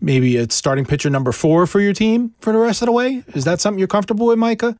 maybe 0.00 0.38
a 0.38 0.50
starting 0.50 0.86
pitcher 0.86 1.10
number 1.10 1.30
four 1.32 1.66
for 1.66 1.78
your 1.78 1.92
team 1.92 2.34
for 2.40 2.54
the 2.54 2.58
rest 2.58 2.80
of 2.80 2.86
the 2.86 2.92
way. 2.92 3.22
Is 3.34 3.44
that 3.44 3.60
something 3.60 3.78
you're 3.78 3.86
comfortable 3.86 4.28
with, 4.28 4.38
Micah? 4.38 4.76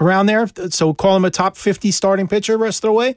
Around 0.00 0.26
there, 0.26 0.48
so 0.70 0.94
call 0.94 1.16
him 1.16 1.24
a 1.24 1.30
top 1.30 1.56
fifty 1.56 1.90
starting 1.90 2.28
pitcher 2.28 2.56
rest 2.56 2.84
of 2.84 2.88
the 2.88 2.92
way. 2.92 3.16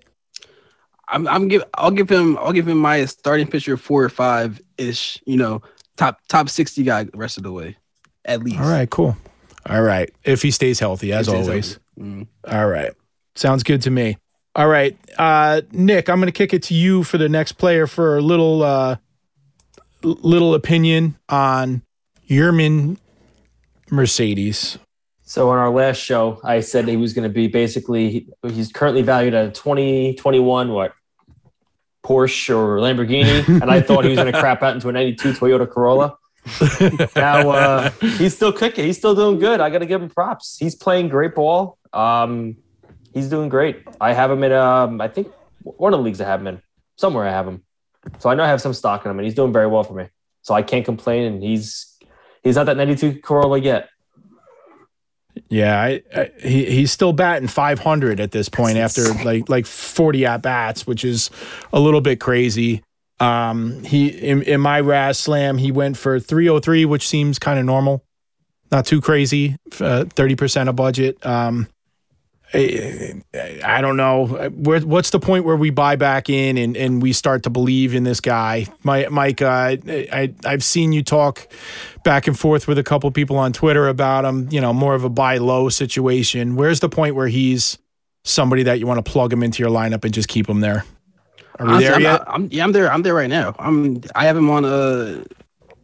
I'm, 1.09 1.27
I'm 1.27 1.47
give 1.47 1.63
I'll 1.75 1.91
give 1.91 2.09
him 2.09 2.37
I'll 2.39 2.53
give 2.53 2.67
him 2.67 2.77
my 2.77 3.05
starting 3.05 3.47
pitcher 3.47 3.77
four 3.77 4.03
or 4.03 4.09
five 4.09 4.59
ish. 4.77 5.21
You 5.25 5.37
know, 5.37 5.61
top 5.97 6.19
top 6.27 6.49
sixty 6.49 6.83
guy 6.83 7.07
rest 7.13 7.37
of 7.37 7.43
the 7.43 7.51
way, 7.51 7.77
at 8.25 8.41
least. 8.41 8.59
All 8.59 8.69
right, 8.69 8.89
cool. 8.89 9.15
All 9.69 9.83
right, 9.83 10.09
if 10.23 10.41
he 10.41 10.49
stays 10.49 10.79
healthy, 10.79 11.13
as 11.13 11.27
always. 11.27 11.77
Mm. 11.99 12.27
All 12.47 12.67
right. 12.67 12.93
Sounds 13.35 13.63
good 13.63 13.81
to 13.83 13.91
me. 13.91 14.17
All 14.55 14.67
right, 14.67 14.97
uh, 15.17 15.61
Nick, 15.71 16.09
I'm 16.09 16.19
going 16.19 16.27
to 16.27 16.33
kick 16.33 16.53
it 16.53 16.63
to 16.63 16.73
you 16.73 17.03
for 17.03 17.17
the 17.17 17.29
next 17.29 17.53
player 17.53 17.87
for 17.87 18.17
a 18.17 18.21
little 18.21 18.63
uh, 18.63 18.97
little 20.03 20.53
opinion 20.53 21.17
on 21.29 21.83
Yermin 22.29 22.97
Mercedes. 23.89 24.77
So 25.31 25.49
on 25.49 25.59
our 25.59 25.69
last 25.69 25.95
show, 25.95 26.41
I 26.43 26.59
said 26.59 26.89
he 26.89 26.97
was 26.97 27.13
going 27.13 27.23
to 27.23 27.33
be 27.33 27.47
basically 27.47 28.27
he's 28.45 28.69
currently 28.69 29.01
valued 29.01 29.33
at 29.33 29.45
a 29.45 29.51
2021 29.51 30.73
what 30.73 30.91
Porsche 32.03 32.53
or 32.53 32.79
Lamborghini, 32.79 33.47
and 33.61 33.71
I 33.71 33.79
thought 33.79 34.03
he 34.03 34.09
was 34.09 34.19
going 34.19 34.33
to 34.33 34.37
crap 34.37 34.61
out 34.61 34.75
into 34.75 34.89
a 34.89 34.91
92 34.91 35.31
Toyota 35.31 35.69
Corolla. 35.69 36.17
now 37.15 37.49
uh, 37.49 37.89
he's 38.17 38.35
still 38.35 38.51
kicking. 38.51 38.83
He's 38.83 38.97
still 38.97 39.15
doing 39.15 39.39
good. 39.39 39.61
I 39.61 39.69
got 39.69 39.77
to 39.77 39.85
give 39.85 40.01
him 40.01 40.09
props. 40.09 40.57
He's 40.59 40.75
playing 40.75 41.07
great 41.07 41.33
ball. 41.33 41.77
Um, 41.93 42.57
he's 43.13 43.29
doing 43.29 43.47
great. 43.47 43.87
I 44.01 44.11
have 44.11 44.31
him 44.31 44.43
in 44.43 44.51
um, 44.51 44.99
I 44.99 45.07
think 45.07 45.31
one 45.63 45.93
of 45.93 45.99
the 45.99 46.03
leagues 46.03 46.19
I 46.19 46.25
have 46.25 46.41
him 46.41 46.47
in. 46.47 46.61
Somewhere 46.97 47.25
I 47.25 47.31
have 47.31 47.47
him. 47.47 47.63
So 48.19 48.29
I 48.29 48.35
know 48.35 48.43
I 48.43 48.49
have 48.49 48.59
some 48.59 48.73
stock 48.73 49.05
in 49.05 49.11
him 49.11 49.17
and 49.17 49.25
he's 49.25 49.35
doing 49.35 49.53
very 49.53 49.67
well 49.67 49.85
for 49.85 49.93
me. 49.93 50.09
So 50.41 50.53
I 50.53 50.61
can't 50.61 50.83
complain 50.83 51.23
and 51.23 51.41
he's 51.41 51.97
he's 52.43 52.57
not 52.57 52.65
that 52.65 52.75
92 52.75 53.21
Corolla 53.21 53.59
yet. 53.59 53.87
Yeah, 55.51 55.81
I, 55.81 56.01
I, 56.15 56.31
he 56.41 56.63
he's 56.63 56.93
still 56.93 57.11
batting 57.11 57.49
500 57.49 58.21
at 58.21 58.31
this 58.31 58.47
point 58.47 58.77
after 58.77 59.13
like 59.25 59.49
like 59.49 59.65
40 59.65 60.25
at 60.25 60.41
bats, 60.41 60.87
which 60.87 61.03
is 61.03 61.29
a 61.73 61.79
little 61.79 61.99
bit 61.99 62.21
crazy. 62.21 62.81
Um, 63.19 63.83
he 63.83 64.07
in, 64.07 64.43
in 64.43 64.61
my 64.61 64.79
Raz 64.79 65.19
Slam, 65.19 65.57
he 65.57 65.69
went 65.69 65.97
for 65.97 66.21
303, 66.21 66.85
which 66.85 67.05
seems 67.05 67.37
kind 67.37 67.59
of 67.59 67.65
normal, 67.65 68.01
not 68.71 68.85
too 68.85 69.01
crazy. 69.01 69.57
Uh, 69.73 70.05
30% 70.05 70.69
of 70.69 70.77
budget. 70.77 71.23
Um, 71.25 71.67
I 72.53 73.79
don't 73.81 73.95
know. 73.95 74.25
what's 74.25 75.09
the 75.11 75.19
point 75.19 75.45
where 75.45 75.55
we 75.55 75.69
buy 75.69 75.95
back 75.95 76.29
in 76.29 76.57
and, 76.57 76.75
and 76.75 77.01
we 77.01 77.13
start 77.13 77.43
to 77.43 77.49
believe 77.49 77.95
in 77.95 78.03
this 78.03 78.19
guy? 78.19 78.67
My, 78.83 79.07
Mike, 79.09 79.41
uh, 79.41 79.77
I, 79.87 80.33
I've 80.45 80.63
seen 80.63 80.91
you 80.91 81.01
talk 81.03 81.47
back 82.03 82.27
and 82.27 82.37
forth 82.37 82.67
with 82.67 82.77
a 82.77 82.83
couple 82.83 83.09
people 83.11 83.37
on 83.37 83.53
Twitter 83.53 83.87
about 83.87 84.25
him, 84.25 84.49
you 84.51 84.59
know, 84.59 84.73
more 84.73 84.95
of 84.95 85.03
a 85.03 85.09
buy 85.09 85.37
low 85.37 85.69
situation. 85.69 86.55
Where's 86.55 86.81
the 86.81 86.89
point 86.89 87.15
where 87.15 87.27
he's 87.27 87.77
somebody 88.23 88.63
that 88.63 88.79
you 88.79 88.87
want 88.87 89.03
to 89.03 89.09
plug 89.09 89.31
him 89.31 89.43
into 89.43 89.63
your 89.63 89.71
lineup 89.71 90.03
and 90.03 90.13
just 90.13 90.27
keep 90.27 90.49
him 90.49 90.59
there? 90.59 90.83
Are 91.59 91.65
we 91.65 91.71
Honestly, 91.73 91.89
there 91.89 92.01
yet? 92.01 92.21
I'm, 92.27 92.33
I'm, 92.33 92.49
yeah, 92.51 92.63
I'm 92.63 92.71
there. 92.71 92.91
I'm 92.91 93.01
there 93.03 93.13
right 93.13 93.29
now. 93.29 93.55
I'm. 93.59 94.01
I 94.15 94.25
have 94.25 94.35
him 94.35 94.49
on 94.49 94.65
uh 94.65 95.23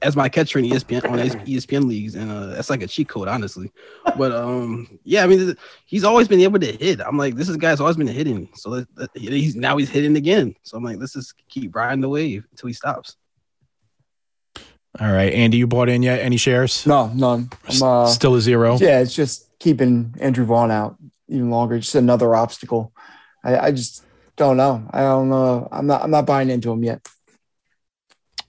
as 0.01 0.15
my 0.15 0.29
catcher 0.29 0.59
in 0.59 0.65
ESPN 0.65 1.09
on 1.09 1.19
ESPN 1.19 1.85
leagues, 1.87 2.15
and 2.15 2.31
uh, 2.31 2.47
that's 2.47 2.69
like 2.69 2.81
a 2.81 2.87
cheat 2.87 3.09
code, 3.09 3.27
honestly. 3.27 3.71
But 4.17 4.31
um, 4.31 4.99
yeah, 5.03 5.23
I 5.23 5.27
mean, 5.27 5.55
he's 5.85 6.03
always 6.03 6.27
been 6.27 6.41
able 6.41 6.59
to 6.59 6.71
hit. 6.71 7.01
I'm 7.01 7.17
like, 7.17 7.35
this 7.35 7.49
is 7.49 7.57
guy's 7.57 7.79
always 7.79 7.97
been 7.97 8.07
hitting, 8.07 8.49
so 8.53 8.85
he's 9.13 9.55
now 9.55 9.77
he's 9.77 9.89
hitting 9.89 10.15
again. 10.15 10.55
So 10.63 10.77
I'm 10.77 10.83
like, 10.83 10.97
let's 10.99 11.13
just 11.13 11.33
keep 11.49 11.75
riding 11.75 12.01
the 12.01 12.09
wave 12.09 12.45
until 12.51 12.67
he 12.67 12.73
stops. 12.73 13.15
All 14.99 15.11
right, 15.11 15.31
Andy, 15.31 15.57
you 15.57 15.67
bought 15.67 15.89
in 15.89 16.01
yet? 16.01 16.21
Any 16.21 16.37
shares? 16.37 16.85
No, 16.87 17.07
none. 17.13 17.49
I'm, 17.69 17.83
uh, 17.83 18.05
Still 18.07 18.35
a 18.35 18.41
zero. 18.41 18.77
Yeah, 18.79 18.99
it's 18.99 19.13
just 19.13 19.47
keeping 19.59 20.15
Andrew 20.19 20.45
Vaughn 20.45 20.71
out 20.71 20.97
even 21.27 21.49
longer. 21.49 21.77
Just 21.77 21.95
another 21.95 22.35
obstacle. 22.35 22.93
I, 23.43 23.57
I 23.57 23.71
just 23.71 24.03
don't 24.37 24.57
know. 24.57 24.87
I 24.91 25.01
don't 25.01 25.29
know. 25.29 25.67
I'm 25.71 25.87
not. 25.87 26.03
I'm 26.03 26.11
not 26.11 26.25
buying 26.25 26.49
into 26.49 26.71
him 26.71 26.83
yet. 26.83 27.07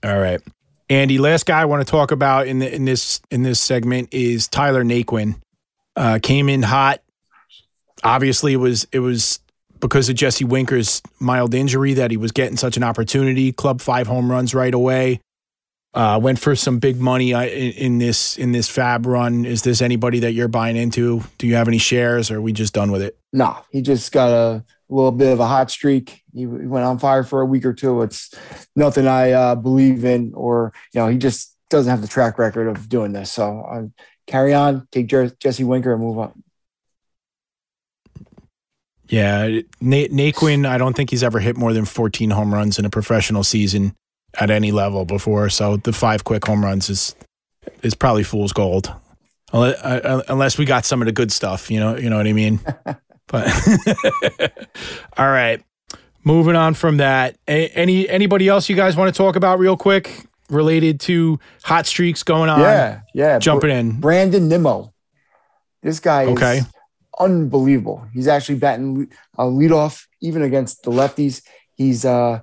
All 0.03 0.17
right. 0.17 0.41
Andy, 0.89 1.19
last 1.19 1.45
guy 1.45 1.61
I 1.61 1.65
want 1.65 1.85
to 1.85 1.89
talk 1.89 2.11
about 2.11 2.47
in 2.47 2.59
the, 2.59 2.73
in 2.73 2.85
this 2.85 3.21
in 3.29 3.43
this 3.43 3.61
segment 3.61 4.09
is 4.11 4.47
Tyler 4.47 4.83
Naquin. 4.83 5.35
Uh, 5.95 6.17
came 6.21 6.49
in 6.49 6.63
hot. 6.63 7.01
Obviously, 8.03 8.53
it 8.53 8.57
was 8.57 8.87
it 8.91 8.99
was 8.99 9.39
because 9.79 10.09
of 10.09 10.15
Jesse 10.15 10.45
Winker's 10.45 11.01
mild 11.19 11.53
injury 11.53 11.93
that 11.93 12.09
he 12.09 12.17
was 12.17 12.31
getting 12.31 12.57
such 12.57 12.75
an 12.75 12.83
opportunity. 12.83 13.51
Club 13.51 13.81
five 13.81 14.07
home 14.07 14.31
runs 14.31 14.55
right 14.55 14.73
away. 14.73 15.21
Uh, 15.93 16.19
went 16.21 16.39
for 16.39 16.55
some 16.55 16.77
big 16.77 16.99
money 16.99 17.33
uh, 17.33 17.41
in, 17.41 17.71
in, 17.73 17.97
this 17.97 18.37
in 18.37 18.51
this 18.51 18.69
Fab 18.69 19.05
run. 19.05 19.45
Is 19.45 19.63
this 19.63 19.81
anybody 19.81 20.19
that 20.19 20.33
you're 20.33 20.47
buying 20.47 20.75
into? 20.75 21.23
Do 21.37 21.47
you 21.47 21.55
have 21.55 21.67
any 21.67 21.79
shares, 21.79 22.31
or 22.31 22.37
are 22.37 22.41
we 22.41 22.53
just 22.53 22.73
done 22.73 22.91
with 22.91 23.01
it? 23.01 23.17
No, 23.33 23.57
he 23.71 23.81
just 23.81 24.11
got 24.11 24.29
a 24.29 24.63
little 24.95 25.11
bit 25.11 25.31
of 25.31 25.39
a 25.39 25.47
hot 25.47 25.71
streak. 25.71 26.23
He, 26.33 26.45
went 26.45 26.85
on 26.85 26.99
fire 26.99 27.23
for 27.23 27.41
a 27.41 27.45
week 27.45 27.65
or 27.65 27.73
two. 27.73 28.01
It's 28.01 28.33
nothing 28.75 29.07
I 29.07 29.31
uh, 29.31 29.55
believe 29.55 30.05
in, 30.05 30.33
or 30.33 30.73
you 30.93 31.01
know, 31.01 31.07
he 31.07 31.17
just 31.17 31.55
doesn't 31.69 31.89
have 31.89 32.01
the 32.01 32.07
track 32.07 32.37
record 32.37 32.67
of 32.67 32.89
doing 32.89 33.13
this. 33.13 33.31
So 33.31 33.61
uh, 33.61 33.83
carry 34.27 34.53
on, 34.53 34.87
take 34.91 35.07
Jer- 35.07 35.35
Jesse 35.39 35.63
Winker, 35.63 35.93
and 35.93 36.01
move 36.01 36.17
on. 36.17 36.43
Yeah, 39.07 39.61
Nate 39.81 40.11
Naquin, 40.11 40.67
I 40.67 40.77
don't 40.77 40.95
think 40.95 41.09
he's 41.09 41.23
ever 41.23 41.39
hit 41.39 41.57
more 41.57 41.73
than 41.73 41.85
14 41.85 42.29
home 42.29 42.53
runs 42.53 42.77
in 42.77 42.85
a 42.85 42.91
professional 42.91 43.43
season 43.43 43.95
at 44.39 44.51
any 44.51 44.71
level 44.71 45.03
before. 45.03 45.49
So 45.49 45.77
the 45.77 45.93
five 45.93 46.23
quick 46.23 46.45
home 46.45 46.63
runs 46.63 46.89
is 46.89 47.15
is 47.81 47.95
probably 47.95 48.23
fool's 48.23 48.53
gold. 48.53 48.93
Uh, 49.51 50.21
unless 50.27 50.59
we 50.59 50.65
got 50.65 50.85
some 50.85 51.01
of 51.01 51.07
the 51.07 51.11
good 51.11 51.31
stuff, 51.31 51.71
you 51.71 51.79
know, 51.79 51.97
you 51.97 52.09
know 52.09 52.17
what 52.17 52.27
I 52.27 52.33
mean. 52.33 52.59
but 53.29 53.47
all 55.17 55.27
right, 55.27 55.63
moving 56.23 56.55
on 56.55 56.73
from 56.73 56.97
that. 56.97 57.37
A- 57.47 57.69
any 57.69 58.09
anybody 58.09 58.47
else 58.47 58.69
you 58.69 58.75
guys 58.75 58.95
want 58.95 59.13
to 59.13 59.17
talk 59.17 59.35
about 59.35 59.59
real 59.59 59.77
quick 59.77 60.25
related 60.49 60.99
to 61.01 61.39
hot 61.63 61.85
streaks 61.85 62.23
going 62.23 62.49
on? 62.49 62.59
Yeah, 62.59 63.01
yeah. 63.13 63.39
jumping 63.39 63.69
in. 63.69 63.99
Brandon 63.99 64.47
Nimmo. 64.49 64.93
This 65.81 65.99
guy 65.99 66.23
is 66.23 66.65
unbelievable. 67.19 68.05
He's 68.13 68.27
actually 68.27 68.59
batting 68.59 69.11
uh, 69.37 69.43
leadoff 69.43 70.05
even 70.21 70.41
against 70.41 70.83
the 70.83 70.91
lefties. 70.91 71.41
He's 71.75 72.03
uh, 72.03 72.41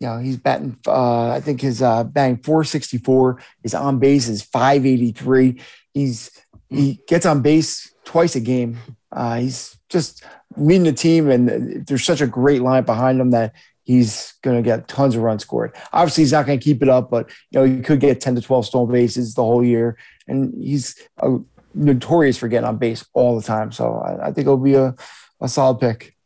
you 0.00 0.06
know, 0.06 0.18
he's 0.18 0.38
batting. 0.38 0.78
Uh, 0.86 1.30
I 1.30 1.40
think 1.40 1.60
his 1.60 1.82
uh, 1.82 2.04
batting 2.04 2.38
464. 2.38 3.42
His 3.62 3.74
on 3.74 3.98
base 3.98 4.28
is 4.28 4.42
583. 4.42 5.60
He's 5.92 6.30
he 6.68 7.00
gets 7.06 7.26
on 7.26 7.42
base 7.42 7.92
twice 8.04 8.34
a 8.36 8.40
game. 8.40 8.78
Uh, 9.12 9.40
he's 9.40 9.76
just 9.90 10.24
leading 10.56 10.84
the 10.84 10.92
team, 10.92 11.30
and 11.30 11.86
there's 11.86 12.04
such 12.04 12.20
a 12.20 12.26
great 12.26 12.62
line 12.62 12.84
behind 12.84 13.20
him 13.20 13.30
that 13.30 13.54
he's 13.84 14.34
going 14.42 14.56
to 14.56 14.62
get 14.62 14.88
tons 14.88 15.16
of 15.16 15.22
runs 15.22 15.42
scored. 15.42 15.74
Obviously, 15.92 16.22
he's 16.22 16.32
not 16.32 16.46
going 16.46 16.58
to 16.58 16.64
keep 16.64 16.82
it 16.82 16.88
up, 16.88 17.10
but 17.10 17.28
you 17.50 17.58
know, 17.58 17.64
he 17.64 17.82
could 17.82 18.00
get 18.00 18.20
10 18.20 18.36
to 18.36 18.40
12 18.40 18.66
stolen 18.66 18.92
bases 18.92 19.34
the 19.34 19.42
whole 19.42 19.64
year, 19.64 19.98
and 20.26 20.54
he's 20.62 20.96
uh, 21.22 21.38
notorious 21.74 22.38
for 22.38 22.48
getting 22.48 22.68
on 22.68 22.76
base 22.76 23.04
all 23.12 23.38
the 23.38 23.46
time. 23.46 23.72
So 23.72 23.94
I, 23.94 24.28
I 24.28 24.32
think 24.32 24.46
it'll 24.46 24.56
be 24.56 24.74
a, 24.74 24.94
a 25.40 25.48
solid 25.48 25.80
pick. 25.80 26.16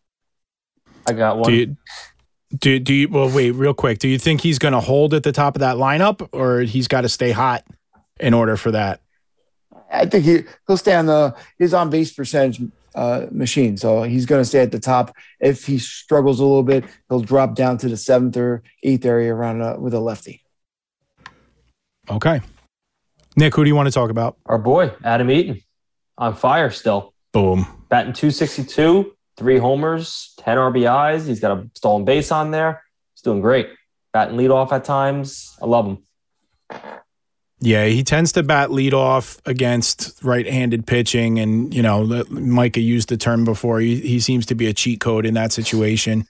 I 1.07 1.13
got 1.13 1.39
one. 1.39 1.51
Do 1.51 1.57
you, 1.57 1.77
do, 2.59 2.79
do 2.79 2.95
you, 2.95 3.09
well, 3.09 3.31
wait, 3.31 3.53
real 3.53 3.75
quick. 3.75 3.99
Do 3.99 4.09
you 4.09 4.19
think 4.19 4.41
he's 4.41 4.59
going 4.59 4.73
to 4.73 4.81
hold 4.81 5.13
at 5.15 5.23
the 5.23 5.33
top 5.33 5.57
of 5.57 5.61
that 5.61 5.77
lineup 5.77 6.29
or 6.33 6.61
he's 6.61 6.89
got 6.89 7.03
to 7.03 7.09
stay 7.09 7.31
hot 7.31 7.65
in 8.21 8.33
order 8.33 8.57
for 8.57 8.71
that? 8.71 9.01
I 9.91 10.07
think 10.07 10.25
he, 10.25 10.43
he'll 10.67 10.77
stay 10.77 10.95
on 10.95 11.07
the 11.07 11.37
his 11.59 11.75
on 11.75 11.91
base 11.91 12.13
percentage 12.13 12.61
uh, 12.95 13.27
machine. 13.31 13.77
So 13.77 14.03
he's 14.03 14.27
going 14.27 14.41
to 14.41 14.45
stay 14.45 14.61
at 14.61 14.73
the 14.73 14.81
top. 14.81 15.15
If 15.41 15.67
he 15.67 15.79
struggles 15.79 16.41
a 16.41 16.45
little 16.45 16.63
bit, 16.63 16.85
he'll 17.09 17.21
drop 17.21 17.55
down 17.55 17.79
to 17.79 17.89
the 17.89 17.97
seventh 17.97 18.37
or 18.37 18.63
eighth 18.83 19.05
area 19.05 19.35
around 19.35 19.63
uh, 19.63 19.77
with 19.79 19.95
a 19.95 20.01
lefty. 20.01 20.43
Okay. 22.11 22.41
Nick, 23.37 23.55
who 23.55 23.65
do 23.65 23.69
you 23.69 23.75
want 23.75 23.87
to 23.87 23.93
talk 23.93 24.11
about? 24.11 24.37
Our 24.47 24.59
boy, 24.59 24.93
Adam 25.03 25.31
Eaton, 25.31 25.61
on 26.17 26.35
fire 26.35 26.71
still. 26.71 27.15
Boom. 27.33 27.67
Batting 27.89 28.13
262, 28.13 29.13
three 29.37 29.59
homers, 29.59 30.35
10 30.39 30.57
RBIs. 30.57 31.27
He's 31.27 31.41
got 31.41 31.59
a 31.59 31.69
stolen 31.75 32.05
base 32.05 32.31
on 32.31 32.53
there. 32.53 32.83
He's 33.15 33.23
doing 33.23 33.41
great. 33.41 33.71
Batting 34.13 34.37
leadoff 34.37 34.71
at 34.71 34.85
times. 34.85 35.57
I 35.61 35.67
love 35.67 35.87
him. 35.87 35.99
Yeah, 37.65 37.87
he 37.87 38.05
tends 38.05 38.33
to 38.33 38.43
bat 38.43 38.69
leadoff 38.69 39.39
against 39.47 40.23
right-handed 40.23 40.87
pitching, 40.87 41.39
and 41.39 41.73
you 41.73 41.81
know, 41.81 42.23
Micah 42.29 42.81
used 42.81 43.09
the 43.09 43.17
term 43.17 43.47
before. 43.47 43.81
He, 43.81 44.01
he 44.01 44.21
seems 44.21 44.45
to 44.47 44.55
be 44.55 44.67
a 44.67 44.75
cheat 44.75 45.01
code 45.01 45.25
in 45.25 45.33
that 45.33 45.51
situation. 45.51 46.27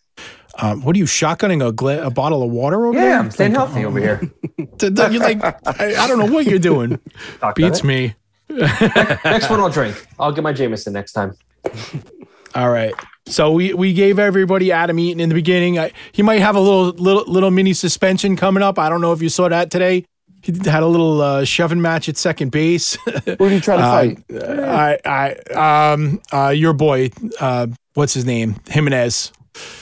Um, 0.62 0.83
what 0.83 0.94
are 0.94 0.99
you 1.01 1.07
shotgunning 1.07 1.66
a, 1.66 1.73
gla- 1.73 2.07
a 2.07 2.11
bottle 2.11 2.44
of 2.44 2.51
water 2.53 2.87
over 2.87 2.97
there? 2.97 3.09
Yeah, 3.09 3.18
I'm 3.18 3.33
staying 3.33 3.51
healthy 3.51 3.85
over 3.85 3.99
here. 3.99 4.31
You're 4.81 4.92
like, 4.92 5.42
I, 5.42 5.97
I 5.97 6.07
don't 6.07 6.20
know 6.20 6.33
what 6.33 6.47
you're 6.47 6.61
doing. 6.61 7.01
Talk 7.40 7.57
Beats 7.57 7.83
me. 7.83 8.14
Next 8.49 9.51
one 9.51 9.59
I'll 9.61 9.70
drink. 9.70 10.07
I'll 10.20 10.31
get 10.31 10.44
my 10.44 10.53
Jameson 10.53 10.92
next 10.92 11.14
time. 11.14 11.35
All 12.55 12.70
right. 12.70 12.94
So 13.27 13.51
we, 13.51 13.75
we 13.75 13.92
gave 13.92 14.20
everybody 14.20 14.70
Adam 14.70 15.01
Eaton 15.01 15.18
in 15.18 15.31
the 15.31 15.35
beginning. 15.35 15.81
I, 15.81 15.90
he 16.12 16.23
might 16.23 16.40
have 16.40 16.55
a 16.55 16.61
little 16.61 16.90
little 16.90 17.25
little 17.25 17.51
mini 17.51 17.73
suspension 17.73 18.37
coming 18.37 18.62
up. 18.62 18.79
I 18.79 18.88
don't 18.88 19.01
know 19.01 19.12
if 19.12 19.23
you 19.23 19.29
saw 19.29 19.49
that 19.49 19.73
today. 19.73 20.05
He 20.44 20.52
had 20.68 20.83
a 20.83 20.87
little 20.87 21.20
uh, 21.20 21.44
shoving 21.44 21.80
match 21.80 22.09
at 22.09 22.16
second 22.16 22.50
base. 22.50 22.96
Who 23.24 23.37
do 23.37 23.48
you 23.50 23.61
try 23.61 23.76
to 23.76 23.83
fight? 23.83 24.42
I 24.42 24.98
I 25.04 25.90
um 25.92 26.20
uh 26.33 26.48
your 26.50 26.72
boy 26.74 27.11
uh 27.40 27.66
what's 27.94 28.14
his 28.14 28.24
name 28.24 28.57
Jimenez. 28.68 29.33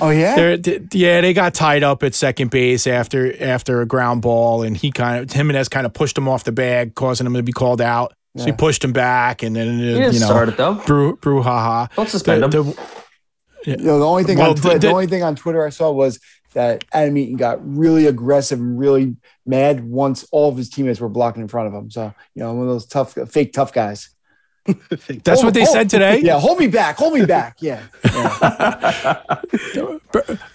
Oh 0.00 0.10
yeah, 0.10 0.36
They're, 0.56 0.78
yeah, 0.92 1.22
they 1.22 1.32
got 1.32 1.54
tied 1.54 1.82
up 1.82 2.02
at 2.02 2.14
second 2.14 2.50
base 2.50 2.86
after 2.86 3.34
after 3.42 3.80
a 3.80 3.86
ground 3.86 4.20
ball, 4.22 4.62
and 4.62 4.76
he 4.76 4.90
kind 4.92 5.22
of 5.22 5.32
Jimenez 5.32 5.68
kind 5.70 5.86
of 5.86 5.92
pushed 5.94 6.16
him 6.16 6.28
off 6.28 6.44
the 6.44 6.52
bag, 6.52 6.94
causing 6.94 7.26
him 7.26 7.32
to 7.34 7.42
be 7.42 7.52
called 7.52 7.80
out. 7.80 8.12
So 8.36 8.44
he 8.44 8.52
pushed 8.52 8.84
him 8.84 8.92
back, 8.92 9.42
and 9.42 9.56
then 9.56 9.68
uh, 9.68 9.72
He 9.82 9.84
didn't 9.94 10.14
you 10.14 10.20
know 10.20 10.26
start 10.26 10.48
it 10.50 10.56
though. 10.58 10.74
brew 10.86 11.16
brouhaha. 11.16 11.94
Don't 11.96 12.08
suspend 12.08 12.42
The- 12.52 12.62
him. 12.62 12.66
the- 12.66 13.70
You 13.70 13.76
know, 13.78 13.98
the 13.98 14.06
only 14.06 14.24
thing 14.24 14.38
Well, 14.38 14.50
on 14.50 14.56
Twitter, 14.56 14.78
the- 14.78 14.80
the, 14.80 14.86
the- 14.88 14.92
only 14.92 15.06
thing 15.06 15.22
on 15.22 15.36
Twitter 15.36 15.64
I 15.66 15.70
saw 15.70 15.90
was 15.90 16.18
that 16.54 16.84
Adam 16.92 17.16
Eaton 17.16 17.36
got 17.36 17.58
really 17.66 18.06
aggressive 18.06 18.58
and 18.58 18.78
really 18.78 19.16
mad 19.46 19.84
once 19.84 20.26
all 20.32 20.48
of 20.50 20.56
his 20.56 20.68
teammates 20.68 21.00
were 21.00 21.08
blocking 21.08 21.42
in 21.42 21.48
front 21.48 21.68
of 21.68 21.74
him. 21.74 21.90
So 21.90 22.14
you 22.34 22.42
know, 22.42 22.52
one 22.54 22.62
of 22.66 22.72
those 22.72 22.86
tough, 22.86 23.14
fake 23.30 23.52
tough 23.52 23.72
guys. 23.72 24.10
That's 24.66 25.26
Hold- 25.40 25.44
what 25.46 25.54
they 25.54 25.64
hold- 25.64 25.72
said 25.72 25.90
today. 25.90 26.20
Yeah, 26.22 26.38
hold 26.38 26.58
me 26.58 26.68
back, 26.68 26.96
hold 26.96 27.14
me 27.14 27.24
back. 27.26 27.56
Yeah, 27.60 27.82
yeah. 28.04 29.18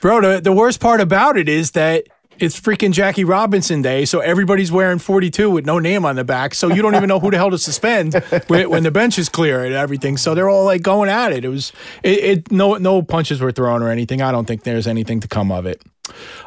Bro, 0.01 0.21
the, 0.21 0.39
the 0.41 0.53
worst 0.53 0.79
part 0.79 1.01
about 1.01 1.37
it 1.37 1.49
is 1.49 1.71
that 1.71 2.05
it's 2.39 2.59
freaking 2.59 2.91
Jackie 2.91 3.23
Robinson 3.23 3.81
Day, 3.81 4.05
so 4.05 4.19
everybody's 4.19 4.71
wearing 4.71 4.99
42 4.99 5.49
with 5.49 5.65
no 5.65 5.79
name 5.79 6.05
on 6.05 6.15
the 6.15 6.23
back, 6.23 6.53
so 6.53 6.67
you 6.67 6.81
don't 6.81 6.95
even 6.95 7.07
know 7.07 7.19
who 7.19 7.31
the 7.31 7.37
hell 7.37 7.51
to 7.51 7.57
suspend 7.57 8.13
when, 8.47 8.69
when 8.69 8.83
the 8.83 8.91
bench 8.91 9.17
is 9.17 9.29
clear 9.29 9.63
and 9.63 9.73
everything. 9.73 10.17
So 10.17 10.35
they're 10.35 10.49
all 10.49 10.65
like 10.65 10.81
going 10.81 11.09
at 11.09 11.33
it. 11.33 11.45
It 11.45 11.49
was 11.49 11.73
it, 12.03 12.17
it 12.23 12.51
no 12.51 12.75
no 12.75 13.01
punches 13.01 13.41
were 13.41 13.51
thrown 13.51 13.81
or 13.81 13.89
anything. 13.89 14.21
I 14.21 14.31
don't 14.31 14.45
think 14.45 14.63
there's 14.63 14.87
anything 14.87 15.19
to 15.21 15.27
come 15.27 15.51
of 15.51 15.65
it. 15.65 15.81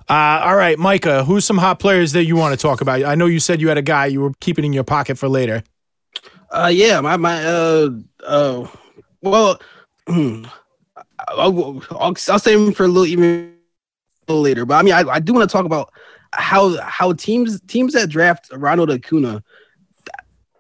Uh, 0.08 0.40
all 0.44 0.56
right, 0.56 0.78
Micah, 0.78 1.24
who's 1.24 1.44
some 1.44 1.58
hot 1.58 1.78
players 1.78 2.12
that 2.12 2.24
you 2.24 2.36
want 2.36 2.58
to 2.58 2.60
talk 2.60 2.80
about? 2.80 3.04
I 3.04 3.14
know 3.14 3.26
you 3.26 3.40
said 3.40 3.60
you 3.60 3.68
had 3.68 3.78
a 3.78 3.82
guy 3.82 4.06
you 4.06 4.20
were 4.20 4.32
keeping 4.40 4.64
in 4.64 4.72
your 4.72 4.84
pocket 4.84 5.18
for 5.18 5.28
later. 5.28 5.62
Uh, 6.50 6.70
yeah, 6.72 7.00
my 7.00 7.16
my 7.16 7.44
uh 7.44 7.90
uh, 8.26 8.66
well, 9.22 9.60
I'll, 10.08 11.82
I'll, 11.90 12.16
I'll 12.28 12.38
save 12.38 12.58
him 12.58 12.72
for 12.72 12.84
a 12.84 12.88
little 12.88 13.06
even 13.06 13.24
a 13.24 13.28
little 13.32 13.59
later. 14.38 14.64
But 14.64 14.74
I 14.74 14.82
mean, 14.82 14.94
I, 14.94 15.00
I 15.08 15.20
do 15.20 15.32
want 15.32 15.48
to 15.48 15.52
talk 15.52 15.64
about 15.64 15.92
how 16.32 16.80
how 16.80 17.12
teams 17.12 17.60
teams 17.62 17.92
that 17.94 18.08
draft 18.08 18.48
Ronald 18.52 18.90
Acuna. 18.90 19.42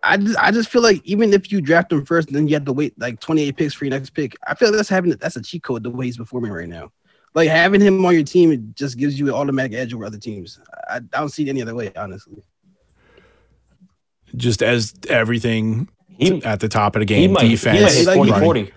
I 0.02 0.16
just, 0.16 0.38
I 0.38 0.50
just 0.50 0.70
feel 0.70 0.80
like 0.80 1.04
even 1.04 1.34
if 1.34 1.52
you 1.52 1.60
draft 1.60 1.92
him 1.92 2.06
first, 2.06 2.32
then 2.32 2.48
you 2.48 2.54
have 2.54 2.64
to 2.64 2.72
wait 2.72 2.98
like 2.98 3.20
28 3.20 3.54
picks 3.56 3.74
for 3.74 3.84
your 3.84 3.90
next 3.90 4.10
pick. 4.10 4.34
I 4.46 4.54
feel 4.54 4.68
like 4.68 4.76
that's 4.78 4.88
having 4.88 5.10
that's 5.12 5.36
a 5.36 5.42
cheat 5.42 5.62
code 5.62 5.82
the 5.82 5.90
way 5.90 6.06
he's 6.06 6.16
performing 6.16 6.52
right 6.52 6.68
now. 6.68 6.90
Like 7.34 7.50
having 7.50 7.82
him 7.82 8.04
on 8.04 8.14
your 8.14 8.24
team, 8.24 8.50
it 8.50 8.74
just 8.74 8.96
gives 8.98 9.20
you 9.20 9.28
an 9.28 9.34
automatic 9.34 9.74
edge 9.74 9.92
over 9.92 10.06
other 10.06 10.18
teams. 10.18 10.58
I, 10.88 10.96
I 10.96 11.00
don't 11.12 11.28
see 11.28 11.42
it 11.46 11.50
any 11.50 11.60
other 11.62 11.74
way, 11.74 11.92
honestly. 11.94 12.42
Just 14.36 14.62
as 14.62 14.94
everything 15.08 15.88
He, 16.08 16.42
at 16.44 16.60
the 16.60 16.68
top 16.68 16.96
of 16.96 17.06
the 17.06 17.14
he 17.14 17.20
game, 17.20 17.32
might, 17.32 17.42
he 17.44 17.50
defense, 17.50 17.82
might 17.82 17.92
hit 17.92 18.06
like- 18.06 18.16
40 18.16 18.32
40. 18.32 18.72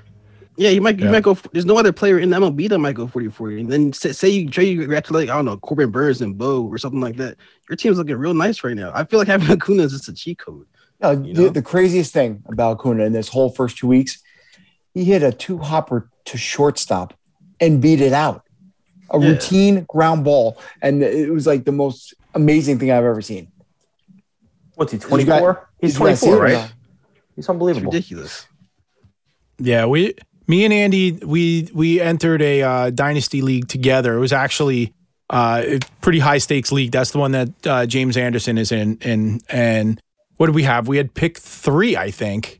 Yeah, 0.55 0.69
you 0.69 0.81
might. 0.81 0.99
Yeah. 0.99 1.09
Might 1.11 1.23
go. 1.23 1.33
There's 1.51 1.65
no 1.65 1.77
other 1.77 1.91
player 1.91 2.19
in 2.19 2.29
the 2.29 2.37
MLB 2.37 2.69
that 2.69 2.77
might 2.79 2.93
go 2.95 3.07
40 3.07 3.29
40. 3.29 3.61
And 3.61 3.71
then 3.71 3.91
say, 3.93 4.11
say 4.11 4.29
you 4.29 4.49
trade 4.49 4.77
you 4.77 4.87
back 4.87 5.03
to 5.05 5.13
like 5.13 5.29
I 5.29 5.35
don't 5.35 5.45
know 5.45 5.57
Corbin 5.57 5.89
Burnes 5.89 6.21
and 6.21 6.37
Bo 6.37 6.63
or 6.67 6.77
something 6.77 7.01
like 7.01 7.17
that. 7.17 7.37
Your 7.69 7.75
team's 7.75 7.97
looking 7.97 8.15
real 8.17 8.33
nice 8.35 8.63
right 8.63 8.75
now. 8.75 8.91
I 8.93 9.03
feel 9.03 9.17
like 9.19 9.27
having 9.27 9.49
Acuna 9.51 9.83
is 9.83 9.93
just 9.93 10.09
a 10.09 10.13
cheat 10.13 10.37
code. 10.39 10.67
No, 11.01 11.11
You 11.11 11.33
know? 11.33 11.43
the, 11.45 11.49
the 11.49 11.61
craziest 11.63 12.13
thing 12.13 12.43
about 12.47 12.77
Acuna 12.79 13.03
in 13.05 13.13
this 13.13 13.29
whole 13.29 13.49
first 13.49 13.77
two 13.77 13.87
weeks, 13.87 14.21
he 14.93 15.03
hit 15.03 15.23
a 15.23 15.31
two 15.31 15.57
hopper 15.57 16.09
to 16.25 16.37
shortstop 16.37 17.13
and 17.59 17.81
beat 17.81 17.99
it 18.01 18.13
out. 18.13 18.43
A 19.09 19.19
Yeah. 19.19 19.29
routine 19.29 19.85
ground 19.89 20.23
ball, 20.23 20.57
and 20.81 21.03
it 21.03 21.31
was 21.31 21.45
like 21.47 21.65
the 21.65 21.71
most 21.71 22.13
amazing 22.35 22.77
thing 22.79 22.91
I've 22.91 23.03
ever 23.03 23.21
seen. 23.21 23.51
What's 24.75 24.91
he, 24.91 24.97
Did 24.99 25.03
you 25.11 25.17
guys- 25.25 25.25
24? 25.41 25.69
He's 25.81 25.93
did 25.93 25.99
you 25.99 26.05
guys 26.07 26.19
see 26.19 26.25
24, 26.27 26.45
right? 26.45 26.53
not? 26.53 26.67
He's 27.35 27.37
It's 27.37 27.49
unbelievable. 27.49 27.91
ridiculous. 27.91 28.47
Yeah, 29.59 29.85
we, 29.85 30.15
me 30.47 30.65
and 30.65 30.73
Andy, 30.73 31.11
we 31.11 31.69
we 31.73 32.01
entered 32.01 32.41
a 32.41 32.61
uh, 32.61 32.89
dynasty 32.89 33.41
league 33.41 33.67
together. 33.67 34.15
It 34.15 34.19
was 34.19 34.33
actually 34.33 34.93
uh, 35.29 35.63
a 35.65 35.79
pretty 36.01 36.19
high 36.19 36.37
stakes 36.37 36.71
league. 36.71 36.91
That's 36.91 37.11
the 37.11 37.19
one 37.19 37.31
that 37.31 37.49
uh, 37.65 37.85
James 37.85 38.17
Anderson 38.17 38.57
is 38.57 38.71
in. 38.71 38.97
And 39.01 39.41
and 39.49 40.01
what 40.37 40.47
did 40.47 40.55
we 40.55 40.63
have? 40.63 40.87
We 40.87 40.97
had 40.97 41.13
pick 41.13 41.37
three, 41.37 41.95
I 41.95 42.11
think, 42.11 42.59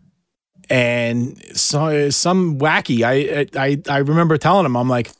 and 0.69 1.38
so 1.58 2.10
some 2.10 2.60
wacky. 2.60 3.04
I 3.04 3.48
I 3.60 3.82
I 3.89 3.98
remember 4.00 4.38
telling 4.38 4.65
him, 4.65 4.76
I'm 4.76 4.89
like. 4.89 5.12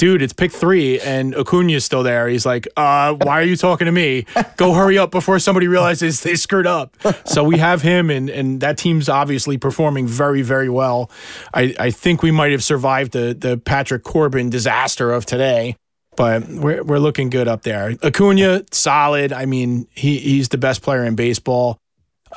Dude, 0.00 0.22
it's 0.22 0.32
pick 0.32 0.50
three, 0.50 0.98
and 0.98 1.34
Acuna's 1.34 1.84
still 1.84 2.02
there. 2.02 2.26
He's 2.26 2.46
like, 2.46 2.66
uh, 2.74 3.12
why 3.12 3.38
are 3.38 3.44
you 3.44 3.54
talking 3.54 3.84
to 3.84 3.92
me? 3.92 4.24
Go 4.56 4.72
hurry 4.72 4.96
up 4.96 5.10
before 5.10 5.38
somebody 5.38 5.68
realizes 5.68 6.22
they 6.22 6.36
screwed 6.36 6.66
up. 6.66 6.96
So 7.26 7.44
we 7.44 7.58
have 7.58 7.82
him, 7.82 8.08
and 8.08 8.30
and 8.30 8.62
that 8.62 8.78
team's 8.78 9.10
obviously 9.10 9.58
performing 9.58 10.06
very, 10.06 10.40
very 10.40 10.70
well. 10.70 11.10
I, 11.52 11.74
I 11.78 11.90
think 11.90 12.22
we 12.22 12.30
might 12.30 12.50
have 12.52 12.64
survived 12.64 13.12
the 13.12 13.36
the 13.38 13.58
Patrick 13.58 14.02
Corbin 14.02 14.48
disaster 14.48 15.12
of 15.12 15.26
today, 15.26 15.76
but 16.16 16.48
we're 16.48 16.82
we're 16.82 16.98
looking 16.98 17.28
good 17.28 17.46
up 17.46 17.60
there. 17.60 17.94
Acuna, 18.02 18.64
solid. 18.72 19.34
I 19.34 19.44
mean, 19.44 19.86
he 19.94 20.16
he's 20.16 20.48
the 20.48 20.56
best 20.56 20.80
player 20.80 21.04
in 21.04 21.14
baseball, 21.14 21.76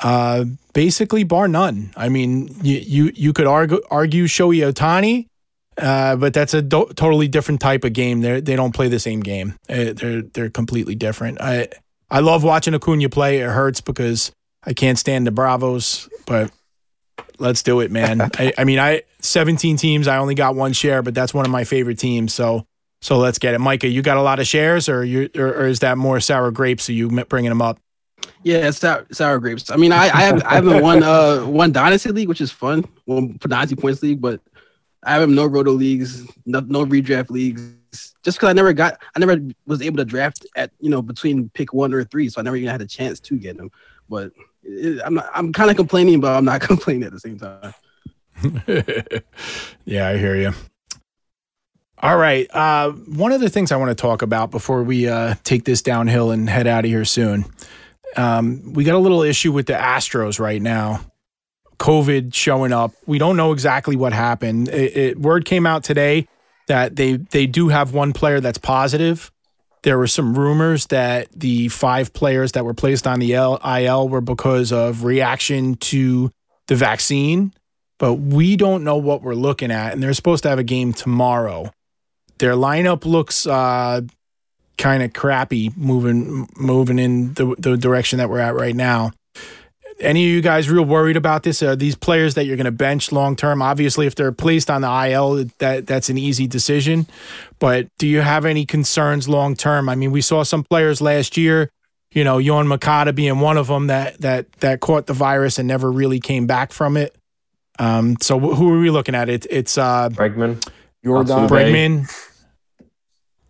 uh, 0.02 0.44
basically 0.74 1.24
bar 1.24 1.48
none. 1.48 1.94
I 1.96 2.10
mean, 2.10 2.54
you 2.62 2.76
you 2.76 3.12
you 3.14 3.32
could 3.32 3.46
argue 3.46 3.80
argue 3.90 4.24
Shohei 4.24 4.70
Ohtani. 4.70 5.28
Uh, 5.76 6.16
but 6.16 6.32
that's 6.32 6.54
a 6.54 6.62
do- 6.62 6.90
totally 6.94 7.28
different 7.28 7.60
type 7.60 7.84
of 7.84 7.92
game. 7.92 8.20
They 8.20 8.40
they 8.40 8.56
don't 8.56 8.74
play 8.74 8.88
the 8.88 9.00
same 9.00 9.20
game. 9.20 9.54
Uh, 9.68 9.92
they're 9.92 10.22
they're 10.22 10.50
completely 10.50 10.94
different. 10.94 11.40
I 11.40 11.68
I 12.10 12.20
love 12.20 12.44
watching 12.44 12.74
Acuna 12.74 13.08
play. 13.08 13.40
It 13.40 13.50
hurts 13.50 13.80
because 13.80 14.30
I 14.64 14.72
can't 14.72 14.98
stand 14.98 15.26
the 15.26 15.32
Bravos, 15.32 16.08
but 16.26 16.52
Let's 17.38 17.62
do 17.62 17.80
it, 17.80 17.90
man. 17.90 18.20
I, 18.38 18.52
I 18.58 18.64
mean, 18.64 18.78
I 18.78 19.02
17 19.20 19.76
teams. 19.76 20.08
I 20.08 20.18
only 20.18 20.34
got 20.34 20.54
one 20.54 20.72
share, 20.72 21.02
but 21.02 21.14
that's 21.14 21.34
one 21.34 21.44
of 21.44 21.50
my 21.50 21.64
favorite 21.64 21.98
teams. 21.98 22.32
So, 22.32 22.66
so 23.02 23.18
let's 23.18 23.38
get 23.38 23.54
it, 23.54 23.58
Micah. 23.58 23.88
You 23.88 24.02
got 24.02 24.16
a 24.16 24.22
lot 24.22 24.38
of 24.38 24.46
shares, 24.46 24.88
or 24.88 25.04
you, 25.04 25.28
or, 25.36 25.46
or 25.46 25.66
is 25.66 25.80
that 25.80 25.98
more 25.98 26.20
sour 26.20 26.50
grapes? 26.50 26.88
Are 26.88 26.92
you 26.92 27.08
bringing 27.24 27.50
them 27.50 27.62
up? 27.62 27.78
Yeah, 28.42 28.68
it's 28.68 28.78
sour, 28.78 29.06
sour 29.12 29.38
grapes. 29.38 29.70
I 29.70 29.76
mean, 29.76 29.92
I 29.92 30.04
I, 30.04 30.22
have, 30.22 30.42
I 30.44 30.54
haven't 30.54 30.82
won 30.82 31.02
uh 31.02 31.40
one 31.40 31.72
dynasty 31.72 32.10
league, 32.10 32.28
which 32.28 32.40
is 32.40 32.50
fun. 32.50 32.84
One 33.04 33.38
dynasty 33.40 33.76
points 33.76 34.02
league, 34.02 34.20
but 34.20 34.40
I 35.04 35.14
have 35.14 35.28
no 35.28 35.46
roto 35.46 35.72
leagues, 35.72 36.26
no, 36.46 36.60
no 36.60 36.84
redraft 36.84 37.30
leagues. 37.30 37.74
Just 38.22 38.38
because 38.38 38.48
I 38.48 38.52
never 38.52 38.72
got, 38.72 39.00
I 39.14 39.18
never 39.20 39.38
was 39.66 39.80
able 39.80 39.98
to 39.98 40.04
draft 40.04 40.46
at 40.56 40.70
you 40.80 40.90
know 40.90 41.02
between 41.02 41.50
pick 41.50 41.72
one 41.72 41.94
or 41.94 42.04
three, 42.04 42.28
so 42.28 42.40
I 42.40 42.44
never 42.44 42.56
even 42.56 42.68
had 42.68 42.80
a 42.80 42.86
chance 42.86 43.20
to 43.20 43.36
get 43.36 43.56
them. 43.56 43.70
But 44.08 44.32
it, 44.62 45.00
I'm 45.04 45.14
not, 45.14 45.30
I'm 45.34 45.52
kind 45.52 45.70
of 45.70 45.76
complaining, 45.76 46.20
but 46.20 46.34
I'm 46.34 46.44
not 46.44 46.60
complaining 46.62 47.04
at 47.04 47.12
the 47.12 47.20
same 47.20 47.38
time. 47.38 47.74
yeah, 49.84 50.08
I 50.08 50.16
hear 50.16 50.36
you. 50.36 50.52
All 52.02 52.16
right. 52.16 52.46
Uh, 52.54 52.90
one 52.90 53.32
of 53.32 53.40
the 53.40 53.48
things 53.48 53.72
I 53.72 53.76
want 53.76 53.90
to 53.90 53.94
talk 53.94 54.22
about 54.22 54.50
before 54.50 54.82
we 54.82 55.08
uh, 55.08 55.36
take 55.44 55.64
this 55.64 55.80
downhill 55.80 56.32
and 56.32 56.50
head 56.50 56.66
out 56.66 56.84
of 56.84 56.90
here 56.90 57.04
soon. 57.04 57.44
Um, 58.16 58.72
we 58.74 58.84
got 58.84 58.94
a 58.94 58.98
little 58.98 59.22
issue 59.22 59.52
with 59.52 59.66
the 59.66 59.72
Astros 59.72 60.38
right 60.38 60.60
now. 60.60 61.00
COVID 61.78 62.34
showing 62.34 62.72
up. 62.72 62.92
We 63.06 63.18
don't 63.18 63.36
know 63.36 63.52
exactly 63.52 63.96
what 63.96 64.12
happened. 64.12 64.68
It, 64.68 64.96
it, 64.96 65.20
word 65.20 65.44
came 65.44 65.66
out 65.66 65.84
today 65.84 66.28
that 66.66 66.96
they 66.96 67.16
they 67.16 67.46
do 67.46 67.68
have 67.68 67.92
one 67.92 68.12
player 68.12 68.40
that's 68.40 68.58
positive. 68.58 69.30
There 69.82 69.98
were 69.98 70.06
some 70.06 70.38
rumors 70.38 70.86
that 70.86 71.28
the 71.32 71.68
five 71.68 72.12
players 72.14 72.52
that 72.52 72.64
were 72.64 72.74
placed 72.74 73.06
on 73.06 73.20
the 73.20 73.34
IL 73.34 74.08
were 74.08 74.22
because 74.22 74.72
of 74.72 75.04
reaction 75.04 75.74
to 75.76 76.30
the 76.68 76.74
vaccine, 76.74 77.52
but 77.98 78.14
we 78.14 78.56
don't 78.56 78.82
know 78.82 78.96
what 78.96 79.20
we're 79.20 79.34
looking 79.34 79.70
at. 79.70 79.92
And 79.92 80.02
they're 80.02 80.14
supposed 80.14 80.42
to 80.44 80.48
have 80.48 80.58
a 80.58 80.64
game 80.64 80.94
tomorrow. 80.94 81.70
Their 82.38 82.54
lineup 82.54 83.04
looks 83.04 83.46
uh, 83.46 84.00
kind 84.78 85.02
of 85.02 85.12
crappy 85.12 85.70
moving 85.76 86.48
moving 86.56 86.98
in 86.98 87.34
the, 87.34 87.54
the 87.58 87.76
direction 87.76 88.18
that 88.18 88.30
we're 88.30 88.38
at 88.38 88.54
right 88.54 88.74
now 88.74 89.12
any 90.00 90.24
of 90.24 90.30
you 90.30 90.40
guys 90.40 90.68
real 90.68 90.84
worried 90.84 91.16
about 91.16 91.42
this? 91.42 91.62
Are 91.62 91.76
these 91.76 91.94
players 91.94 92.34
that 92.34 92.44
you're 92.46 92.56
going 92.56 92.64
to 92.64 92.70
bench 92.70 93.12
long 93.12 93.36
term? 93.36 93.62
Obviously, 93.62 94.06
if 94.06 94.14
they're 94.14 94.32
placed 94.32 94.70
on 94.70 94.82
the 94.82 95.10
IL, 95.10 95.44
that 95.58 95.86
that's 95.86 96.08
an 96.08 96.18
easy 96.18 96.46
decision. 96.46 97.06
But 97.58 97.88
do 97.98 98.06
you 98.06 98.20
have 98.20 98.44
any 98.44 98.66
concerns 98.66 99.28
long 99.28 99.54
term? 99.54 99.88
I 99.88 99.94
mean, 99.94 100.10
we 100.10 100.20
saw 100.20 100.42
some 100.42 100.64
players 100.64 101.00
last 101.00 101.36
year. 101.36 101.70
You 102.10 102.22
know, 102.22 102.38
Yoan 102.38 102.66
Moncada 102.66 103.12
being 103.12 103.40
one 103.40 103.56
of 103.56 103.66
them 103.66 103.88
that 103.88 104.20
that 104.20 104.50
that 104.54 104.80
caught 104.80 105.06
the 105.06 105.14
virus 105.14 105.58
and 105.58 105.66
never 105.66 105.90
really 105.90 106.20
came 106.20 106.46
back 106.46 106.72
from 106.72 106.96
it. 106.96 107.14
Um, 107.78 108.16
so 108.20 108.38
who 108.38 108.72
are 108.72 108.78
we 108.78 108.90
looking 108.90 109.14
at? 109.14 109.28
It, 109.28 109.46
it's 109.50 109.76
uh, 109.76 110.08
Bregman, 110.10 110.64
Yordan, 111.04 111.48
Bregman, 111.48 112.08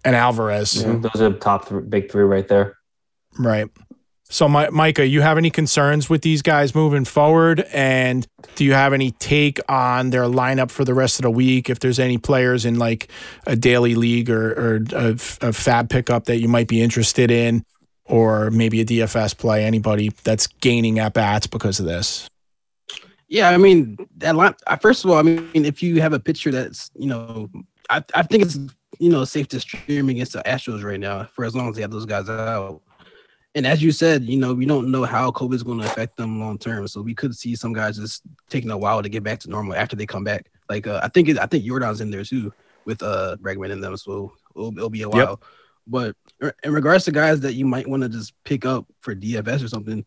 and 0.04 0.16
Alvarez. 0.16 0.82
Yeah, 0.82 0.94
those 0.94 1.20
are 1.20 1.30
the 1.30 1.38
top 1.38 1.66
three, 1.66 1.82
big 1.82 2.10
three 2.10 2.24
right 2.24 2.48
there. 2.48 2.76
Right. 3.38 3.68
So, 4.34 4.48
My, 4.48 4.68
Micah, 4.70 5.06
you 5.06 5.20
have 5.20 5.38
any 5.38 5.48
concerns 5.48 6.10
with 6.10 6.22
these 6.22 6.42
guys 6.42 6.74
moving 6.74 7.04
forward? 7.04 7.60
And 7.72 8.26
do 8.56 8.64
you 8.64 8.72
have 8.72 8.92
any 8.92 9.12
take 9.12 9.60
on 9.70 10.10
their 10.10 10.24
lineup 10.24 10.72
for 10.72 10.84
the 10.84 10.92
rest 10.92 11.20
of 11.20 11.22
the 11.22 11.30
week? 11.30 11.70
If 11.70 11.78
there's 11.78 12.00
any 12.00 12.18
players 12.18 12.64
in 12.64 12.76
like 12.76 13.12
a 13.46 13.54
daily 13.54 13.94
league 13.94 14.28
or, 14.28 14.50
or 14.54 14.74
a, 14.92 15.10
a 15.10 15.52
FAAB 15.52 15.88
pickup 15.88 16.24
that 16.24 16.40
you 16.40 16.48
might 16.48 16.66
be 16.66 16.82
interested 16.82 17.30
in, 17.30 17.64
or 18.06 18.50
maybe 18.50 18.80
a 18.80 18.84
DFS 18.84 19.38
play, 19.38 19.64
anybody 19.64 20.10
that's 20.24 20.48
gaining 20.48 20.98
at 20.98 21.12
bats 21.12 21.46
because 21.46 21.78
of 21.78 21.86
this? 21.86 22.28
Yeah, 23.28 23.50
I 23.50 23.56
mean, 23.56 23.96
that 24.16 24.34
line, 24.34 24.56
first 24.80 25.04
of 25.04 25.12
all, 25.12 25.16
I 25.16 25.22
mean, 25.22 25.48
if 25.64 25.80
you 25.80 26.00
have 26.00 26.12
a 26.12 26.18
pitcher 26.18 26.50
that's, 26.50 26.90
you 26.96 27.06
know, 27.06 27.48
I, 27.88 28.02
I 28.16 28.24
think 28.24 28.42
it's, 28.42 28.58
you 28.98 29.10
know, 29.10 29.24
safe 29.24 29.46
to 29.50 29.60
stream 29.60 30.08
against 30.08 30.32
the 30.32 30.42
Astros 30.42 30.82
right 30.82 30.98
now 30.98 31.22
for 31.22 31.44
as 31.44 31.54
long 31.54 31.68
as 31.68 31.76
they 31.76 31.82
have 31.82 31.92
those 31.92 32.04
guys 32.04 32.28
out 32.28 32.82
and 33.54 33.66
as 33.66 33.82
you 33.82 33.92
said, 33.92 34.24
you 34.24 34.36
know, 34.36 34.52
we 34.52 34.66
don't 34.66 34.90
know 34.90 35.04
how 35.04 35.30
COVID 35.30 35.54
is 35.54 35.62
going 35.62 35.78
to 35.78 35.86
affect 35.86 36.16
them 36.16 36.40
long 36.40 36.58
term. 36.58 36.88
So 36.88 37.00
we 37.00 37.14
could 37.14 37.36
see 37.36 37.54
some 37.54 37.72
guys 37.72 37.96
just 37.96 38.22
taking 38.48 38.70
a 38.70 38.78
while 38.78 39.02
to 39.02 39.08
get 39.08 39.22
back 39.22 39.38
to 39.40 39.50
normal 39.50 39.76
after 39.76 39.94
they 39.94 40.06
come 40.06 40.24
back. 40.24 40.50
Like 40.68 40.86
uh, 40.86 41.00
I 41.02 41.08
think 41.08 41.28
it, 41.28 41.38
I 41.38 41.46
think 41.46 41.64
Yordan's 41.64 42.00
in 42.00 42.10
there 42.10 42.24
too 42.24 42.52
with 42.84 43.02
uh 43.02 43.36
Bregman 43.40 43.70
in 43.70 43.80
them, 43.80 43.96
so 43.96 44.32
it'll, 44.56 44.76
it'll 44.76 44.90
be 44.90 45.02
a 45.02 45.08
while. 45.08 45.40
Yep. 45.40 45.44
But 45.86 46.16
in 46.64 46.72
regards 46.72 47.04
to 47.04 47.12
guys 47.12 47.40
that 47.40 47.54
you 47.54 47.66
might 47.66 47.86
want 47.86 48.02
to 48.02 48.08
just 48.08 48.32
pick 48.44 48.64
up 48.64 48.86
for 49.00 49.14
DFS 49.14 49.62
or 49.62 49.68
something, 49.68 50.04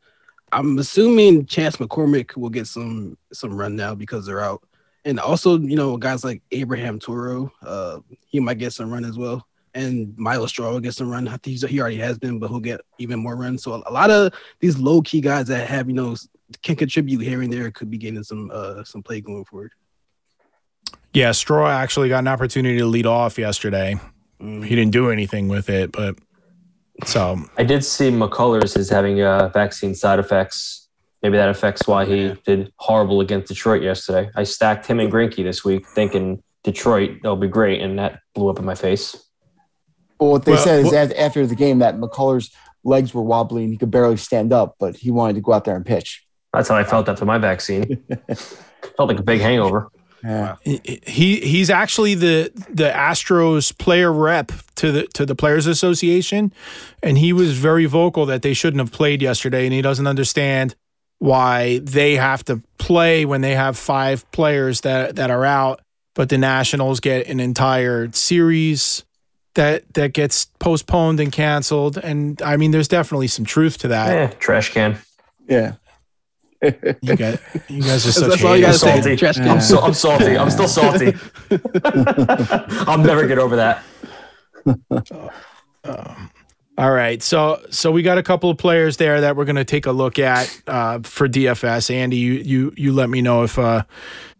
I'm 0.52 0.80
assuming 0.80 1.46
Chas 1.46 1.78
McCormick 1.78 2.36
will 2.36 2.50
get 2.50 2.68
some 2.68 3.18
some 3.32 3.56
run 3.56 3.76
now 3.76 3.96
because 3.96 4.26
they're 4.26 4.44
out, 4.44 4.64
and 5.06 5.20
also 5.20 5.58
you 5.58 5.76
know 5.78 5.96
guys 5.96 6.24
like 6.26 6.42
Abraham 6.52 7.00
Toro, 7.00 7.52
uh, 7.62 8.00
he 8.26 8.40
might 8.40 8.58
get 8.58 8.74
some 8.74 8.92
run 8.92 9.06
as 9.06 9.18
well 9.18 9.48
and 9.78 10.18
Myles 10.18 10.50
Straw 10.50 10.72
will 10.72 10.80
get 10.80 10.94
some 10.94 11.10
run. 11.10 11.28
I 11.28 11.38
think 11.38 11.64
he 11.64 11.80
already 11.80 11.98
has 11.98 12.18
been, 12.18 12.40
but 12.40 12.50
he'll 12.50 12.60
get 12.60 12.82
even 12.98 13.20
more 13.20 13.36
runs. 13.36 13.64
So 13.64 13.84
a 13.86 13.92
lot 13.92 14.10
of 14.10 14.34
these 14.60 14.78
low 14.78 15.02
key 15.02 15.22
guys 15.22 15.48
that 15.48 15.68
have 15.68 15.88
you 15.88 15.96
know 15.96 16.16
can 16.64 16.76
contribute 16.76 17.20
here 17.22 17.42
and 17.42 17.52
there 17.52 17.70
could 17.72 17.90
be 17.90 17.98
getting 17.98 18.24
some 18.24 18.50
uh 18.54 18.84
some 18.84 19.04
play 19.04 19.22
going 19.22 19.46
forward. 19.46 19.72
Yeah, 21.14 21.32
Straw 21.32 21.70
actually 21.70 22.10
got 22.10 22.20
an 22.20 22.28
opportunity 22.28 22.78
to 22.80 22.86
lead 22.86 23.06
off 23.06 23.38
yesterday. 23.38 24.00
Mm. 24.42 24.64
He 24.64 24.76
didn't 24.76 24.92
do 24.92 25.10
anything 25.10 25.48
with 25.48 25.70
it, 25.70 25.92
but 25.92 26.18
so 27.06 27.40
I 27.58 27.64
did 27.64 27.86
see 27.86 28.10
McCullers 28.10 28.78
is 28.78 28.90
having 28.90 29.22
uh, 29.22 29.50
vaccine 29.50 29.94
side 29.94 30.20
effects. 30.20 30.90
Maybe 31.22 31.38
that 31.38 31.50
affects 31.50 31.88
why 31.88 32.06
he 32.06 32.36
did 32.46 32.72
horrible 32.78 33.22
against 33.22 33.48
Detroit 33.48 33.82
yesterday. 33.82 34.30
I 34.36 34.44
stacked 34.44 34.86
him 34.86 35.00
and 35.00 35.12
Greinke 35.12 35.44
this 35.44 35.66
week, 35.66 35.88
thinking 35.88 36.44
Detroit 36.64 37.20
they'll 37.24 37.36
be 37.36 37.48
great, 37.48 37.82
and 37.82 37.98
that 37.98 38.20
blew 38.36 38.50
up 38.50 38.60
in 38.60 38.66
my 38.66 38.76
face. 38.76 39.27
Well, 40.20 40.32
what 40.32 40.46
they 40.46 40.54
well, 40.54 40.64
said 40.64 40.86
is 40.86 40.92
well, 40.92 41.12
after 41.18 41.46
the 41.46 41.56
game 41.56 41.80
that 41.80 41.98
McCullers' 41.98 42.52
legs 42.84 43.14
were 43.14 43.22
wobbly 43.22 43.64
and 43.64 43.72
he 43.72 43.78
could 43.78 43.92
barely 43.92 44.18
stand 44.18 44.52
up, 44.52 44.76
but 44.80 44.96
he 44.96 45.12
wanted 45.12 45.34
to 45.34 45.42
go 45.42 45.54
out 45.54 45.66
there 45.66 45.76
and 45.76 45.86
pitch. 45.86 46.26
That's 46.54 46.70
how 46.70 46.76
I 46.76 46.84
felt 46.84 47.08
after 47.10 47.26
my 47.26 47.38
vaccine. 47.38 48.04
felt 48.36 49.10
like 49.10 49.20
a 49.20 49.24
big 49.24 49.42
hangover. 49.42 49.90
Yeah. 50.24 50.56
He 50.64 51.40
he's 51.42 51.70
actually 51.70 52.16
the 52.16 52.52
the 52.70 52.90
Astros 52.90 53.78
player 53.78 54.12
rep 54.12 54.52
to 54.76 54.92
the 54.92 55.08
to 55.14 55.26
the 55.26 55.36
Players 55.36 55.68
Association, 55.68 56.52
and 57.04 57.18
he 57.18 57.34
was 57.34 57.58
very 57.58 57.86
vocal 57.86 58.26
that 58.26 58.42
they 58.42 58.54
shouldn't 58.54 58.80
have 58.80 58.92
played 58.92 59.22
yesterday, 59.22 59.66
and 59.66 59.74
he 59.74 59.82
doesn't 59.82 60.08
understand 60.08 60.76
why 61.20 61.80
they 61.80 62.16
have 62.16 62.44
to 62.46 62.62
play 62.78 63.26
when 63.26 63.42
they 63.42 63.56
have 63.56 63.78
five 63.78 64.30
players 64.32 64.82
that 64.82 65.16
that 65.18 65.30
are 65.30 65.46
out, 65.46 65.82
but 66.16 66.30
the 66.30 66.38
Nationals 66.38 67.00
get 67.00 67.28
an 67.28 67.40
entire 67.40 68.12
series 68.12 69.04
that 69.58 69.94
that 69.96 70.14
gets 70.14 70.46
postponed 70.60 71.20
and 71.20 71.32
canceled. 71.32 71.98
And 71.98 72.42
I 72.42 72.58
mean, 72.58 72.72
there's 72.72 72.88
definitely 72.88 73.28
some 73.28 73.44
truth 73.44 73.78
to 73.80 73.90
that. 73.90 74.14
Yeah, 74.14 74.28
trash 74.40 74.72
can. 74.72 74.98
Yeah. 75.48 75.74
you, 76.62 77.16
guys, 77.16 77.40
you 77.68 77.84
guys 77.84 78.08
are 78.08 78.12
such 78.12 78.30
That's 78.30 78.44
all 78.44 78.56
you 78.56 78.62
gotta 78.62 78.78
salty. 78.78 79.02
Say, 79.02 79.16
trash 79.16 79.36
can. 79.36 79.48
I'm, 79.48 79.62
so, 79.62 79.80
I'm 79.80 79.94
salty. 79.94 80.38
I'm 80.38 80.50
still 80.50 80.68
salty. 80.68 81.14
I'll 82.88 82.98
never 82.98 83.28
get 83.28 83.38
over 83.38 83.58
that. 83.58 83.84
Um, 85.84 86.30
all 86.78 86.92
right, 86.92 87.24
so 87.24 87.64
so 87.70 87.92
we 87.92 88.02
got 88.02 88.18
a 88.18 88.24
couple 88.24 88.50
of 88.50 88.58
players 88.58 88.98
there 88.98 89.22
that 89.22 89.38
we're 89.38 89.46
going 89.46 89.56
to 89.56 89.64
take 89.64 89.86
a 89.86 89.92
look 89.92 90.20
at 90.20 90.62
uh, 90.68 91.00
for 91.00 91.30
DFS. 91.30 91.90
Andy, 91.90 92.18
you 92.18 92.34
you 92.34 92.74
you 92.76 92.92
let 92.92 93.10
me 93.10 93.22
know 93.22 93.44
if 93.44 93.58
uh, 93.58 93.84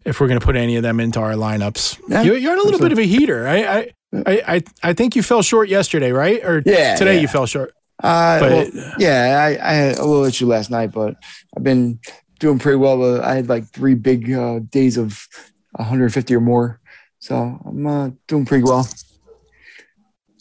if 0.04 0.20
we're 0.20 0.28
going 0.28 0.38
to 0.38 0.44
put 0.44 0.54
any 0.54 0.76
of 0.76 0.82
them 0.82 1.00
into 1.00 1.18
our 1.20 1.32
lineups. 1.32 1.98
Yeah, 2.08 2.22
you're, 2.22 2.36
you're 2.36 2.52
in 2.52 2.58
a 2.58 2.62
little 2.62 2.80
bit 2.80 2.92
of 2.92 2.98
a 2.98 3.04
heater. 3.06 3.48
I, 3.48 3.56
I 3.64 3.90
I, 4.12 4.42
I, 4.46 4.62
I 4.82 4.92
think 4.94 5.16
you 5.16 5.22
fell 5.22 5.42
short 5.42 5.68
yesterday, 5.68 6.12
right? 6.12 6.42
Or 6.44 6.62
yeah, 6.64 6.96
today 6.96 7.16
yeah. 7.16 7.20
you 7.20 7.28
fell 7.28 7.46
short. 7.46 7.74
Uh, 8.02 8.40
but, 8.40 8.50
well, 8.50 8.94
yeah, 8.98 9.38
I, 9.42 9.70
I 9.70 9.72
had 9.74 9.98
a 9.98 10.04
little 10.04 10.24
issue 10.24 10.46
last 10.46 10.70
night, 10.70 10.92
but 10.92 11.16
I've 11.56 11.64
been 11.64 11.98
doing 12.38 12.58
pretty 12.58 12.76
well. 12.76 13.20
I 13.22 13.34
had 13.34 13.48
like 13.48 13.66
three 13.66 13.94
big 13.94 14.32
uh, 14.32 14.60
days 14.60 14.96
of 14.96 15.26
150 15.72 16.34
or 16.34 16.40
more, 16.40 16.80
so 17.18 17.60
I'm 17.64 17.86
uh, 17.86 18.10
doing 18.26 18.46
pretty 18.46 18.64
well. 18.64 18.88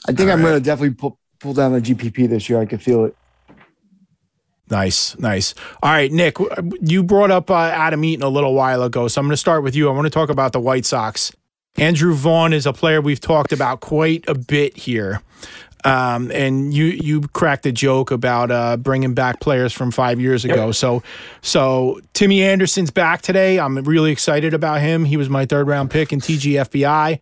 I 0.07 0.13
think 0.13 0.29
All 0.29 0.33
I'm 0.33 0.39
right. 0.39 0.49
going 0.49 0.61
to 0.61 0.65
definitely 0.65 0.95
pull, 0.95 1.19
pull 1.39 1.53
down 1.53 1.73
the 1.73 1.81
GPP 1.81 2.29
this 2.29 2.47
year. 2.47 2.61
I 2.61 2.65
can 2.65 2.77
feel 2.77 3.05
it. 3.05 3.15
Nice, 4.69 5.17
nice. 5.17 5.55
All 5.81 5.91
right, 5.91 6.11
Nick, 6.11 6.37
you 6.81 7.01
brought 7.01 7.31
up 7.31 7.49
uh, 7.49 7.55
Adam 7.55 8.03
Eaton 8.03 8.23
a 8.23 8.29
little 8.29 8.53
while 8.53 8.83
ago, 8.83 9.07
so 9.07 9.19
I'm 9.19 9.25
going 9.25 9.33
to 9.33 9.37
start 9.37 9.63
with 9.63 9.75
you. 9.75 9.89
I 9.89 9.93
want 9.93 10.05
to 10.05 10.09
talk 10.09 10.29
about 10.29 10.51
the 10.51 10.59
White 10.59 10.85
Sox. 10.85 11.31
Andrew 11.77 12.13
Vaughn 12.13 12.53
is 12.53 12.65
a 12.65 12.73
player 12.73 13.01
we've 13.01 13.19
talked 13.19 13.51
about 13.51 13.81
quite 13.81 14.27
a 14.27 14.35
bit 14.35 14.75
here. 14.77 15.21
Um, 15.85 16.31
and 16.31 16.73
you 16.73 16.85
you 16.85 17.21
cracked 17.29 17.65
a 17.65 17.71
joke 17.71 18.11
about 18.11 18.51
uh, 18.51 18.77
bringing 18.77 19.13
back 19.13 19.39
players 19.39 19.71
from 19.71 19.91
five 19.91 20.19
years 20.19 20.43
ago. 20.43 20.67
Yep. 20.67 20.75
So 20.75 21.03
so 21.41 22.01
Timmy 22.13 22.43
Anderson's 22.43 22.91
back 22.91 23.21
today. 23.21 23.59
I'm 23.59 23.77
really 23.77 24.11
excited 24.11 24.53
about 24.53 24.81
him. 24.81 25.05
He 25.05 25.17
was 25.17 25.29
my 25.29 25.45
third 25.45 25.67
round 25.67 25.91
pick 25.91 26.11
in 26.11 26.19
TGFBI. 26.19 27.19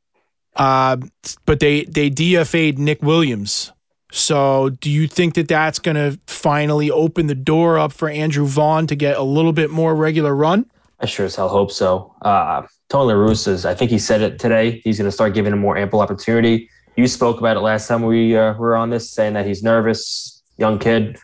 Uh, 0.56 0.97
but 1.45 1.60
they 1.60 1.84
they 1.84 2.10
DFA'd 2.10 2.80
Nick 2.80 3.03
Williams. 3.03 3.74
So 4.12 4.70
do 4.70 4.89
you 4.89 5.08
think 5.08 5.34
that 5.34 5.49
that's 5.49 5.78
going 5.78 5.95
to 5.95 6.18
finally 6.26 6.89
open 6.89 7.28
the 7.28 7.36
door 7.36 7.78
up 7.78 7.91
for 7.91 8.08
Andrew 8.08 8.45
Vaughn 8.45 8.88
to 8.88 8.95
get 8.95 9.18
a 9.18 9.24
little 9.24 9.51
bit 9.51 9.70
more 9.70 9.93
regular 9.93 10.34
run? 10.34 10.72
I 11.01 11.06
sure 11.06 11.26
as 11.26 11.36
hell 11.36 11.49
hope 11.49 11.72
so. 11.72 12.16
Uh, 12.22 12.66
Tony 12.89 13.13
La 13.13 13.19
Russa, 13.19 13.65
I 13.65 13.73
think 13.73 13.89
he 13.89 13.99
said 13.99 14.21
it 14.21 14.39
today. 14.39 14.81
He's 14.83 14.97
going 14.97 15.07
to 15.07 15.11
start 15.11 15.33
giving 15.33 15.53
him 15.53 15.59
more 15.59 15.77
ample 15.77 16.01
opportunity. 16.01 16.69
You 16.95 17.07
spoke 17.07 17.39
about 17.39 17.57
it 17.57 17.61
last 17.61 17.88
time 17.88 18.03
we 18.03 18.38
uh, 18.38 18.53
were 18.53 18.75
on 18.75 18.89
this, 18.89 19.09
saying 19.09 19.33
that 19.33 19.45
he's 19.45 19.63
nervous, 19.63 20.43
young 20.57 20.79
kid. 20.79 21.17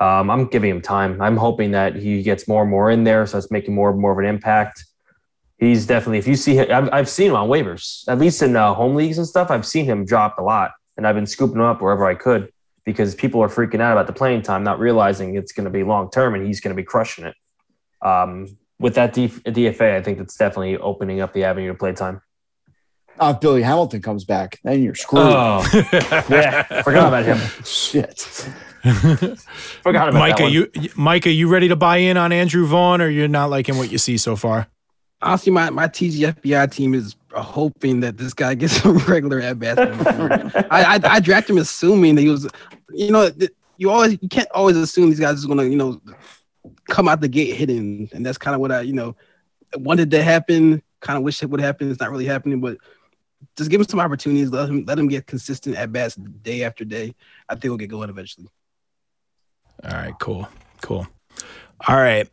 Um, 0.00 0.30
I'm 0.30 0.46
giving 0.46 0.70
him 0.70 0.80
time. 0.80 1.20
I'm 1.20 1.36
hoping 1.36 1.72
that 1.72 1.96
he 1.96 2.22
gets 2.22 2.46
more 2.46 2.62
and 2.62 2.70
more 2.70 2.90
in 2.90 3.04
there, 3.04 3.26
so 3.26 3.36
it's 3.36 3.50
making 3.50 3.74
more 3.74 3.90
and 3.90 4.00
more 4.00 4.12
of 4.12 4.18
an 4.18 4.24
impact. 4.24 4.84
He's 5.58 5.86
definitely, 5.86 6.18
if 6.18 6.28
you 6.28 6.36
see 6.36 6.54
him, 6.54 6.70
I've, 6.70 6.88
I've 6.92 7.08
seen 7.08 7.30
him 7.30 7.36
on 7.36 7.48
waivers, 7.48 8.04
at 8.06 8.18
least 8.18 8.40
in 8.42 8.54
uh, 8.54 8.72
home 8.74 8.94
leagues 8.94 9.18
and 9.18 9.26
stuff. 9.26 9.50
I've 9.50 9.66
seen 9.66 9.86
him 9.86 10.04
dropped 10.04 10.38
a 10.38 10.42
lot, 10.42 10.70
and 10.96 11.06
I've 11.06 11.16
been 11.16 11.26
scooping 11.26 11.56
him 11.56 11.62
up 11.62 11.82
wherever 11.82 12.06
I 12.06 12.14
could 12.14 12.52
because 12.84 13.14
people 13.14 13.42
are 13.42 13.48
freaking 13.48 13.80
out 13.80 13.92
about 13.92 14.06
the 14.06 14.12
playing 14.12 14.40
time, 14.40 14.62
not 14.62 14.78
realizing 14.78 15.34
it's 15.34 15.52
going 15.52 15.64
to 15.64 15.70
be 15.70 15.82
long 15.82 16.10
term 16.10 16.34
and 16.34 16.46
he's 16.46 16.60
going 16.60 16.74
to 16.74 16.80
be 16.80 16.86
crushing 16.86 17.26
it. 17.26 17.34
Um, 18.06 18.56
with 18.78 18.94
that 18.94 19.14
DFA, 19.14 19.96
I 19.96 20.02
think 20.02 20.18
that's 20.18 20.36
definitely 20.36 20.76
opening 20.76 21.20
up 21.20 21.32
the 21.32 21.44
avenue 21.44 21.68
to 21.68 21.74
play 21.74 21.92
time. 21.92 22.22
Oh, 23.20 23.30
if 23.30 23.40
Billy 23.40 23.62
Hamilton 23.62 24.00
comes 24.00 24.24
back, 24.24 24.60
then 24.62 24.82
you're 24.82 24.94
screwed. 24.94 25.22
Oh, 25.24 25.68
yeah, 26.30 26.82
forgot 26.82 27.08
about 27.08 27.24
him. 27.24 27.38
Shit. 27.64 28.48
Forgot 29.82 30.08
about 30.10 30.14
Micah, 30.14 30.36
that 30.36 30.42
one. 30.44 30.52
you 30.52 30.70
Micah, 30.94 31.30
you 31.30 31.48
ready 31.48 31.66
to 31.66 31.74
buy 31.74 31.96
in 31.96 32.16
on 32.16 32.30
Andrew 32.30 32.64
Vaughn, 32.64 33.02
or 33.02 33.08
you're 33.08 33.26
not 33.26 33.50
liking 33.50 33.76
what 33.76 33.90
you 33.90 33.98
see 33.98 34.16
so 34.16 34.36
far? 34.36 34.68
Honestly, 35.20 35.50
my, 35.50 35.68
my 35.70 35.88
TGFBI 35.88 36.70
team 36.70 36.94
is 36.94 37.16
hoping 37.34 37.98
that 38.00 38.16
this 38.16 38.32
guy 38.32 38.54
gets 38.54 38.74
some 38.82 38.98
regular 38.98 39.40
at 39.40 39.58
bats. 39.58 39.80
I, 40.70 40.94
I 40.94 41.00
I 41.02 41.20
drafted 41.20 41.56
him 41.56 41.58
assuming 41.58 42.14
that 42.14 42.22
he 42.22 42.28
was, 42.28 42.48
you 42.90 43.10
know, 43.10 43.30
you 43.78 43.90
always 43.90 44.16
you 44.20 44.28
can't 44.28 44.48
always 44.54 44.76
assume 44.76 45.10
these 45.10 45.20
guys 45.20 45.44
are 45.44 45.48
gonna 45.48 45.64
you 45.64 45.76
know 45.76 46.00
come 46.88 47.08
out 47.08 47.20
the 47.20 47.28
gate 47.28 47.54
hitting, 47.54 48.08
and 48.12 48.24
that's 48.26 48.38
kind 48.38 48.54
of 48.54 48.60
what 48.60 48.72
I 48.72 48.80
you 48.80 48.92
know 48.92 49.14
wanted 49.76 50.10
to 50.12 50.22
happen. 50.22 50.82
Kind 51.00 51.16
of 51.16 51.22
wish 51.22 51.42
it 51.42 51.50
would 51.50 51.60
happen. 51.60 51.90
It's 51.90 52.00
not 52.00 52.10
really 52.10 52.24
happening, 52.24 52.60
but 52.60 52.78
just 53.56 53.70
give 53.70 53.80
him 53.80 53.86
some 53.86 54.00
opportunities. 54.00 54.50
Let 54.50 54.68
him 54.68 54.84
let 54.86 54.98
him 54.98 55.08
get 55.08 55.26
consistent 55.26 55.76
at 55.76 55.92
bats 55.92 56.16
day 56.16 56.64
after 56.64 56.84
day. 56.84 57.14
I 57.48 57.54
think 57.54 57.64
we'll 57.64 57.76
get 57.76 57.88
going 57.90 58.10
eventually. 58.10 58.48
All 59.84 59.92
right, 59.92 60.14
cool, 60.18 60.48
cool. 60.80 61.06
All 61.86 61.96
right. 61.96 62.28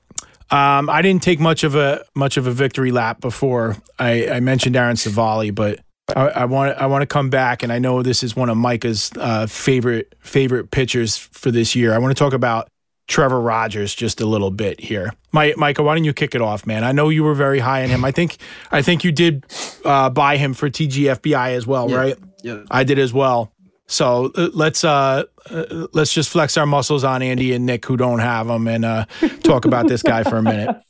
Um, 0.52 0.90
I 0.90 1.02
didn't 1.02 1.24
take 1.24 1.40
much 1.40 1.64
of 1.64 1.76
a 1.76 2.04
much 2.16 2.38
of 2.38 2.48
a 2.48 2.52
victory 2.52 2.92
lap 2.92 3.20
before 3.20 3.78
I, 4.00 4.30
I 4.30 4.40
mentioned 4.40 4.76
Aaron 4.76 4.96
Civale, 4.96 5.54
but 5.54 5.80
I, 6.16 6.28
I 6.28 6.46
want 6.46 6.78
I 6.78 6.86
want 6.86 7.02
to 7.02 7.08
come 7.08 7.30
back, 7.30 7.64
and 7.64 7.72
I 7.72 7.80
know 7.80 8.04
this 8.04 8.24
is 8.24 8.36
one 8.36 8.50
of 8.50 8.58
Micah's 8.58 9.12
uh, 9.18 9.48
favorite 9.48 10.16
favorite 10.20 10.72
pitchers 10.72 11.18
for 11.18 11.52
this 11.52 11.76
year. 11.76 11.94
I 11.94 11.98
want 11.98 12.16
to 12.16 12.24
talk 12.24 12.34
about 12.34 12.70
Trevor 13.08 13.40
Rogers 13.40 13.94
just 13.94 14.20
a 14.22 14.26
little 14.26 14.52
bit 14.52 14.80
here. 14.80 15.14
My, 15.32 15.54
Micah, 15.58 15.84
why 15.84 15.94
don't 15.96 16.04
you 16.06 16.14
kick 16.14 16.34
it 16.34 16.42
off, 16.42 16.66
man? 16.66 16.84
I 16.84 16.92
know 16.92 17.10
you 17.10 17.24
were 17.24 17.36
very 17.36 17.60
high 17.60 17.84
on 17.84 17.90
him. 17.90 18.04
I 18.04 18.12
think 18.12 18.38
I 18.72 18.82
think 18.82 19.04
you 19.04 19.12
did 19.12 19.46
uh, 19.84 20.10
buy 20.10 20.38
him 20.38 20.54
for 20.54 20.70
TGFBI 20.70 21.56
as 21.56 21.68
well, 21.68 21.90
Yeah. 21.90 21.98
right? 21.98 22.18
Yeah. 22.44 22.64
I 22.72 22.84
did 22.84 22.98
as 23.00 23.14
well. 23.14 23.52
So 23.88 24.32
uh, 24.36 24.50
let's 24.54 24.84
uh, 24.84 25.24
uh, 25.50 25.88
let's 25.94 26.12
just 26.14 26.30
flex 26.30 26.58
our 26.58 26.66
muscles 26.66 27.04
on 27.04 27.22
Andy 27.22 27.54
and 27.54 27.66
Nick 27.66 27.86
who 27.86 27.98
don't 27.98 28.20
have 28.20 28.48
them 28.48 28.68
and 28.68 28.84
uh, 28.86 29.06
talk 29.44 29.66
about 29.66 29.88
this 29.88 30.02
guy 30.02 30.24
for 30.24 30.38
a 30.38 30.42
minute. 30.44 30.76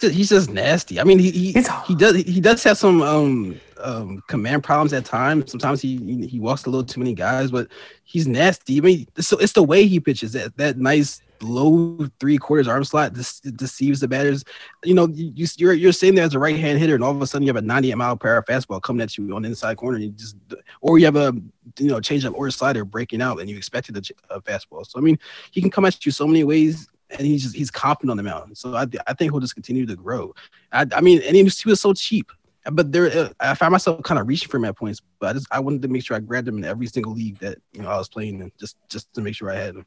He's 0.00 0.28
just 0.28 0.50
nasty. 0.50 1.00
I 1.00 1.04
mean, 1.04 1.18
he 1.18 1.30
he, 1.30 1.52
he 1.86 1.94
does 1.94 2.16
he 2.16 2.40
does 2.40 2.62
have 2.64 2.78
some 2.78 3.02
um 3.02 3.60
um 3.78 4.22
command 4.28 4.62
problems 4.62 4.92
at 4.92 5.04
times. 5.04 5.50
Sometimes 5.50 5.80
he 5.80 5.96
he- 6.26 6.38
walks 6.40 6.66
a 6.66 6.70
little 6.70 6.84
too 6.86 7.00
many 7.00 7.14
guys, 7.14 7.50
but 7.50 7.68
he's 8.04 8.26
nasty. 8.28 8.78
I 8.78 8.80
mean, 8.80 9.06
so 9.18 9.36
it's 9.38 9.52
the 9.52 9.62
way 9.62 9.86
he 9.86 9.98
pitches 10.00 10.32
that 10.32 10.56
that 10.56 10.78
nice 10.78 11.20
low 11.40 12.08
three 12.18 12.36
quarters 12.36 12.66
arm 12.66 12.82
slot 12.82 13.14
this 13.14 13.38
deceives 13.40 14.00
the 14.00 14.08
batters. 14.08 14.44
You 14.84 14.94
know, 14.94 15.08
you 15.08 15.32
you- 15.34 15.46
you're 15.56 15.72
you're 15.72 15.92
sitting 15.92 16.14
there 16.14 16.24
as 16.24 16.34
a 16.34 16.38
right 16.38 16.56
hand 16.56 16.78
hitter, 16.78 16.94
and 16.94 17.02
all 17.02 17.10
of 17.12 17.20
a 17.22 17.26
sudden 17.26 17.44
you 17.46 17.48
have 17.48 17.62
a 17.62 17.66
98 17.66 17.94
mile 17.96 18.16
per 18.16 18.34
hour 18.34 18.42
fastball 18.48 18.80
coming 18.82 19.02
at 19.02 19.16
you 19.18 19.34
on 19.34 19.42
the 19.42 19.48
inside 19.48 19.76
corner, 19.76 19.96
and 19.96 20.04
you 20.04 20.10
just 20.12 20.36
or 20.80 20.98
you 20.98 21.04
have 21.06 21.16
a 21.16 21.32
you 21.78 21.86
know 21.88 22.00
change 22.00 22.24
up 22.24 22.34
or 22.36 22.46
a 22.46 22.52
slider 22.52 22.84
breaking 22.84 23.20
out, 23.22 23.40
and 23.40 23.48
you 23.50 23.56
expected 23.56 23.96
a, 23.96 24.34
a 24.34 24.40
fastball. 24.42 24.86
So 24.86 24.98
I 24.98 25.02
mean, 25.02 25.18
he 25.50 25.60
can 25.60 25.70
come 25.70 25.84
at 25.84 26.04
you 26.06 26.12
so 26.12 26.26
many 26.26 26.44
ways 26.44 26.88
and 27.10 27.20
he's 27.20 27.42
just 27.42 27.56
he's 27.56 27.70
confident 27.70 28.10
on 28.10 28.16
the 28.16 28.22
mountain. 28.22 28.54
So 28.54 28.74
I, 28.74 28.86
I 29.06 29.14
think 29.14 29.32
he'll 29.32 29.40
just 29.40 29.54
continue 29.54 29.86
to 29.86 29.96
grow. 29.96 30.34
I, 30.72 30.86
I 30.92 31.00
mean, 31.00 31.22
and 31.22 31.34
he 31.34 31.42
was, 31.42 31.60
he 31.60 31.68
was 31.68 31.80
so 31.80 31.92
cheap, 31.92 32.30
but 32.70 32.92
there 32.92 33.30
I 33.40 33.54
found 33.54 33.72
myself 33.72 34.02
kind 34.02 34.20
of 34.20 34.28
reaching 34.28 34.48
for 34.48 34.58
him 34.58 34.64
at 34.64 34.76
points. 34.76 35.00
But 35.18 35.30
I 35.30 35.32
just 35.34 35.46
I 35.50 35.60
wanted 35.60 35.82
to 35.82 35.88
make 35.88 36.04
sure 36.04 36.16
I 36.16 36.20
grabbed 36.20 36.48
him 36.48 36.58
in 36.58 36.64
every 36.64 36.86
single 36.86 37.12
league 37.12 37.38
that 37.38 37.58
you 37.72 37.82
know 37.82 37.88
I 37.88 37.96
was 37.96 38.08
playing 38.08 38.40
in, 38.40 38.52
just 38.58 38.76
just 38.88 39.12
to 39.14 39.20
make 39.20 39.34
sure 39.34 39.50
I 39.50 39.56
had 39.56 39.76
him. 39.76 39.86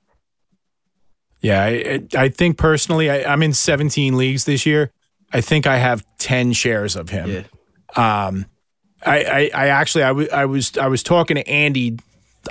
Yeah, 1.41 1.63
I, 1.63 2.07
I 2.15 2.30
think 2.30 2.57
personally, 2.57 3.09
I, 3.09 3.24
I'm 3.32 3.41
in 3.41 3.53
17 3.53 4.15
leagues 4.15 4.45
this 4.45 4.65
year. 4.65 4.91
I 5.34 5.41
think 5.41 5.65
I 5.65 5.78
have 5.78 6.05
10 6.19 6.53
shares 6.53 6.95
of 6.95 7.09
him. 7.09 7.45
Yeah. 7.97 8.28
Um, 8.28 8.45
I, 9.03 9.24
I, 9.24 9.51
I 9.53 9.67
actually, 9.67 10.03
I, 10.03 10.09
w- 10.09 10.30
I 10.32 10.45
was, 10.45 10.78
I 10.78 10.88
was 10.88 11.01
talking 11.01 11.36
to 11.36 11.47
Andy 11.47 11.97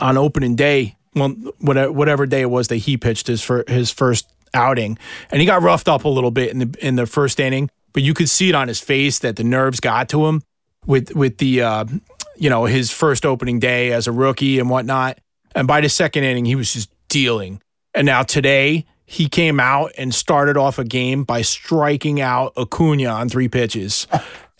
on 0.00 0.16
opening 0.16 0.56
day, 0.56 0.96
well, 1.14 1.30
whatever, 1.60 1.92
whatever 1.92 2.26
day 2.26 2.40
it 2.40 2.50
was 2.50 2.68
that 2.68 2.76
he 2.76 2.96
pitched 2.96 3.28
his 3.28 3.42
for 3.42 3.64
his 3.68 3.90
first 3.92 4.28
outing, 4.54 4.98
and 5.30 5.40
he 5.40 5.46
got 5.46 5.62
roughed 5.62 5.88
up 5.88 6.04
a 6.04 6.08
little 6.08 6.30
bit 6.30 6.50
in 6.50 6.58
the 6.58 6.86
in 6.86 6.96
the 6.96 7.06
first 7.06 7.40
inning, 7.40 7.70
but 7.92 8.02
you 8.02 8.14
could 8.14 8.28
see 8.28 8.48
it 8.48 8.54
on 8.54 8.68
his 8.68 8.80
face 8.80 9.18
that 9.20 9.36
the 9.36 9.44
nerves 9.44 9.80
got 9.80 10.08
to 10.10 10.26
him 10.26 10.42
with 10.86 11.14
with 11.14 11.38
the, 11.38 11.62
uh, 11.62 11.84
you 12.36 12.50
know, 12.50 12.64
his 12.64 12.90
first 12.90 13.26
opening 13.26 13.58
day 13.58 13.92
as 13.92 14.06
a 14.06 14.12
rookie 14.12 14.58
and 14.58 14.70
whatnot. 14.70 15.18
And 15.54 15.66
by 15.66 15.80
the 15.80 15.88
second 15.88 16.24
inning, 16.24 16.44
he 16.44 16.54
was 16.54 16.72
just 16.72 16.90
dealing. 17.08 17.60
And 17.94 18.06
now 18.06 18.22
today, 18.22 18.86
he 19.04 19.28
came 19.28 19.58
out 19.58 19.90
and 19.98 20.14
started 20.14 20.56
off 20.56 20.78
a 20.78 20.84
game 20.84 21.24
by 21.24 21.42
striking 21.42 22.20
out 22.20 22.52
Acuna 22.56 23.06
on 23.06 23.28
three 23.28 23.48
pitches. 23.48 24.06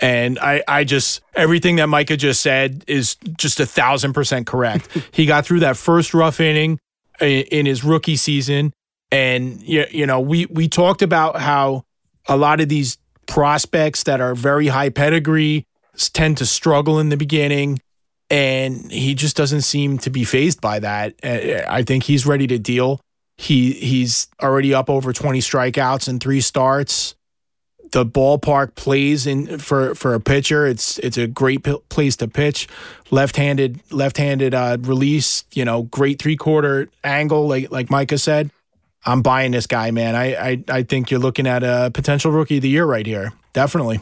And 0.01 0.39
I, 0.41 0.63
I 0.67 0.83
just 0.83 1.21
everything 1.35 1.77
that 1.77 1.87
Micah 1.87 2.17
just 2.17 2.43
said 2.43 2.85
is 2.89 3.17
just 3.37 3.61
a 3.61 3.67
thousand 3.67 4.13
percent 4.13 4.47
correct. 4.47 4.89
he 5.13 5.27
got 5.27 5.47
through 5.47 5.61
that 5.61 5.77
first 5.77 6.15
rough 6.15 6.41
inning 6.41 6.81
in, 7.21 7.45
in 7.53 7.67
his 7.67 7.85
rookie 7.85 8.17
season, 8.17 8.73
and 9.13 9.63
you, 9.63 9.87
you 9.91 10.07
know 10.07 10.21
we 10.21 10.47
we 10.47 10.69
talked 10.69 11.03
about 11.03 11.37
how 11.37 11.85
a 12.29 12.37
lot 12.37 12.61
of 12.61 12.69
these 12.69 12.99
prospects 13.27 14.05
that 14.05 14.21
are 14.21 14.35
very 14.35 14.69
high 14.69 14.91
pedigree 14.91 15.65
tend 16.13 16.39
to 16.39 16.47
struggle 16.47 16.99
in 16.99 17.09
the 17.09 17.17
beginning, 17.17 17.81
and 18.29 18.91
he 18.91 19.15
just 19.15 19.37
doesn't 19.37 19.63
seem 19.63 19.99
to 19.99 20.11
be 20.11 20.25
fazed 20.25 20.61
by 20.61 20.79
that. 20.79 21.15
I 21.25 21.83
think 21.83 22.05
he's 22.05 22.27
ready 22.27 22.47
to 22.49 22.59
deal. 22.59 23.01
He 23.37 23.73
he's 23.73 24.29
already 24.43 24.75
up 24.75 24.91
over 24.91 25.13
twenty 25.13 25.41
strikeouts 25.41 26.09
and 26.09 26.21
three 26.21 26.41
starts 26.41 27.15
the 27.93 28.07
ballpark 28.07 28.75
plays 28.75 29.27
in 29.27 29.59
for 29.59 29.95
for 29.95 30.15
a 30.15 30.21
pitcher. 30.21 30.67
It's 30.67 30.99
it's 30.99 31.17
a 31.17 31.27
great 31.27 31.67
place 31.89 32.17
to 32.17 32.29
pitch. 32.29 32.69
Left-handed 33.11 33.81
left-handed 33.91 34.55
uh, 34.55 34.79
release. 34.81 35.45
You 35.53 35.65
know, 35.65 35.83
great 35.85 36.21
three-quarter 36.21 36.89
angle, 37.03 37.49
like 37.49 37.71
like 37.71 37.91
Micah 37.91 38.19
said. 38.19 38.51
I'm 39.05 39.23
buying 39.23 39.53
this 39.53 39.67
guy, 39.67 39.91
man. 39.91 40.15
I 40.15 40.35
I, 40.35 40.65
I 40.69 40.83
think 40.83 41.11
you're 41.11 41.21
looking 41.21 41.47
at 41.47 41.63
a 41.63 41.91
potential 41.93 42.33
rookie 42.33 42.57
of 42.57 42.63
the 42.63 42.69
year 42.69 42.85
right 42.85 43.07
here. 43.07 43.33
Definitely. 43.53 44.01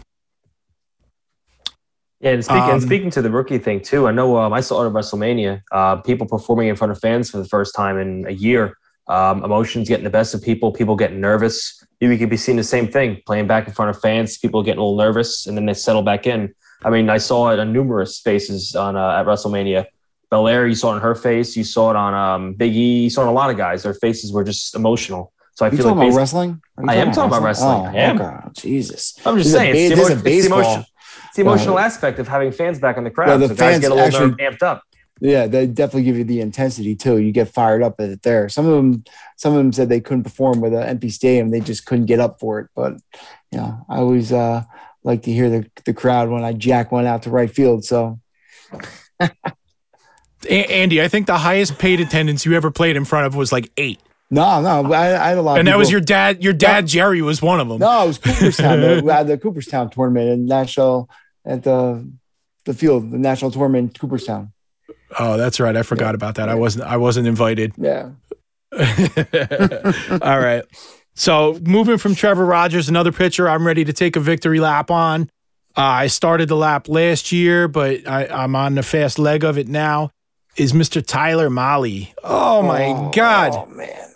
Yeah, 2.20 2.32
and 2.32 2.44
speaking, 2.44 2.62
Um, 2.62 2.70
and 2.70 2.82
speaking 2.82 3.10
to 3.10 3.22
the 3.22 3.30
rookie 3.30 3.58
thing 3.58 3.80
too, 3.80 4.08
I 4.08 4.10
know 4.10 4.38
um, 4.38 4.52
I 4.52 4.60
saw 4.60 4.82
it 4.82 4.88
at 4.88 4.92
WrestleMania. 4.92 5.62
Uh, 5.70 5.96
people 5.96 6.26
performing 6.26 6.66
in 6.68 6.74
front 6.74 6.90
of 6.90 6.98
fans 6.98 7.30
for 7.30 7.38
the 7.38 7.44
first 7.44 7.74
time 7.76 7.96
in 7.96 8.26
a 8.26 8.32
year. 8.32 8.76
Um, 9.06 9.44
emotions 9.44 9.88
getting 9.88 10.04
the 10.04 10.10
best 10.10 10.34
of 10.34 10.42
people. 10.42 10.72
People 10.72 10.96
getting 10.96 11.20
nervous. 11.20 11.82
You 12.00 12.16
could 12.18 12.28
be 12.28 12.36
seeing 12.36 12.56
the 12.56 12.64
same 12.64 12.88
thing, 12.88 13.22
playing 13.24 13.46
back 13.46 13.66
in 13.66 13.72
front 13.72 13.90
of 13.90 14.00
fans. 14.00 14.36
People 14.36 14.62
getting 14.62 14.80
a 14.80 14.82
little 14.82 14.98
nervous, 14.98 15.46
and 15.46 15.56
then 15.56 15.66
they 15.66 15.74
settle 15.74 16.02
back 16.02 16.26
in. 16.26 16.52
I 16.84 16.90
mean, 16.90 17.08
I 17.08 17.18
saw 17.18 17.50
it 17.50 17.58
on 17.58 17.72
numerous 17.72 18.20
faces 18.20 18.74
on 18.74 18.96
uh, 18.96 19.18
at 19.18 19.26
WrestleMania. 19.26 19.86
Belair, 20.30 20.66
you 20.66 20.74
saw 20.74 20.92
it 20.92 20.96
on 20.96 21.00
her 21.02 21.14
face. 21.14 21.56
You 21.56 21.64
saw 21.64 21.90
it 21.90 21.96
on 21.96 22.14
um, 22.14 22.52
Big 22.54 22.74
E. 22.74 23.04
You 23.04 23.10
saw 23.10 23.22
it 23.22 23.24
on 23.24 23.30
a 23.30 23.34
lot 23.34 23.50
of 23.50 23.56
guys. 23.56 23.82
Their 23.82 23.94
faces 23.94 24.32
were 24.32 24.44
just 24.44 24.74
emotional. 24.74 25.32
So 25.54 25.64
I 25.66 25.70
you 25.70 25.76
feel 25.76 25.86
talking 25.86 25.98
like 25.98 26.08
about 26.08 26.16
wrestling? 26.18 26.62
I 26.86 26.94
am 26.96 27.10
talking 27.12 27.30
about 27.30 27.42
wrestling. 27.42 27.70
Oh, 27.70 27.84
I 27.86 27.94
am. 27.94 28.20
okay. 28.20 28.36
Jesus. 28.54 29.14
I'm 29.26 29.36
just 29.38 29.50
This 29.50 29.54
saying, 29.58 29.72
ba- 29.72 29.78
it's, 29.78 29.88
the 29.88 29.94
emotion, 29.94 30.12
it's, 30.12 30.22
the 30.22 30.46
emotion, 30.46 30.84
it's 31.26 31.36
the 31.36 31.42
emotional 31.42 31.74
Well, 31.74 31.84
aspect 31.84 32.18
of 32.20 32.28
having 32.28 32.52
fans 32.52 32.78
back 32.78 32.96
in 32.96 33.04
the 33.04 33.10
crowd. 33.10 33.28
well, 33.28 33.38
the 33.38 33.48
so 33.48 33.54
guys 33.54 33.58
fans 33.58 33.80
get 33.80 33.90
a 33.90 33.94
little 33.94 34.06
actually- 34.28 34.44
amped 34.44 34.62
up. 34.62 34.82
Yeah, 35.20 35.48
they 35.48 35.66
definitely 35.66 36.04
give 36.04 36.16
you 36.16 36.22
the 36.22 36.40
intensity 36.40 36.94
too. 36.94 37.18
You 37.18 37.32
get 37.32 37.48
fired 37.48 37.82
up 37.82 38.00
at 38.00 38.08
it 38.10 38.22
there. 38.22 38.48
Some 38.48 38.66
of 38.66 38.76
them, 38.76 39.02
some 39.36 39.52
of 39.52 39.58
them 39.58 39.72
said 39.72 39.88
they 39.88 40.00
couldn't 40.00 40.22
perform 40.22 40.60
with 40.60 40.72
an 40.72 40.84
empty 40.84 41.08
stadium. 41.08 41.50
They 41.50 41.58
just 41.58 41.86
couldn't 41.86 42.06
get 42.06 42.20
up 42.20 42.38
for 42.38 42.60
it. 42.60 42.68
But 42.76 43.00
you 43.50 43.58
know, 43.58 43.84
I 43.88 43.96
always 43.96 44.30
uh, 44.32 44.62
like 45.02 45.22
to 45.22 45.32
hear 45.32 45.50
the 45.50 45.68
the 45.86 45.92
crowd 45.92 46.28
when 46.28 46.44
I 46.44 46.52
jack 46.52 46.92
one 46.92 47.04
out 47.04 47.22
to 47.24 47.30
right 47.30 47.50
field. 47.50 47.84
So 47.84 48.20
A- 50.46 50.72
Andy, 50.72 51.02
I 51.02 51.08
think 51.08 51.26
the 51.26 51.38
highest 51.38 51.78
paid 51.78 52.00
attendance 52.00 52.44
you 52.46 52.54
ever 52.54 52.70
played 52.70 52.96
in 52.96 53.04
front 53.04 53.26
of 53.26 53.34
was 53.34 53.52
like 53.52 53.70
eight, 53.76 54.00
no, 54.30 54.60
no, 54.60 54.92
I, 54.92 55.06
I 55.14 55.28
had 55.30 55.38
a 55.38 55.42
lot. 55.42 55.52
of 55.52 55.58
and 55.60 55.68
that 55.68 55.78
was 55.78 55.90
your 55.90 56.00
dad. 56.00 56.44
Your 56.44 56.52
dad 56.52 56.86
Jerry 56.86 57.22
was 57.22 57.40
one 57.40 57.60
of 57.60 57.68
them. 57.68 57.78
No, 57.78 58.04
it 58.04 58.08
was 58.08 58.18
Cooperstown. 58.18 58.80
we 59.04 59.10
had 59.10 59.26
the 59.26 59.38
Cooperstown 59.38 59.88
tournament 59.88 60.28
in 60.28 60.46
national 60.46 61.08
at 61.46 61.62
the 61.62 62.06
the 62.66 62.74
field, 62.74 63.10
the 63.10 63.16
national 63.18 63.50
tournament 63.50 63.96
in 63.96 64.00
Cooperstown. 64.00 64.52
Oh, 65.18 65.38
that's 65.38 65.58
right. 65.58 65.74
I 65.74 65.82
forgot 65.82 66.14
about 66.14 66.34
that. 66.34 66.50
I 66.50 66.54
wasn't. 66.56 66.84
I 66.84 66.98
wasn't 66.98 67.26
invited. 67.26 67.72
Yeah. 67.78 68.10
All 70.22 70.38
right. 70.38 70.62
So 71.14 71.58
moving 71.62 71.96
from 71.96 72.14
Trevor 72.14 72.44
Rogers, 72.44 72.90
another 72.90 73.12
pitcher 73.12 73.48
I'm 73.48 73.66
ready 73.66 73.84
to 73.84 73.94
take 73.94 74.14
a 74.14 74.20
victory 74.20 74.60
lap 74.60 74.90
on. 74.90 75.30
Uh, 75.74 75.80
I 75.80 76.06
started 76.08 76.48
the 76.48 76.56
lap 76.56 76.86
last 76.88 77.32
year, 77.32 77.66
but 77.66 78.06
I, 78.06 78.26
I'm 78.26 78.54
on 78.54 78.74
the 78.74 78.82
fast 78.82 79.18
leg 79.18 79.42
of 79.42 79.56
it 79.56 79.68
now. 79.68 80.10
Is 80.58 80.72
Mr. 80.72 81.04
Tyler 81.04 81.48
Mahle. 81.48 82.12
Oh 82.24 82.62
my 82.62 82.86
oh, 82.86 83.10
God! 83.14 83.52
Oh 83.54 83.66
man. 83.66 84.08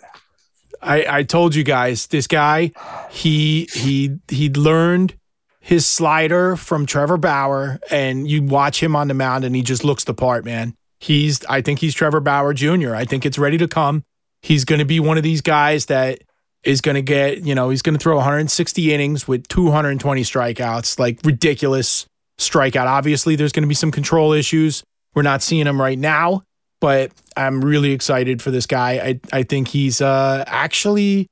I, 0.81 1.19
I 1.19 1.23
told 1.23 1.55
you 1.55 1.63
guys 1.63 2.07
this 2.07 2.27
guy 2.27 2.73
he 3.09 3.69
he 3.73 4.17
he 4.27 4.49
learned 4.49 5.15
his 5.61 5.87
slider 5.87 6.57
from 6.57 6.85
Trevor 6.85 7.15
Bauer 7.15 7.79
and 7.89 8.27
you 8.27 8.43
watch 8.43 8.83
him 8.83 8.95
on 8.95 9.07
the 9.07 9.13
mound 9.13 9.45
and 9.45 9.55
he 9.55 9.61
just 9.61 9.85
looks 9.85 10.03
the 10.03 10.13
part 10.13 10.43
man 10.43 10.75
he's 10.99 11.43
I 11.45 11.61
think 11.61 11.79
he's 11.79 11.93
Trevor 11.93 12.19
Bauer 12.19 12.53
Jr. 12.53 12.95
I 12.95 13.05
think 13.05 13.25
it's 13.25 13.39
ready 13.39 13.57
to 13.59 13.67
come 13.67 14.03
he's 14.41 14.65
going 14.65 14.79
to 14.79 14.85
be 14.85 14.99
one 14.99 15.17
of 15.17 15.23
these 15.23 15.41
guys 15.41 15.85
that 15.87 16.21
is 16.63 16.81
going 16.81 16.95
to 16.95 17.01
get 17.01 17.45
you 17.45 17.55
know 17.55 17.69
he's 17.69 17.81
going 17.81 17.97
to 17.97 18.03
throw 18.03 18.15
160 18.17 18.93
innings 18.93 19.27
with 19.27 19.47
220 19.47 20.21
strikeouts 20.21 20.99
like 20.99 21.19
ridiculous 21.23 22.05
strikeout 22.37 22.87
obviously 22.87 23.35
there's 23.35 23.53
going 23.53 23.63
to 23.63 23.69
be 23.69 23.75
some 23.75 23.91
control 23.91 24.33
issues 24.33 24.83
we're 25.13 25.21
not 25.21 25.41
seeing 25.41 25.67
him 25.67 25.81
right 25.81 25.99
now 25.99 26.43
but 26.83 27.13
I'm 27.37 27.63
really 27.63 27.93
excited 27.93 28.41
for 28.41 28.51
this 28.51 28.65
guy. 28.65 28.91
I 28.91 29.19
I 29.31 29.43
think 29.43 29.69
he's 29.69 30.01
uh, 30.01 30.43
actually 30.45 31.27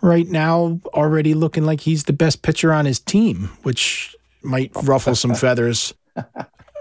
right 0.00 0.26
now 0.26 0.80
already 0.86 1.34
looking 1.34 1.64
like 1.64 1.80
he's 1.82 2.02
the 2.02 2.12
best 2.12 2.42
pitcher 2.42 2.72
on 2.72 2.84
his 2.84 2.98
team, 2.98 3.48
which 3.62 4.16
might 4.42 4.72
ruffle 4.74 5.14
some 5.14 5.34
feathers 5.36 5.94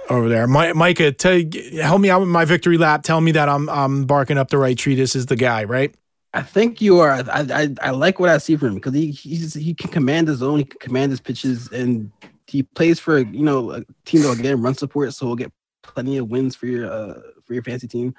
over 0.10 0.30
there. 0.30 0.48
My, 0.48 0.74
Micah, 0.74 1.12
tell, 1.12 1.40
help 1.80 2.02
me 2.02 2.10
out 2.10 2.22
with 2.22 2.30
my 2.30 2.44
victory 2.44 2.80
lap. 2.80 3.04
Tell 3.04 3.22
me 3.22 3.34
that 3.34 3.50
I'm 3.50 3.70
I'm 3.70 4.06
barking 4.06 4.40
up 4.40 4.50
the 4.50 4.58
right 4.58 4.76
tree. 4.76 4.96
This 4.96 5.16
is 5.16 5.28
the 5.28 5.36
guy, 5.36 5.64
right? 5.66 5.94
I 6.34 6.42
think 6.42 6.82
you 6.82 6.98
are. 6.98 7.12
I 7.12 7.24
I, 7.30 7.76
I 7.84 7.90
like 7.92 8.20
what 8.20 8.30
I 8.30 8.40
see 8.40 8.56
from 8.56 8.70
him 8.70 8.76
because 8.76 8.96
he 8.96 9.12
he's, 9.12 9.54
he 9.54 9.76
can 9.76 9.92
command 9.92 10.28
his 10.28 10.42
own. 10.42 10.58
He 10.58 10.64
can 10.64 10.80
command 10.80 11.12
his 11.12 11.22
pitches, 11.22 11.72
and 11.72 12.12
he 12.48 12.64
plays 12.64 13.00
for 13.00 13.20
you 13.20 13.44
know 13.44 13.74
a 13.74 13.84
team 14.06 14.24
that 14.24 14.30
will 14.30 14.36
get 14.36 14.46
him 14.46 14.64
run 14.64 14.74
support, 14.74 15.14
so 15.14 15.28
he'll 15.28 15.36
get 15.36 15.52
plenty 15.94 16.18
of 16.18 16.30
wins 16.30 16.56
for 16.56 16.68
your 16.68 16.92
uh, 16.92 17.22
for 17.44 17.54
your 17.54 17.64
fantasy 17.64 17.88
team. 17.88 18.14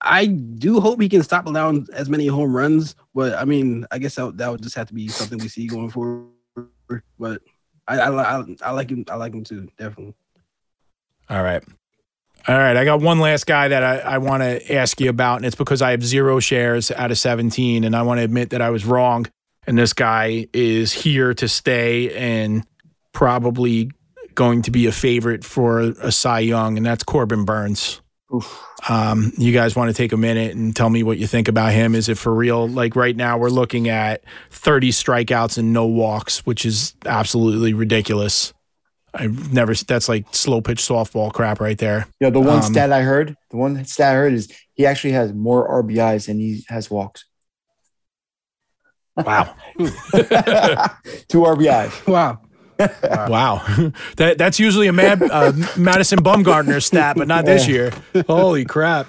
I 0.00 0.26
do 0.26 0.80
hope 0.80 1.00
he 1.00 1.08
can 1.08 1.22
stop 1.22 1.46
allowing 1.46 1.86
as 1.92 2.10
many 2.10 2.26
home 2.26 2.54
runs, 2.54 2.96
but 3.14 3.34
I 3.34 3.44
mean, 3.44 3.86
I 3.92 3.98
guess 3.98 4.16
that, 4.16 4.36
that 4.36 4.50
would 4.50 4.62
just 4.62 4.74
have 4.74 4.88
to 4.88 4.94
be 4.94 5.06
something 5.08 5.38
we 5.38 5.48
see 5.48 5.68
going 5.68 5.90
forward. 5.90 6.30
But 7.18 7.42
I, 7.86 7.98
I, 7.98 8.38
I, 8.38 8.44
I 8.62 8.70
like 8.72 8.90
him. 8.90 9.04
I 9.08 9.14
like 9.14 9.32
him 9.32 9.44
too, 9.44 9.68
definitely. 9.78 10.14
All 11.30 11.42
right. 11.42 11.62
All 12.48 12.56
right. 12.56 12.76
I 12.76 12.84
got 12.84 13.00
one 13.00 13.20
last 13.20 13.46
guy 13.46 13.68
that 13.68 13.84
I, 13.84 13.98
I 13.98 14.18
want 14.18 14.42
to 14.42 14.74
ask 14.74 15.00
you 15.00 15.08
about, 15.08 15.36
and 15.36 15.46
it's 15.46 15.54
because 15.54 15.80
I 15.80 15.92
have 15.92 16.04
zero 16.04 16.40
shares 16.40 16.90
out 16.90 17.12
of 17.12 17.18
17, 17.18 17.84
and 17.84 17.94
I 17.94 18.02
want 18.02 18.18
to 18.18 18.24
admit 18.24 18.50
that 18.50 18.60
I 18.60 18.70
was 18.70 18.84
wrong. 18.84 19.26
And 19.66 19.78
this 19.78 19.92
guy 19.92 20.48
is 20.52 20.92
here 20.92 21.34
to 21.34 21.46
stay 21.46 22.12
and 22.16 22.66
probably 23.12 23.92
going 24.34 24.62
to 24.62 24.70
be 24.70 24.86
a 24.86 24.92
favorite 24.92 25.44
for 25.44 25.80
a 25.80 26.12
Cy 26.12 26.40
Young, 26.40 26.76
and 26.76 26.84
that's 26.86 27.02
Corbin 27.04 27.44
Burnes. 27.44 28.00
Um, 28.88 29.32
you 29.36 29.52
guys 29.52 29.76
want 29.76 29.90
to 29.90 29.94
take 29.94 30.12
a 30.12 30.16
minute 30.16 30.56
and 30.56 30.74
tell 30.74 30.88
me 30.88 31.02
what 31.02 31.18
you 31.18 31.26
think 31.26 31.48
about 31.48 31.72
him? 31.72 31.94
Is 31.94 32.08
it 32.08 32.16
for 32.16 32.34
real? 32.34 32.66
Like 32.66 32.96
right 32.96 33.14
now, 33.14 33.36
we're 33.38 33.50
looking 33.50 33.88
at 33.88 34.24
30 34.50 34.90
strikeouts 34.90 35.58
and 35.58 35.72
no 35.72 35.86
walks, 35.86 36.46
which 36.46 36.64
is 36.64 36.94
absolutely 37.04 37.74
ridiculous. 37.74 38.54
I've 39.14 39.52
never, 39.52 39.74
that's 39.74 40.08
like 40.08 40.24
slow 40.34 40.62
pitch 40.62 40.78
softball 40.78 41.30
crap 41.30 41.60
right 41.60 41.76
there. 41.76 42.06
Yeah, 42.20 42.30
the 42.30 42.40
one 42.40 42.56
Um, 42.56 42.62
stat 42.62 42.90
I 42.90 43.02
heard, 43.02 43.36
the 43.50 43.58
one 43.58 43.84
stat 43.84 44.12
I 44.12 44.16
heard 44.16 44.32
is 44.32 44.50
he 44.72 44.86
actually 44.86 45.12
has 45.12 45.34
more 45.34 45.68
RBIs 45.82 46.26
than 46.26 46.38
he 46.38 46.64
has 46.68 46.90
walks. 46.90 47.26
Wow. 49.14 49.54
Two 49.78 51.42
RBIs. 51.42 52.06
Wow. 52.06 52.40
wow. 53.28 53.62
that 54.16 54.36
That's 54.38 54.58
usually 54.58 54.86
a 54.86 54.92
Mad, 54.92 55.22
uh, 55.22 55.52
Madison 55.76 56.20
Bumgarner 56.20 56.82
stat, 56.82 57.16
but 57.16 57.28
not 57.28 57.44
this 57.44 57.66
year. 57.68 57.92
Holy 58.26 58.64
crap. 58.64 59.08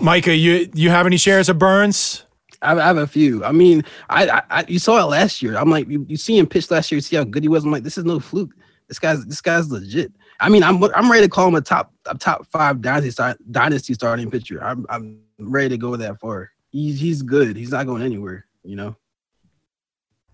Micah, 0.00 0.36
you, 0.36 0.68
you 0.74 0.90
have 0.90 1.06
any 1.06 1.16
shares 1.16 1.48
of 1.48 1.58
Burnes? 1.58 2.24
I 2.62 2.68
have, 2.70 2.78
I 2.78 2.86
have 2.86 2.96
a 2.96 3.06
few. 3.06 3.44
I 3.44 3.52
mean, 3.52 3.84
I, 4.08 4.28
I, 4.28 4.42
I 4.50 4.64
you 4.68 4.78
saw 4.78 4.98
it 5.00 5.04
last 5.04 5.42
year. 5.42 5.56
I'm 5.56 5.70
like, 5.70 5.88
you, 5.88 6.04
you 6.08 6.16
see 6.16 6.36
him 6.36 6.46
pitch 6.46 6.70
last 6.70 6.90
year. 6.90 6.96
You 6.96 7.02
see 7.02 7.16
how 7.16 7.24
good 7.24 7.42
he 7.42 7.48
was. 7.48 7.64
I'm 7.64 7.70
like, 7.70 7.84
this 7.84 7.98
is 7.98 8.04
no 8.04 8.18
fluke. 8.18 8.52
This 8.88 8.98
guy's 8.98 9.24
this 9.26 9.40
guy's 9.40 9.70
legit. 9.70 10.12
I 10.40 10.48
mean, 10.48 10.62
I'm 10.62 10.82
I'm 10.94 11.10
ready 11.10 11.26
to 11.26 11.30
call 11.30 11.48
him 11.48 11.54
a 11.54 11.60
top 11.60 11.92
a 12.06 12.16
top 12.16 12.46
five 12.46 12.80
dynasty 12.80 13.10
start, 13.10 13.38
dynasty 13.50 13.94
starting 13.94 14.30
pitcher. 14.30 14.62
I'm 14.62 14.86
I'm 14.88 15.20
ready 15.38 15.68
to 15.70 15.76
go 15.76 15.94
that 15.96 16.18
far. 16.20 16.50
He's 16.70 16.98
he's 16.98 17.22
good. 17.22 17.56
He's 17.56 17.70
not 17.70 17.86
going 17.86 18.02
anywhere. 18.02 18.46
You 18.64 18.76
know. 18.76 18.96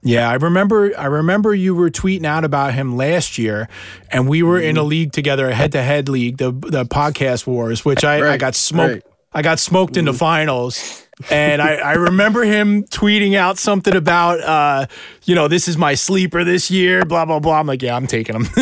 Yeah, 0.04 0.28
I 0.28 0.34
remember. 0.34 0.92
I 0.98 1.06
remember 1.06 1.54
you 1.54 1.74
were 1.74 1.90
tweeting 1.90 2.26
out 2.26 2.44
about 2.44 2.74
him 2.74 2.94
last 2.94 3.38
year, 3.38 3.68
and 4.10 4.28
we 4.28 4.42
were 4.42 4.60
in 4.60 4.76
a 4.76 4.80
mm-hmm. 4.80 4.88
league 4.88 5.12
together, 5.12 5.48
a 5.48 5.54
head-to-head 5.54 6.10
league, 6.10 6.36
the 6.36 6.52
the 6.52 6.84
podcast 6.84 7.46
wars, 7.46 7.86
which 7.86 8.04
I, 8.04 8.34
I 8.34 8.36
got 8.36 8.54
smoked. 8.54 8.92
right. 8.92 9.02
I 9.32 9.42
got 9.42 9.58
smoked 9.58 9.96
in 9.96 10.04
the 10.04 10.12
mm-hmm. 10.12 10.18
finals, 10.18 11.03
and 11.30 11.62
I, 11.62 11.74
I 11.76 11.92
remember 11.92 12.42
him 12.42 12.84
tweeting 12.84 13.36
out 13.36 13.56
something 13.58 13.94
about, 13.94 14.40
uh, 14.40 14.86
you 15.24 15.34
know, 15.34 15.48
this 15.48 15.68
is 15.68 15.78
my 15.78 15.94
sleeper 15.94 16.42
this 16.44 16.70
year, 16.70 17.04
blah 17.04 17.24
blah 17.24 17.38
blah. 17.38 17.60
I'm 17.60 17.66
like, 17.66 17.82
yeah, 17.82 17.94
I'm 17.94 18.06
taking 18.06 18.34
him. 18.34 18.44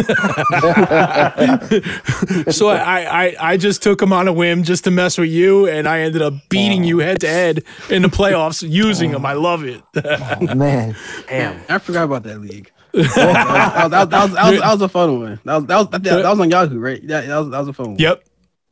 so 2.53 2.69
I, 2.69 3.27
I 3.27 3.37
I 3.41 3.57
just 3.57 3.83
took 3.83 4.03
him 4.03 4.13
on 4.13 4.29
a 4.29 4.33
whim 4.33 4.63
just 4.65 4.85
to 4.85 4.91
mess 4.91 5.17
with 5.17 5.31
you, 5.31 5.67
and 5.67 5.89
I 5.89 6.01
ended 6.01 6.21
up 6.23 6.35
beating 6.51 6.85
you 6.85 6.99
head 6.99 7.21
to 7.21 7.29
head 7.29 7.65
in 7.89 8.03
the 8.03 8.09
playoffs 8.09 8.69
using 8.69 9.11
him. 9.11 9.25
I 9.25 9.33
love 9.33 9.65
it. 9.65 9.83
Oh, 10.05 10.55
man. 10.55 10.95
Damn. 11.29 11.61
I 11.69 11.79
forgot 11.79 12.05
about 12.05 12.23
that 12.25 12.41
league. 12.41 12.71
that, 12.93 13.03
was, 13.03 13.15
that, 13.15 13.83
was, 13.83 13.91
that, 13.91 14.01
was, 14.01 14.09
that, 14.11 14.23
was, 14.23 14.33
that, 14.33 14.51
was, 14.51 14.61
that 14.61 14.73
was 14.73 14.83
a 14.83 14.89
fun 14.89 15.21
one. 15.21 15.41
That 15.45 15.55
was 15.55 15.67
that 15.67 15.77
was, 15.79 15.89
that, 15.89 16.03
that 16.03 16.31
was 16.31 16.41
on 16.41 16.51
Yahoo, 16.51 16.79
right? 16.79 17.03
Yeah, 17.03 17.23
that 17.23 17.39
was 17.39 17.51
that 17.51 17.59
was 17.61 17.69
a 17.69 17.73
fun 17.73 17.87
one. 17.93 17.99
Yep. 17.99 18.25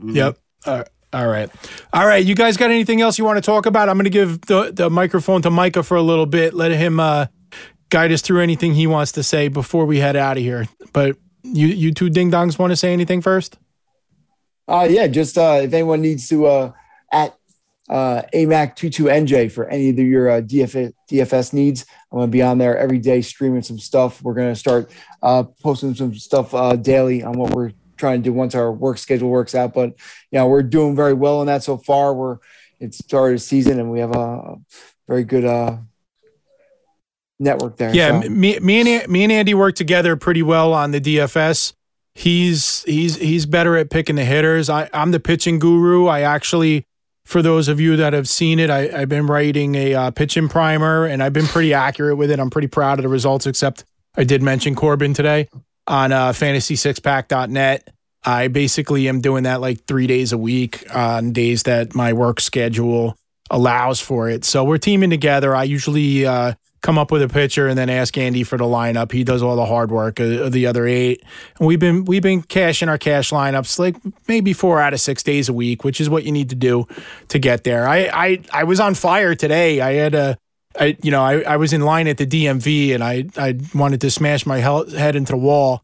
Yep. 0.02 0.38
All 0.66 0.76
right. 0.78 0.88
All 1.12 1.26
right. 1.26 1.50
All 1.92 2.06
right. 2.06 2.24
You 2.24 2.34
guys 2.34 2.56
got 2.56 2.70
anything 2.70 3.00
else 3.00 3.18
you 3.18 3.24
want 3.24 3.36
to 3.36 3.42
talk 3.42 3.66
about? 3.66 3.88
I'm 3.88 3.96
going 3.96 4.04
to 4.04 4.10
give 4.10 4.42
the, 4.42 4.70
the 4.72 4.88
microphone 4.88 5.42
to 5.42 5.50
Micah 5.50 5.82
for 5.82 5.96
a 5.96 6.02
little 6.02 6.26
bit. 6.26 6.54
Let 6.54 6.70
him 6.70 7.00
uh, 7.00 7.26
guide 7.88 8.12
us 8.12 8.22
through 8.22 8.42
anything 8.42 8.74
he 8.74 8.86
wants 8.86 9.12
to 9.12 9.22
say 9.22 9.48
before 9.48 9.86
we 9.86 9.98
head 9.98 10.14
out 10.14 10.36
of 10.36 10.42
here. 10.42 10.68
But 10.92 11.16
you, 11.42 11.66
you 11.66 11.92
two 11.92 12.10
ding 12.10 12.30
dongs 12.30 12.58
want 12.58 12.70
to 12.70 12.76
say 12.76 12.92
anything 12.92 13.22
first? 13.22 13.58
Uh, 14.68 14.86
yeah, 14.88 15.08
just 15.08 15.36
uh, 15.36 15.60
if 15.62 15.72
anyone 15.72 16.00
needs 16.00 16.28
to 16.28 16.46
uh, 16.46 16.72
at 17.12 17.36
uh, 17.88 18.22
AMAC22NJ 18.32 19.50
for 19.50 19.68
any 19.68 19.88
of 19.88 19.98
your 19.98 20.30
uh, 20.30 20.40
DFS, 20.40 20.92
DFS 21.10 21.52
needs, 21.52 21.86
I'm 22.12 22.18
going 22.18 22.28
to 22.28 22.32
be 22.32 22.40
on 22.40 22.58
there 22.58 22.78
every 22.78 23.00
day 23.00 23.20
streaming 23.20 23.62
some 23.62 23.80
stuff. 23.80 24.22
We're 24.22 24.34
going 24.34 24.52
to 24.52 24.58
start 24.58 24.92
uh, 25.24 25.42
posting 25.60 25.96
some 25.96 26.14
stuff 26.14 26.54
uh, 26.54 26.76
daily 26.76 27.24
on 27.24 27.32
what 27.32 27.52
we're 27.52 27.72
trying 28.00 28.22
to 28.22 28.30
do 28.30 28.32
once 28.32 28.54
our 28.54 28.72
work 28.72 28.98
schedule 28.98 29.28
works 29.28 29.54
out. 29.54 29.72
But, 29.74 29.94
know, 30.32 30.48
we're 30.48 30.62
doing 30.62 30.96
very 30.96 31.14
well 31.14 31.40
in 31.40 31.46
that 31.46 31.62
so 31.62 31.76
far. 31.76 32.12
We're 32.12 32.38
it's 32.80 32.98
started 32.98 33.36
a 33.36 33.38
season 33.38 33.78
and 33.78 33.92
we 33.92 34.00
have 34.00 34.16
a 34.16 34.56
very 35.06 35.22
good 35.22 35.44
uh, 35.44 35.76
network 37.38 37.76
there. 37.76 37.94
Yeah, 37.94 38.22
so. 38.22 38.28
me, 38.28 38.58
me 38.58 38.80
and 38.80 39.08
me 39.08 39.22
and 39.22 39.32
Andy 39.32 39.54
work 39.54 39.74
together 39.74 40.16
pretty 40.16 40.42
well 40.42 40.72
on 40.72 40.90
the 40.90 41.00
DFS. 41.00 41.74
He's 42.14 42.82
he's 42.84 43.16
he's 43.16 43.46
better 43.46 43.76
at 43.76 43.90
picking 43.90 44.16
the 44.16 44.24
hitters. 44.24 44.68
I, 44.68 44.88
I'm 44.92 45.12
the 45.12 45.20
pitching 45.20 45.58
guru. 45.58 46.06
I 46.06 46.22
actually, 46.22 46.86
for 47.24 47.40
those 47.42 47.68
of 47.68 47.80
you 47.80 47.96
that 47.96 48.14
have 48.14 48.28
seen 48.28 48.58
it, 48.58 48.70
I, 48.70 49.02
I've 49.02 49.08
been 49.08 49.26
writing 49.26 49.74
a 49.74 49.94
uh, 49.94 50.10
pitching 50.10 50.48
primer, 50.48 51.04
and 51.04 51.22
I've 51.22 51.32
been 51.32 51.46
pretty 51.46 51.72
accurate 51.72 52.16
with 52.16 52.30
it. 52.30 52.40
I'm 52.40 52.50
pretty 52.50 52.68
proud 52.68 52.98
of 52.98 53.04
the 53.04 53.08
results. 53.08 53.46
Except 53.46 53.84
I 54.16 54.24
did 54.24 54.42
mention 54.42 54.74
Corbin 54.74 55.14
today 55.14 55.48
on 55.90 56.12
uh, 56.12 56.28
FantasySixPack.net. 56.30 57.92
I 58.24 58.48
basically 58.48 59.08
am 59.08 59.20
doing 59.20 59.42
that 59.42 59.60
like 59.60 59.84
three 59.86 60.06
days 60.06 60.32
a 60.32 60.38
week 60.38 60.84
on 60.94 61.32
days 61.32 61.64
that 61.64 61.94
my 61.94 62.12
work 62.12 62.40
schedule 62.40 63.16
allows 63.50 64.00
for 64.00 64.28
it. 64.28 64.44
So 64.44 64.62
we're 64.62 64.78
teaming 64.78 65.10
together. 65.10 65.56
I 65.56 65.64
usually 65.64 66.24
uh, 66.26 66.52
come 66.80 66.96
up 66.96 67.10
with 67.10 67.22
a 67.22 67.28
pitcher 67.28 67.66
and 67.66 67.76
then 67.76 67.90
ask 67.90 68.16
Andy 68.16 68.44
for 68.44 68.56
the 68.56 68.64
lineup. 68.64 69.10
He 69.10 69.24
does 69.24 69.42
all 69.42 69.56
the 69.56 69.66
hard 69.66 69.90
work 69.90 70.20
of, 70.20 70.30
of 70.32 70.52
the 70.52 70.66
other 70.66 70.86
eight. 70.86 71.24
And 71.58 71.66
we've 71.66 71.80
been 71.80 72.04
we've 72.04 72.22
been 72.22 72.42
cashing 72.42 72.88
our 72.88 72.98
cash 72.98 73.30
lineups 73.30 73.78
like 73.78 73.96
maybe 74.28 74.52
four 74.52 74.80
out 74.80 74.92
of 74.92 75.00
six 75.00 75.24
days 75.24 75.48
a 75.48 75.52
week, 75.52 75.82
which 75.82 76.00
is 76.00 76.08
what 76.08 76.24
you 76.24 76.30
need 76.30 76.50
to 76.50 76.56
do 76.56 76.86
to 77.28 77.38
get 77.38 77.64
there. 77.64 77.88
I 77.88 78.10
I, 78.12 78.40
I 78.52 78.64
was 78.64 78.78
on 78.78 78.94
fire 78.94 79.34
today. 79.34 79.80
I 79.80 79.94
had 79.94 80.14
a 80.14 80.38
I 80.78 80.96
you 81.02 81.10
know 81.10 81.22
I, 81.22 81.40
I 81.42 81.56
was 81.56 81.72
in 81.72 81.80
line 81.80 82.06
at 82.08 82.16
the 82.16 82.26
DMV 82.26 82.94
and 82.94 83.02
I 83.02 83.24
I 83.36 83.58
wanted 83.74 84.00
to 84.02 84.10
smash 84.10 84.46
my 84.46 84.58
hel- 84.58 84.88
head 84.90 85.16
into 85.16 85.32
the 85.32 85.38
wall 85.38 85.82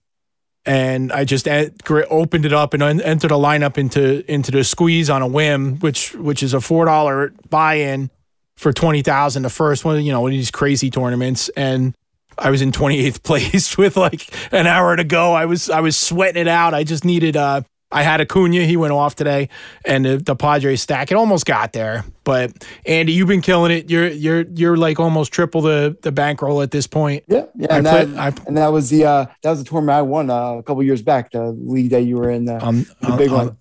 and 0.65 1.13
I 1.13 1.25
just 1.25 1.47
en- 1.47 1.75
opened 1.89 2.45
it 2.45 2.53
up 2.53 2.75
and 2.75 2.83
en- 2.83 3.01
entered 3.01 3.31
a 3.31 3.35
lineup 3.35 3.79
into 3.79 4.31
into 4.31 4.51
the 4.51 4.65
squeeze 4.65 5.09
on 5.09 5.23
a 5.23 5.27
whim, 5.27 5.79
which 5.79 6.15
which 6.15 6.43
is 6.43 6.55
a 6.55 6.61
four 6.61 6.85
dollar 6.85 7.33
buy 7.49 7.75
in 7.75 8.11
for 8.57 8.73
twenty 8.73 9.03
thousand. 9.03 9.45
The 9.45 9.51
first 9.51 9.85
one, 9.85 10.05
you 10.05 10.13
know, 10.13 10.21
one 10.21 10.33
of 10.33 10.37
these 10.37 10.51
crazy 10.51 10.91
tournaments, 10.91 11.49
and 11.51 11.95
I 12.37 12.51
was 12.51 12.63
in 12.63 12.73
twenty 12.73 12.99
eighth 13.05 13.23
place 13.25 13.79
with 13.79 13.97
like 13.97 14.29
an 14.53 14.67
hour 14.67 14.97
to 14.97 15.05
go. 15.05 15.33
I 15.33 15.47
was 15.47 15.71
I 15.71 15.81
was 15.81 15.97
sweating 15.97 16.43
it 16.43 16.49
out. 16.49 16.75
I 16.75 16.85
just 16.85 17.05
needed 17.05 17.37
uh 17.37 17.63
I 17.93 18.03
had 18.03 18.21
Acuna, 18.21 18.63
he 18.65 18.77
went 18.77 18.93
off 18.93 19.15
today, 19.15 19.49
and 19.85 20.05
the, 20.05 20.17
the 20.19 20.35
Padres 20.35 20.83
stack. 20.83 21.13
It 21.13 21.15
almost 21.15 21.47
got 21.47 21.73
there, 21.73 22.05
but 22.25 22.67
Andy, 22.85 23.13
you've 23.13 23.29
been 23.29 23.41
killing 23.43 23.71
it. 23.71 23.89
You're 23.89 24.09
you're 24.09 24.45
you're 24.55 24.77
like 24.77 24.99
almost 24.99 25.33
triple 25.33 25.61
the 25.61 25.97
the 26.03 26.11
bankroll 26.11 26.63
at 26.63 26.73
this 26.73 26.89
point. 26.89 27.23
Yeah, 27.29 27.45
yeah, 27.55 27.69
I 27.71 27.77
and, 27.77 27.87
that, 27.87 28.09
I- 28.19 28.33
and 28.47 28.57
that 28.57 28.69
was 28.73 28.91
the 28.91 29.05
uh, 29.05 29.27
that 29.43 29.51
was 29.51 29.61
the 29.63 29.69
tournament 29.71 29.97
I 29.97 30.03
won 30.03 30.31
uh, 30.31 30.55
a 30.55 30.63
couple 30.65 30.83
years 30.83 31.01
back, 31.03 31.31
the 31.31 31.47
league 31.53 31.91
that 31.91 32.03
you 32.03 32.17
were 32.17 32.29
in, 32.29 32.47
the, 32.47 32.65
Um, 32.65 32.83
the 33.01 33.09
I'll, 33.09 33.17
big 33.17 33.31
I'll- 33.31 33.37
one. 33.37 33.57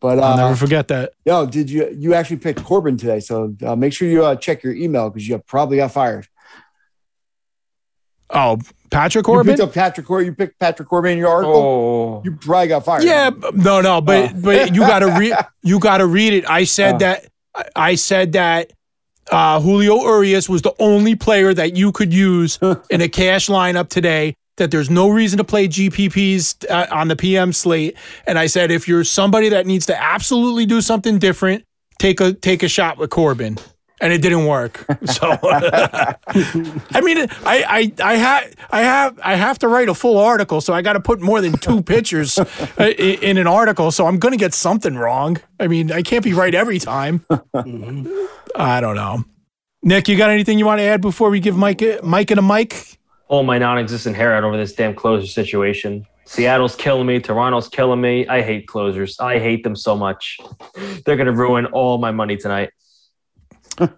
But 0.00 0.18
I'll 0.20 0.34
uh, 0.34 0.36
never 0.36 0.54
forget 0.56 0.86
that. 0.88 1.12
yo, 1.24 1.46
did 1.46 1.70
you 1.70 1.88
you 1.96 2.14
actually 2.14 2.36
picked 2.36 2.62
Corbin 2.64 2.96
today? 2.96 3.18
So 3.20 3.54
uh, 3.64 3.74
make 3.76 3.92
sure 3.92 4.08
you 4.08 4.24
uh, 4.24 4.36
check 4.36 4.62
your 4.62 4.72
email 4.74 5.10
because 5.10 5.28
you 5.28 5.38
probably 5.38 5.76
got 5.78 5.90
fired. 5.92 6.28
Oh, 8.30 8.58
Patrick 8.90 9.24
Corbin. 9.24 9.52
You 9.52 9.56
picked 9.56 9.68
up 9.68 9.74
Patrick 9.74 10.06
Corbin. 10.06 10.26
You 10.26 10.34
picked 10.34 10.58
Patrick 10.58 10.88
Corbin 10.88 11.12
in 11.12 11.18
your 11.18 11.28
article. 11.28 11.54
Oh, 11.56 12.22
You 12.24 12.32
probably 12.36 12.68
got 12.68 12.84
fired. 12.84 13.04
Yeah, 13.04 13.30
no, 13.54 13.80
no, 13.80 14.00
but 14.00 14.30
Oh. 14.30 14.40
but 14.40 14.74
you 14.74 14.80
gotta 14.80 15.08
read. 15.18 15.34
You 15.62 15.78
gotta 15.78 16.06
read 16.06 16.32
it. 16.32 16.48
I 16.48 16.64
said 16.64 16.94
Oh. 16.96 16.98
that. 16.98 17.26
I- 17.54 17.64
I 17.76 17.94
said 17.96 18.32
that. 18.32 18.70
Uh, 19.30 19.60
Julio 19.60 19.96
Urias 20.04 20.48
was 20.48 20.62
the 20.62 20.72
only 20.78 21.14
player 21.14 21.52
that 21.52 21.76
you 21.76 21.92
could 21.92 22.14
use 22.14 22.58
in 22.90 23.00
a 23.02 23.08
cash 23.08 23.48
lineup 23.48 23.88
today. 23.90 24.34
That 24.56 24.70
there's 24.70 24.88
no 24.90 25.08
reason 25.08 25.36
to 25.38 25.44
play 25.44 25.68
GPPs 25.68 26.64
uh, 26.68 26.86
on 26.90 27.06
the 27.08 27.14
PM 27.16 27.52
slate. 27.52 27.96
And 28.26 28.38
I 28.38 28.46
said 28.46 28.70
if 28.72 28.88
you're 28.88 29.04
somebody 29.04 29.50
that 29.50 29.66
needs 29.66 29.86
to 29.86 30.02
absolutely 30.02 30.66
do 30.66 30.80
something 30.80 31.18
different, 31.18 31.62
take 31.98 32.20
a 32.20 32.32
take 32.32 32.62
a 32.64 32.68
shot 32.68 32.96
with 32.98 33.10
Corbin. 33.10 33.58
And 34.00 34.12
it 34.12 34.22
didn't 34.22 34.46
work. 34.46 34.84
So 35.06 35.38
I 35.42 37.00
mean, 37.02 37.18
I 37.44 37.64
I 37.68 37.92
I 38.02 38.14
have 38.16 38.54
I 38.70 38.80
have 38.82 39.20
I 39.24 39.34
have 39.34 39.58
to 39.60 39.68
write 39.68 39.88
a 39.88 39.94
full 39.94 40.18
article, 40.18 40.60
so 40.60 40.72
I 40.74 40.82
got 40.82 40.92
to 40.94 41.00
put 41.00 41.20
more 41.20 41.40
than 41.40 41.52
two 41.52 41.82
pictures 41.82 42.38
uh, 42.38 42.44
in 42.78 43.38
an 43.38 43.46
article. 43.46 43.90
So 43.90 44.06
I'm 44.06 44.18
going 44.18 44.32
to 44.32 44.38
get 44.38 44.54
something 44.54 44.96
wrong. 44.96 45.38
I 45.58 45.66
mean, 45.66 45.90
I 45.90 46.02
can't 46.02 46.22
be 46.22 46.34
right 46.34 46.54
every 46.54 46.78
time. 46.78 47.24
I 47.54 48.80
don't 48.80 48.96
know. 48.96 49.24
Nick, 49.82 50.08
you 50.08 50.16
got 50.16 50.30
anything 50.30 50.58
you 50.58 50.66
want 50.66 50.80
to 50.80 50.84
add 50.84 51.00
before 51.00 51.30
we 51.30 51.40
give 51.40 51.56
Mike 51.56 51.82
Mike 52.02 52.30
and 52.30 52.38
a 52.38 52.42
mic? 52.42 52.98
pull 53.28 53.42
my 53.42 53.58
non-existent 53.58 54.16
hair 54.16 54.34
out 54.34 54.42
over 54.42 54.56
this 54.56 54.72
damn 54.72 54.94
closer 54.94 55.26
situation. 55.26 56.06
Seattle's 56.24 56.74
killing 56.74 57.06
me. 57.06 57.20
Toronto's 57.20 57.68
killing 57.68 58.00
me. 58.00 58.26
I 58.26 58.42
hate 58.42 58.66
closers. 58.66 59.18
I 59.20 59.38
hate 59.38 59.64
them 59.64 59.76
so 59.76 59.96
much. 59.96 60.38
They're 61.04 61.16
gonna 61.16 61.32
ruin 61.32 61.66
all 61.66 61.98
my 61.98 62.10
money 62.10 62.36
tonight. 62.36 62.70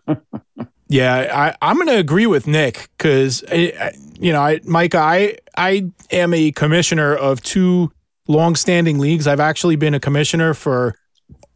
Yeah, 0.92 1.30
I, 1.32 1.68
I'm 1.70 1.76
going 1.76 1.86
to 1.86 1.98
agree 1.98 2.26
with 2.26 2.48
Nick 2.48 2.88
because, 2.98 3.44
you 3.52 4.32
know, 4.32 4.40
I, 4.40 4.58
Mike, 4.64 4.96
I 4.96 5.36
I 5.56 5.84
am 6.10 6.34
a 6.34 6.50
commissioner 6.50 7.14
of 7.14 7.40
two 7.42 7.92
long-standing 8.26 8.98
leagues. 8.98 9.28
I've 9.28 9.38
actually 9.38 9.76
been 9.76 9.94
a 9.94 10.00
commissioner 10.00 10.52
for 10.52 10.96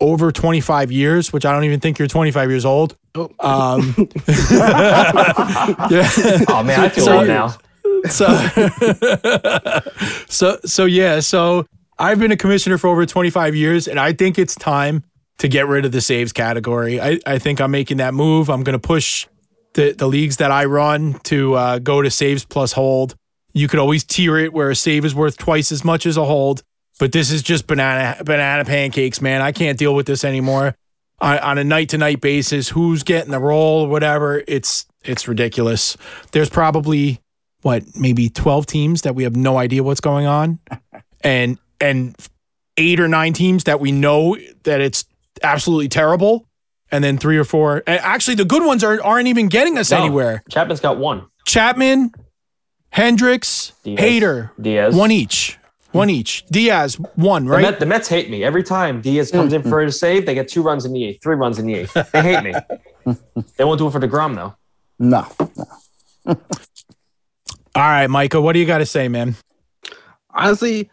over 0.01 0.31
25 0.31 0.93
years, 0.93 1.33
which 1.33 1.45
I 1.45 1.51
don't 1.53 1.65
even 1.65 1.81
think 1.81 1.99
you're 1.99 2.07
25 2.07 2.49
years 2.49 2.65
old. 2.65 2.97
Oh. 3.17 3.29
Um, 3.41 3.97
yeah. 4.29 6.09
Oh 6.47 6.63
man, 6.65 6.79
I 6.79 6.89
feel 6.91 7.05
So- 7.05 7.19
old 7.19 7.27
now. 7.27 7.57
so 8.09 8.27
so 10.29 10.59
so 10.67 10.85
yeah 10.85 11.21
so 11.21 11.65
i've 11.99 12.19
been 12.19 12.33
a 12.33 12.37
commissioner 12.37 12.77
for 12.77 12.89
over 12.89 13.07
25 13.07 13.55
years 13.55 13.89
and 13.89 13.99
i 13.99 14.13
think 14.13 14.39
it's 14.39 14.55
time 14.55 15.03
to 15.39 15.49
get 15.49 15.67
rid 15.67 15.85
of 15.85 15.93
the 15.93 16.01
saves 16.01 16.33
category. 16.33 17.01
I, 17.01 17.19
I 17.27 17.39
think 17.39 17.61
i'm 17.61 17.71
making 17.71 17.99
that 17.99 18.15
move. 18.15 18.49
I'm 18.49 18.63
going 18.63 18.79
to 18.79 18.87
push 18.87 19.27
the, 19.75 19.93
the 19.93 20.07
leagues 20.07 20.37
that 20.37 20.51
i 20.51 20.65
run 20.65 21.15
to 21.25 21.55
uh, 21.55 21.79
go 21.79 22.03
to 22.03 22.11
saves 22.11 22.45
plus 22.45 22.73
hold. 22.73 23.17
You 23.53 23.69
could 23.69 23.79
always 23.79 24.05
tier 24.05 24.37
it 24.37 24.53
where 24.53 24.71
a 24.71 24.77
save 24.77 25.05
is 25.05 25.15
worth 25.15 25.37
twice 25.37 25.73
as 25.73 25.85
much 25.85 26.07
as 26.07 26.17
a 26.17 26.25
hold 26.25 26.63
but 26.99 27.13
this 27.13 27.31
is 27.31 27.43
just 27.43 27.67
banana 27.67 28.23
banana 28.25 28.65
pancakes 28.65 29.21
man. 29.21 29.43
I 29.43 29.53
can't 29.53 29.79
deal 29.79 29.95
with 29.95 30.07
this 30.07 30.25
anymore. 30.25 30.77
On, 31.21 31.39
on 31.39 31.59
a 31.59 31.65
night 31.65 31.91
to 31.91 31.99
night 31.99 32.21
basis 32.21 32.69
who's 32.69 33.03
getting 33.03 33.31
the 33.31 33.39
role 33.39 33.83
or 33.83 33.89
whatever 33.89 34.43
it's 34.47 34.87
it's 35.05 35.29
ridiculous. 35.29 35.97
There's 36.33 36.51
probably 36.51 37.21
what 37.63 37.97
maybe 37.97 38.29
12 38.29 38.67
teams 38.67 39.03
that 39.03 39.15
we 39.15 39.25
have 39.25 39.37
no 39.37 39.57
idea 39.57 39.83
what's 39.83 40.01
going 40.01 40.27
on 40.27 40.59
and 41.23 41.59
and 41.81 42.17
eight 42.77 43.01
or 43.01 43.09
nine 43.09 43.33
teams 43.33 43.65
that 43.65 43.81
we 43.81 43.93
know 43.93 44.37
that 44.65 44.81
it's 44.81 45.05
absolutely 45.43 45.89
terrible 45.89 46.47
and 46.91 47.03
then 47.03 47.19
three 47.19 47.37
or 47.37 47.45
four 47.45 47.83
actually 47.87 48.35
the 48.35 48.45
good 48.45 48.65
ones 48.65 48.85
are, 48.85 49.03
aren't 49.03 49.27
even 49.29 49.49
getting 49.49 49.77
us 49.79 49.91
No. 49.91 49.99
anywhere 49.99 50.43
Chapman's 50.51 50.81
got 50.81 50.99
one. 50.99 51.27
chapman 51.47 52.13
Hendriks 52.95 53.73
Diaz. 53.83 53.99
hater 53.99 54.53
Diaz. 54.61 54.95
one 54.95 55.11
each 55.11 55.59
one 55.93 56.11
each 56.11 56.45
diaz 56.47 56.95
one 57.17 57.45
The, 57.47 57.51
right 57.51 57.63
Met, 57.63 57.81
the 57.81 57.87
Mets 57.87 58.09
hate 58.09 58.31
me 58.31 58.45
every 58.45 58.63
time 58.63 59.01
Diaz 59.01 59.31
comes 59.31 59.53
in 59.53 59.63
for 59.63 59.81
a 59.83 59.91
save. 59.93 60.27
They 60.27 60.35
get 60.35 60.49
two 60.49 60.63
runs 60.63 60.85
in 60.85 60.93
the 60.93 61.05
eighth, 61.05 61.23
three 61.23 61.37
runs 61.37 61.59
in 61.59 61.67
the 61.67 61.75
eighth. 61.75 61.93
They 62.13 62.23
hate 62.23 62.43
me. 62.45 62.55
they 63.57 63.65
won't 63.65 63.79
do 63.79 63.87
it 63.89 63.91
for 63.93 64.01
Degrom 64.01 64.35
though. 64.35 64.55
No. 64.99 65.27
all 66.27 66.37
right 67.83 68.09
micah 68.09 68.41
what 68.41 68.53
do 68.53 68.59
you 68.61 68.67
got 68.67 68.79
to 68.79 68.87
say 68.87 69.09
man 69.09 69.35
honestly, 70.31 70.91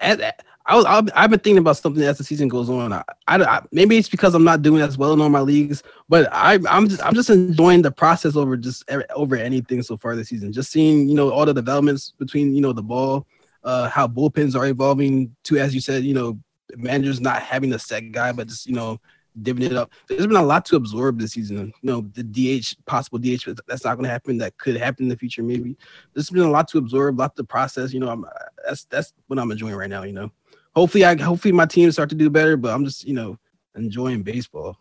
at, 0.00 0.20
at- 0.20 0.44
I 0.72 0.74
was 0.76 0.86
I've, 0.86 1.28
been 1.30 1.38
thinking 1.38 1.58
about 1.58 1.76
something 1.76 2.02
as 2.02 2.16
the 2.16 2.24
season 2.24 2.48
goes 2.48 2.70
on. 2.70 2.94
I, 2.94 3.02
I, 3.28 3.42
I- 3.42 3.62
maybe 3.72 3.98
it's 3.98 4.08
because 4.08 4.34
I'm 4.34 4.44
not 4.44 4.62
doing 4.62 4.80
as 4.80 4.96
well 4.96 5.12
in 5.12 5.20
all 5.20 5.28
my 5.28 5.40
leagues, 5.40 5.82
but 6.08 6.28
I 6.32 6.58
I'm 6.68 6.88
just 6.88 7.04
I'm 7.04 7.14
just 7.14 7.28
enjoying 7.28 7.82
the 7.82 7.90
process 7.90 8.36
over 8.36 8.56
just 8.56 8.90
over 9.14 9.36
anything 9.36 9.82
so 9.82 9.98
far 9.98 10.16
this 10.16 10.28
season. 10.28 10.50
Just 10.50 10.72
seeing 10.72 11.08
you 11.08 11.14
know 11.14 11.30
all 11.30 11.44
the 11.44 11.52
developments 11.52 12.14
between 12.18 12.54
you 12.54 12.62
know 12.62 12.72
the 12.72 12.82
ball, 12.82 13.26
uh, 13.64 13.90
how 13.90 14.06
bullpens 14.08 14.56
are 14.56 14.66
evolving 14.66 15.36
to 15.44 15.58
as 15.58 15.74
you 15.74 15.80
said 15.80 16.04
you 16.04 16.14
know 16.14 16.38
managers 16.74 17.20
not 17.20 17.42
having 17.42 17.74
a 17.74 17.78
set 17.78 18.10
guy 18.12 18.32
but 18.32 18.48
just 18.48 18.66
you 18.66 18.74
know 18.74 18.98
divvying 19.42 19.70
it 19.70 19.76
up. 19.76 19.90
There's 20.08 20.26
been 20.26 20.36
a 20.36 20.42
lot 20.42 20.64
to 20.66 20.76
absorb 20.76 21.18
this 21.18 21.32
season. 21.32 21.72
You 21.82 21.90
know 21.90 22.00
the 22.14 22.22
DH 22.22 22.76
possible 22.86 23.18
DH 23.18 23.46
that's 23.66 23.84
not 23.84 23.96
going 23.96 24.04
to 24.04 24.10
happen. 24.10 24.38
That 24.38 24.56
could 24.56 24.76
happen 24.76 25.04
in 25.04 25.08
the 25.10 25.16
future 25.18 25.42
maybe. 25.42 25.76
There's 26.14 26.30
been 26.30 26.42
a 26.42 26.50
lot 26.50 26.68
to 26.68 26.78
absorb, 26.78 27.18
a 27.18 27.20
lot 27.20 27.36
to 27.36 27.44
process. 27.44 27.92
You 27.92 28.00
know 28.00 28.08
I'm 28.08 28.24
that's 28.64 28.84
that's 28.84 29.12
what 29.26 29.38
I'm 29.38 29.50
enjoying 29.50 29.74
right 29.74 29.90
now. 29.90 30.02
You 30.04 30.12
know, 30.12 30.30
hopefully 30.74 31.04
I 31.04 31.16
hopefully 31.20 31.52
my 31.52 31.66
team 31.66 31.90
start 31.92 32.08
to 32.10 32.14
do 32.14 32.30
better, 32.30 32.56
but 32.56 32.72
I'm 32.74 32.84
just 32.84 33.04
you 33.04 33.14
know 33.14 33.38
enjoying 33.76 34.22
baseball. 34.22 34.76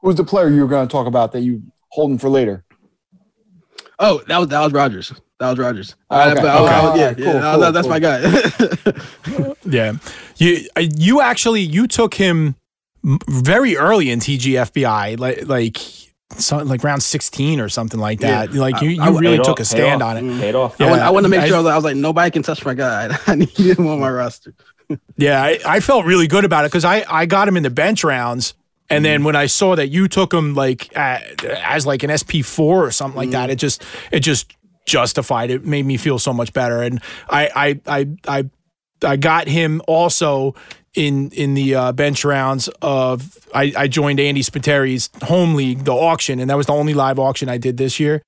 Who's 0.00 0.16
the 0.16 0.24
player 0.24 0.48
you 0.48 0.60
were 0.62 0.68
going 0.68 0.86
to 0.86 0.92
talk 0.92 1.06
about 1.06 1.32
that 1.32 1.40
you 1.40 1.62
holding 1.88 2.18
for 2.18 2.28
later? 2.28 2.64
Oh, 3.98 4.22
that 4.28 4.38
was 4.38 4.48
that 4.48 4.60
was 4.60 4.72
Rogers. 4.72 5.12
That 5.38 5.50
was 5.50 5.58
Rogers. 5.58 5.96
Okay. 6.10 6.34
but- 6.34 6.44
Okay. 6.44 6.64
yeah, 6.64 6.80
Alright, 6.80 6.98
yeah, 6.98 7.14
cool, 7.14 7.24
that- 7.32 7.52
cool, 7.52 7.60
that- 7.60 7.74
that's 7.74 7.86
cool. 7.86 7.90
my 7.90 7.98
guy. 7.98 9.52
Yeah, 9.68 9.94
you 10.36 10.68
uh, 10.76 10.82
you 10.96 11.20
actually 11.20 11.60
you 11.62 11.88
took 11.88 12.14
him 12.14 12.54
very 13.28 13.76
early 13.76 14.10
in 14.10 14.20
TGFBI, 14.20 15.18
like 15.18 15.48
like 15.48 15.78
so, 16.38 16.58
like 16.58 16.84
round 16.84 17.02
sixteen 17.02 17.58
or 17.60 17.68
something 17.68 17.98
like 17.98 18.20
that. 18.20 18.52
Like 18.54 18.80
you 18.80 18.90
you 18.90 19.02
I- 19.02 19.08
really 19.10 19.38
took 19.38 19.48
off, 19.48 19.60
a 19.60 19.64
stand 19.64 20.02
off. 20.02 20.16
on 20.16 20.28
it. 20.30 20.40
Paid 20.40 20.54
off. 20.54 20.80
I, 20.80 20.88
want, 20.90 21.02
I 21.02 21.10
want 21.10 21.24
to 21.24 21.28
make 21.28 21.46
sure 21.46 21.56
I 21.56 21.60
was, 21.60 21.66
I 21.66 21.74
was 21.74 21.84
like 21.84 21.96
nobody 21.96 22.30
can 22.30 22.42
touch 22.44 22.64
my 22.64 22.74
guy. 22.74 23.16
I 23.26 23.34
need 23.34 23.50
him 23.56 23.86
on 23.88 23.98
my 23.98 24.10
roster. 24.10 24.54
Yeah, 25.16 25.42
I, 25.42 25.58
I 25.66 25.80
felt 25.80 26.04
really 26.04 26.26
good 26.26 26.44
about 26.44 26.64
it 26.64 26.70
because 26.70 26.84
I 26.84 27.04
I 27.08 27.26
got 27.26 27.48
him 27.48 27.56
in 27.56 27.62
the 27.62 27.70
bench 27.70 28.04
rounds. 28.04 28.54
And 28.88 29.04
then 29.04 29.24
when 29.24 29.34
I 29.34 29.46
saw 29.46 29.74
that 29.74 29.88
you 29.88 30.06
took 30.06 30.32
him 30.32 30.54
like 30.54 30.94
as 30.94 31.86
like 31.86 32.04
an 32.04 32.16
SP 32.16 32.44
four 32.44 32.86
or 32.86 32.92
something 32.92 33.16
like 33.16 33.30
that, 33.30 33.50
it 33.50 33.56
just 33.56 33.84
it 34.12 34.20
just 34.20 34.54
justified 34.86 35.50
it. 35.50 35.64
Made 35.64 35.84
me 35.84 35.96
feel 35.96 36.18
so 36.18 36.32
much 36.32 36.52
better. 36.52 36.82
And 36.82 37.02
I 37.28 37.80
I 37.86 37.98
I 37.98 38.08
I, 38.28 38.50
I 39.02 39.16
got 39.16 39.48
him 39.48 39.82
also 39.88 40.54
in 40.94 41.30
in 41.30 41.54
the 41.54 41.74
uh, 41.74 41.92
bench 41.92 42.24
rounds 42.24 42.68
of 42.80 43.36
I, 43.54 43.72
I 43.76 43.88
joined 43.88 44.20
Andy 44.20 44.42
Spateri's 44.42 45.10
home 45.24 45.54
league, 45.54 45.84
the 45.84 45.92
auction, 45.92 46.38
and 46.40 46.48
that 46.48 46.56
was 46.56 46.66
the 46.66 46.72
only 46.72 46.94
live 46.94 47.18
auction 47.18 47.48
I 47.48 47.58
did 47.58 47.76
this 47.76 47.98
year. 47.98 48.22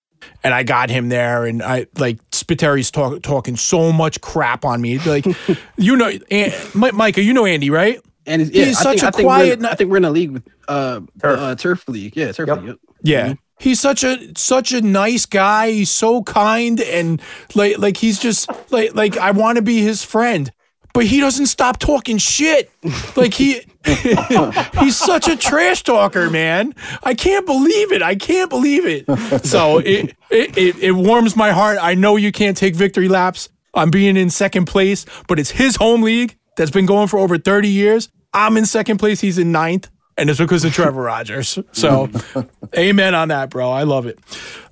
And 0.45 0.53
I 0.55 0.63
got 0.63 0.91
him 0.91 1.09
there, 1.09 1.45
and 1.47 1.63
I 1.63 1.87
like 1.99 2.19
Spiteri's 2.31 2.91
talk, 2.91 3.23
talking 3.23 3.57
so 3.57 3.93
much 3.93 4.21
crap 4.21 4.65
on 4.65 4.81
me. 4.81 4.99
Like, 4.99 5.27
you 5.77 5.97
know, 5.97 6.11
An- 6.31 6.53
Mi- 6.75 6.91
Micah, 6.93 7.23
you 7.23 7.33
know 7.33 7.45
Andy, 7.47 7.71
right? 7.71 8.01
And 8.27 8.43
it's, 8.43 8.51
yeah, 8.51 8.65
He's 8.67 8.79
I 8.79 8.83
such 8.83 9.01
think, 9.01 9.03
a 9.03 9.07
I 9.07 9.11
think 9.11 9.27
quiet- 9.27 9.61
We're, 9.61 9.67
I 9.69 9.75
think 9.75 9.91
we're 9.91 9.97
in 9.99 10.05
a 10.05 10.11
league 10.11 10.31
with 10.33 10.49
uh 10.69 11.01
Turf. 11.21 11.39
uh, 11.41 11.55
turf 11.57 11.89
league. 11.89 12.17
Yeah, 12.17 12.33
turf 12.33 12.49
Yep. 12.49 12.57
league. 12.59 12.67
Yep. 12.69 12.79
Yeah. 13.03 13.35
He's 13.61 13.81
such 13.81 14.05
a 14.05 14.19
such 14.37 14.73
a 14.73 14.81
nice 14.81 15.27
guy. 15.27 15.71
He's 15.73 15.91
so 15.91 16.23
kind 16.23 16.81
and 16.81 17.21
like 17.55 17.79
like 17.79 17.97
he's 17.97 18.19
just 18.21 18.49
like 18.71 18.95
like 18.95 19.17
I 19.17 19.33
want 19.33 19.57
to 19.57 19.63
be 19.63 19.81
his 19.83 20.05
friend. 20.05 20.53
But 20.99 21.07
he 21.07 21.21
doesn't 21.21 21.47
stop 21.47 21.79
talking 21.79 22.19
shit. 22.19 22.73
Like 23.15 23.33
he 23.33 23.61
he's 24.81 24.97
such 24.97 25.29
a 25.29 25.37
trash 25.37 25.85
talker, 25.85 26.29
man. 26.29 26.75
I 27.05 27.15
can't 27.15 27.47
believe 27.47 27.93
it. 27.93 28.03
I 28.03 28.17
can't 28.17 28.51
believe 28.51 28.83
it. 28.85 29.07
So 29.47 29.79
it 29.79 30.17
it, 30.29 30.59
it, 30.59 30.77
it 30.81 30.91
warms 30.91 31.37
my 31.37 31.53
heart. 31.53 31.79
I 31.81 31.95
know 31.95 32.17
you 32.17 32.33
can't 32.33 32.57
take 32.57 32.75
victory 32.75 33.07
laps 33.07 33.49
on 33.75 33.93
being 33.93 34.17
in 34.17 34.29
second 34.29 34.65
place, 34.65 35.07
but 35.29 35.39
it's 35.39 35.53
his 35.53 35.77
home 35.77 36.03
league 36.03 36.37
that's 36.57 36.73
been 36.73 36.87
going 36.87 37.07
for 37.07 37.21
over 37.21 37.39
30 37.39 37.69
years. 37.69 38.09
I'm 38.35 38.57
in 38.57 38.67
second 38.67 38.99
place, 38.99 39.21
he's 39.21 39.39
in 39.39 39.53
ninth, 39.53 39.89
and 40.17 40.29
it's 40.29 40.41
because 40.41 40.65
of 40.65 40.73
Trevor 40.73 41.03
Rogers. 41.03 41.61
So 41.71 42.11
amen 42.77 43.15
on 43.15 43.29
that, 43.29 43.51
bro. 43.51 43.71
I 43.71 43.85
love 43.85 44.07
it. 44.07 44.19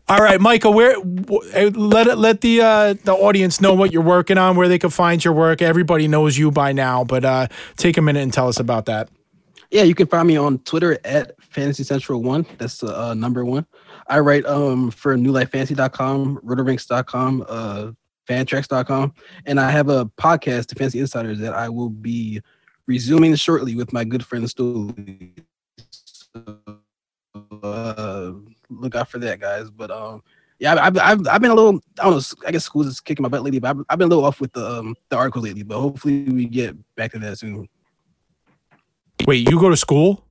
All 0.09 0.19
right, 0.19 0.41
Michael, 0.41 0.73
where 0.73 0.97
let 1.01 2.17
let 2.17 2.41
the 2.41 2.61
uh, 2.61 2.95
the 3.03 3.13
audience 3.13 3.61
know 3.61 3.75
what 3.75 3.93
you're 3.93 4.03
working 4.03 4.39
on, 4.39 4.55
where 4.55 4.69
they 4.69 4.79
can 4.79 4.91
find 4.91 5.25
your 5.25 5.35
work. 5.35 5.61
Everybody 5.61 6.07
knows 6.07 6.39
you 6.39 6.53
by 6.53 6.71
now, 6.71 7.03
but 7.03 7.25
uh, 7.25 7.49
take 7.77 7.97
a 7.97 8.03
minute 8.03 8.23
and 8.23 8.33
tell 8.33 8.47
us 8.47 8.61
about 8.61 8.87
that. 8.87 9.09
Yeah, 9.73 9.83
you 9.83 9.97
can 9.97 10.07
find 10.07 10.29
me 10.29 10.37
on 10.37 10.61
Twitter 10.61 10.97
at 11.05 11.33
Fantasy 11.43 11.83
Central 11.83 12.23
One. 12.23 12.47
That's 12.59 12.85
uh, 12.85 13.15
number 13.15 13.45
one. 13.45 13.67
I 14.07 14.21
write 14.21 14.47
um 14.47 14.93
for 14.93 15.17
newlifefantasy.com, 15.17 16.41
rotorinks.com, 16.45 17.45
uh 17.49 17.91
fantrax.com, 18.29 19.13
and 19.47 19.59
I 19.59 19.71
have 19.73 19.89
a 19.89 20.07
podcast, 20.07 20.69
The 20.69 20.77
Fantasy 20.77 21.01
Insiders, 21.01 21.41
that 21.41 21.53
I 21.53 21.69
will 21.69 21.91
be 21.91 22.41
resuming 22.87 23.35
shortly 23.35 23.75
with 23.75 23.93
my 23.93 24.05
good 24.05 24.25
friend 24.25 24.49
Stu. 24.49 24.95
Uh, 27.63 28.33
look 28.69 28.95
out 28.95 29.09
for 29.11 29.19
that, 29.19 29.41
guys. 29.41 29.71
But 29.71 29.91
um, 29.91 30.23
yeah, 30.59 30.75
I've, 30.75 30.97
I've, 30.99 31.27
I've 31.29 31.41
been 31.41 31.51
a 31.51 31.55
little, 31.55 31.81
I 32.01 32.05
don't 32.05 32.15
know, 32.15 32.47
I 32.47 32.53
guess 32.53 32.65
school 32.65 32.87
is 32.87 33.01
kicking 33.01 33.23
my 33.23 33.29
butt 33.29 33.43
lately, 33.43 33.61
but 33.61 33.77
I've, 33.77 33.85
I've 33.89 33.99
been 33.99 34.07
a 34.07 34.09
little 34.09 34.25
off 34.25 34.41
with 34.41 34.53
the 34.53 34.67
um 34.67 34.95
the 35.09 35.17
articles 35.17 35.45
lately. 35.45 35.63
But 35.63 35.81
hopefully 35.81 36.25
we 36.25 36.47
get 36.47 36.77
back 36.97 37.13
to 37.13 37.19
that 37.21 37.39
soon. 37.39 37.69
Wait, 39.27 39.49
you 39.49 39.59
go 39.59 39.71
to 39.71 39.77
school? 39.77 40.25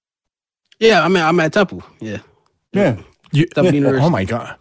Yeah, 0.79 1.03
I'm 1.03 1.15
at, 1.15 1.27
I'm 1.27 1.39
at 1.39 1.53
Temple. 1.53 1.83
Yeah, 1.99 2.19
Yeah. 2.73 3.01
You, 3.31 3.45
Temple 3.47 3.73
University. 3.73 4.05
oh 4.05 4.09
my 4.09 4.23
god. 4.23 4.57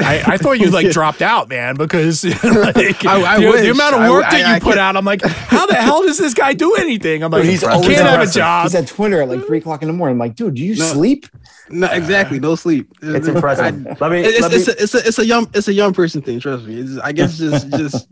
I, 0.00 0.22
I 0.26 0.36
thought 0.36 0.58
you 0.60 0.70
like 0.70 0.90
dropped 0.92 1.22
out, 1.22 1.48
man, 1.48 1.74
because 1.76 2.24
like, 2.44 3.04
I- 3.06 3.22
I 3.36 3.40
the, 3.40 3.52
the 3.62 3.70
amount 3.70 3.94
of 3.96 4.10
work 4.10 4.24
I- 4.26 4.30
that 4.30 4.38
you 4.40 4.44
I 4.54 4.58
put 4.60 4.68
can't- 4.74 4.78
out, 4.80 4.96
I'm 4.96 5.04
like, 5.04 5.22
how 5.22 5.66
the 5.66 5.74
hell 5.74 6.02
does 6.02 6.18
this 6.18 6.34
guy 6.34 6.52
do 6.54 6.74
anything? 6.76 7.22
I'm 7.22 7.30
like, 7.30 7.42
Dude, 7.42 7.50
he's 7.52 7.60
he 7.62 7.66
can't 7.66 8.06
have 8.06 8.20
a 8.20 8.30
job. 8.30 8.64
He's 8.64 8.74
at 8.74 8.86
Twitter 8.86 9.22
at 9.22 9.28
like 9.28 9.44
three 9.46 9.58
o'clock 9.58 9.82
in 9.82 9.88
the 9.88 9.94
morning. 9.94 10.14
I'm 10.14 10.18
like, 10.18 10.34
dude, 10.36 10.54
do 10.54 10.62
you 10.64 10.76
No. 10.76 10.84
sleep? 10.84 11.26
No, 11.70 11.86
exactly. 11.90 12.38
No 12.40 12.54
sleep. 12.54 12.90
It's 13.02 13.28
I- 13.28 13.32
impressive. 13.32 14.00
Let 14.00 14.10
me. 14.12 14.20
it's, 14.22 14.40
let 14.40 14.50
me 14.52 14.56
a, 14.58 14.82
it's 14.82 14.94
a 14.94 14.98
it's 15.06 15.18
a 15.18 15.24
young 15.26 15.48
it's 15.54 15.68
a 15.68 15.72
young 15.72 15.92
person 15.94 16.22
thing. 16.22 16.40
Trust 16.40 16.64
me. 16.66 16.80
It's, 16.80 16.98
I 16.98 17.12
guess 17.12 17.38
just 17.38 17.68
just 17.70 18.08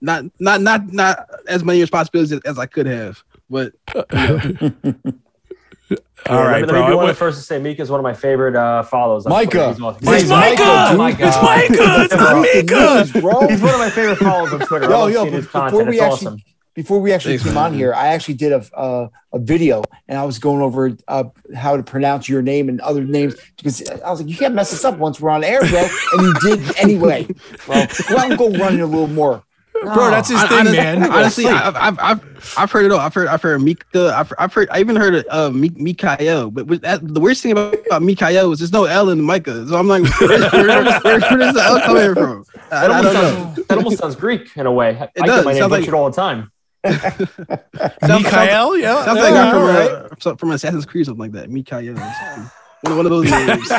not 0.00 0.24
not 0.38 0.60
not 0.62 0.92
not 0.92 1.28
as 1.48 1.64
many 1.64 1.80
responsibilities 1.80 2.32
as, 2.32 2.40
as 2.44 2.58
I 2.58 2.66
could 2.66 2.86
have. 2.86 3.22
But 3.50 3.72
All 5.90 5.96
Yeah, 6.36 6.42
right, 6.46 6.60
let 6.66 6.72
me, 6.74 6.78
let 6.80 6.84
me 6.88 6.90
be 6.92 6.96
one 6.96 7.04
of 7.04 7.08
the 7.08 7.18
first 7.18 7.38
to 7.38 7.44
say 7.44 7.58
Mika 7.58 7.80
is 7.82 7.90
one 7.90 8.00
of 8.00 8.04
my 8.04 8.12
favorite 8.14 8.54
uh, 8.56 8.82
follows. 8.82 9.26
Micah. 9.26 9.50
Twitter. 9.50 9.68
He's 9.72 9.80
awesome. 9.80 9.98
It's 10.02 10.12
It's 10.12 10.22
He's- 10.22 10.28
Micah! 10.30 10.96
Micah, 10.96 11.30
Oh 11.38 11.42
my. 11.42 11.62
It's 11.62 11.76
Micah! 11.78 12.02
It's 12.04 12.14
Breaking 12.14 12.76
Micah! 12.76 13.20
bro. 13.20 13.48
He's 13.48 13.62
one 13.62 13.72
of 13.74 13.78
my 13.80 13.90
favorite 13.90 14.16
follows 14.18 14.52
on 14.52 14.60
Twitter. 14.60 14.86
I 14.86 14.90
Yo, 14.90 14.98
love 14.98 15.10
yo, 15.12 15.22
seeing 15.22 15.32
his 15.34 15.44
before 15.46 15.84
we 15.84 15.96
It's 15.96 16.02
actually- 16.02 16.26
awesome. 16.26 16.42
Before 16.74 17.00
we 17.00 17.12
actually 17.12 17.32
Thanks, 17.38 17.44
came 17.44 17.54
man. 17.54 17.64
on 17.72 17.74
here, 17.74 17.92
I 17.92 18.08
actually 18.08 18.34
did 18.34 18.52
a 18.52 18.64
uh, 18.78 19.08
a 19.32 19.38
video 19.40 19.82
and 20.06 20.16
I 20.16 20.24
was 20.24 20.38
going 20.38 20.62
over 20.62 20.96
uh, 21.08 21.24
how 21.56 21.76
to 21.76 21.82
pronounce 21.82 22.28
your 22.28 22.40
name 22.40 22.68
and 22.68 22.80
other 22.82 23.02
names 23.02 23.34
because 23.56 23.82
I 23.90 24.08
was 24.10 24.20
like, 24.20 24.28
you 24.30 24.36
can't 24.36 24.54
mess 24.54 24.70
this 24.70 24.84
up 24.84 24.96
once 24.96 25.20
we're 25.20 25.30
on 25.30 25.42
air, 25.42 25.58
bro. 25.66 25.88
And 26.12 26.22
you 26.22 26.34
did 26.40 26.76
anyway. 26.78 27.26
Well, 27.66 27.84
go 28.08 28.16
out 28.18 28.30
and 28.30 28.38
go 28.38 28.50
run 28.52 28.74
it 28.74 28.80
a 28.80 28.86
little 28.86 29.08
more. 29.08 29.42
Bro, 29.82 30.10
that's 30.10 30.28
his 30.28 30.40
I- 30.42 30.48
thing, 30.48 30.58
honest- 30.58 30.76
man. 30.76 31.10
Honestly, 31.10 31.46
I've, 31.46 31.76
I've 31.76 31.98
I've 32.00 32.54
I've 32.58 32.72
heard 32.72 32.84
it 32.86 32.92
all. 32.92 32.98
I've 33.00 33.14
heard 33.14 33.28
I've 33.28 33.42
heard 33.42 33.62
Mika. 33.62 34.12
I've, 34.16 34.32
I've 34.38 34.52
heard 34.52 34.68
I 34.70 34.80
even 34.80 34.96
heard 34.96 35.14
of 35.14 35.24
uh, 35.30 35.50
Mi- 35.56 35.72
Mikael. 35.76 36.50
But 36.50 36.66
with 36.66 36.82
that, 36.82 37.00
the 37.06 37.20
worst 37.20 37.42
thing 37.42 37.52
about, 37.52 37.74
about 37.86 38.02
Mikael 38.02 38.52
is 38.52 38.58
there's 38.58 38.72
no 38.72 38.84
L 38.84 39.10
in 39.10 39.20
Micah. 39.22 39.66
So 39.68 39.76
I'm 39.76 39.86
like, 39.88 40.02
where, 40.20 40.28
where, 40.28 40.50
where, 40.50 40.84
where, 40.84 41.20
where 41.20 41.36
does 41.38 41.54
the 41.54 41.62
L 41.62 41.80
coming 41.82 42.14
from? 42.14 42.44
I, 42.70 42.88
That 42.88 42.90
I 42.90 42.96
almost, 42.96 43.02
don't 43.02 43.14
know. 43.14 43.30
sounds, 43.54 43.66
that 43.68 43.78
almost 43.78 43.98
sounds 43.98 44.16
Greek 44.16 44.56
in 44.56 44.66
a 44.66 44.72
way. 44.72 44.90
I 45.20 45.26
does. 45.26 45.36
get 45.36 45.44
my 45.44 45.52
name 45.52 45.60
Sounds 45.60 45.70
like- 45.72 45.92
all 45.92 46.10
the 46.10 46.16
time. 46.16 46.52
Sounds- 46.84 48.24
Mikael, 48.24 48.76
yeah. 48.76 49.04
Sounds 49.04 49.20
like 49.20 49.32
yeah, 49.32 49.50
from, 49.50 49.58
all 49.62 49.66
right. 49.68 49.90
uh, 49.90 50.08
from, 50.20 50.36
from 50.36 50.50
Assassin's 50.52 50.86
Creed 50.86 51.02
or 51.02 51.04
something 51.06 51.20
like 51.20 51.32
that. 51.32 51.50
Mikael. 51.50 51.94
Or 52.84 52.90
something. 52.90 52.92
One, 52.96 52.96
one 52.96 53.06
of 53.06 53.10
those 53.10 53.30
names. 53.48 53.70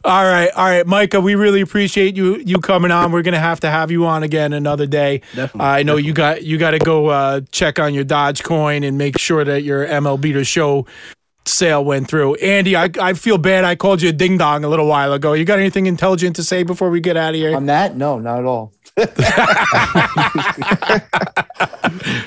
All 0.02 0.24
right, 0.24 0.48
all 0.56 0.64
right, 0.64 0.86
Micah. 0.86 1.20
We 1.20 1.34
really 1.34 1.60
appreciate 1.60 2.16
you 2.16 2.36
you 2.36 2.56
coming 2.58 2.90
on. 2.90 3.12
We're 3.12 3.20
gonna 3.20 3.38
have 3.38 3.60
to 3.60 3.68
have 3.70 3.90
you 3.90 4.06
on 4.06 4.22
again 4.22 4.54
another 4.54 4.86
day. 4.86 5.20
Definitely, 5.34 5.60
Uh, 5.60 5.64
I 5.64 5.82
know 5.82 5.96
you 5.96 6.14
got 6.14 6.42
you 6.42 6.56
got 6.56 6.70
to 6.70 6.78
go 6.78 7.08
uh, 7.08 7.42
check 7.52 7.78
on 7.78 7.92
your 7.92 8.06
Dogecoin 8.06 8.82
and 8.88 8.96
make 8.96 9.18
sure 9.18 9.44
that 9.44 9.62
your 9.62 9.86
MLB 9.86 10.32
to 10.32 10.42
show 10.42 10.86
sale 11.44 11.84
went 11.84 12.08
through. 12.08 12.36
Andy, 12.36 12.76
I 12.76 12.88
I 12.98 13.12
feel 13.12 13.36
bad. 13.36 13.64
I 13.64 13.74
called 13.76 14.00
you 14.00 14.08
a 14.08 14.12
ding 14.12 14.38
dong 14.38 14.64
a 14.64 14.70
little 14.70 14.86
while 14.86 15.12
ago. 15.12 15.34
You 15.34 15.44
got 15.44 15.58
anything 15.58 15.84
intelligent 15.84 16.34
to 16.36 16.42
say 16.44 16.62
before 16.62 16.88
we 16.88 17.00
get 17.00 17.18
out 17.18 17.34
of 17.34 17.36
here? 17.36 17.54
On 17.54 17.66
that, 17.66 17.94
no, 17.94 18.18
not 18.18 18.38
at 18.38 18.46
all. 18.46 18.72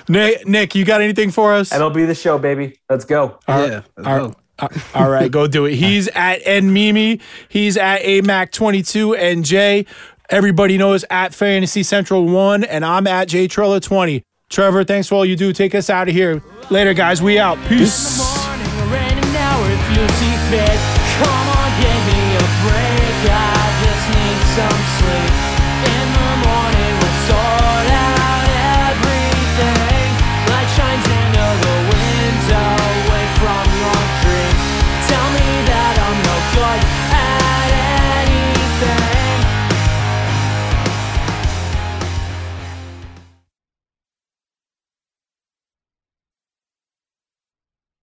Nick, 0.09 0.47
Nick, 0.47 0.75
you 0.75 0.85
got 0.85 1.01
anything 1.01 1.31
for 1.31 1.53
us? 1.53 1.69
MLB 1.71 2.07
the 2.07 2.15
show, 2.15 2.37
baby. 2.37 2.77
Let's 2.89 3.05
go. 3.05 3.39
yeah. 3.47 3.81
let's 3.97 4.07
All 4.07 4.19
go. 4.29 4.35
Uh, 4.63 4.79
all 4.93 5.09
right, 5.09 5.31
go 5.31 5.47
do 5.47 5.65
it. 5.65 5.75
He's 5.75 6.07
at 6.09 6.41
N 6.45 6.73
Mimi. 6.73 7.19
He's 7.49 7.77
at 7.77 8.01
AMAC22 8.01 9.17
and 9.17 9.43
Jay. 9.43 9.85
Everybody 10.29 10.77
knows 10.77 11.03
at 11.09 11.33
Fantasy 11.33 11.83
Central 11.83 12.25
1, 12.25 12.63
and 12.63 12.85
I'm 12.85 13.07
at 13.07 13.27
J 13.27 13.47
Trello 13.47 13.81
20. 13.81 14.23
Trevor, 14.49 14.83
thanks 14.83 15.07
for 15.07 15.15
all 15.15 15.25
you 15.25 15.35
do. 15.35 15.51
Take 15.51 15.73
us 15.75 15.89
out 15.89 16.07
of 16.07 16.13
here. 16.13 16.41
Later, 16.69 16.93
guys. 16.93 17.21
We 17.21 17.39
out. 17.39 17.57
Peace. 17.67 18.19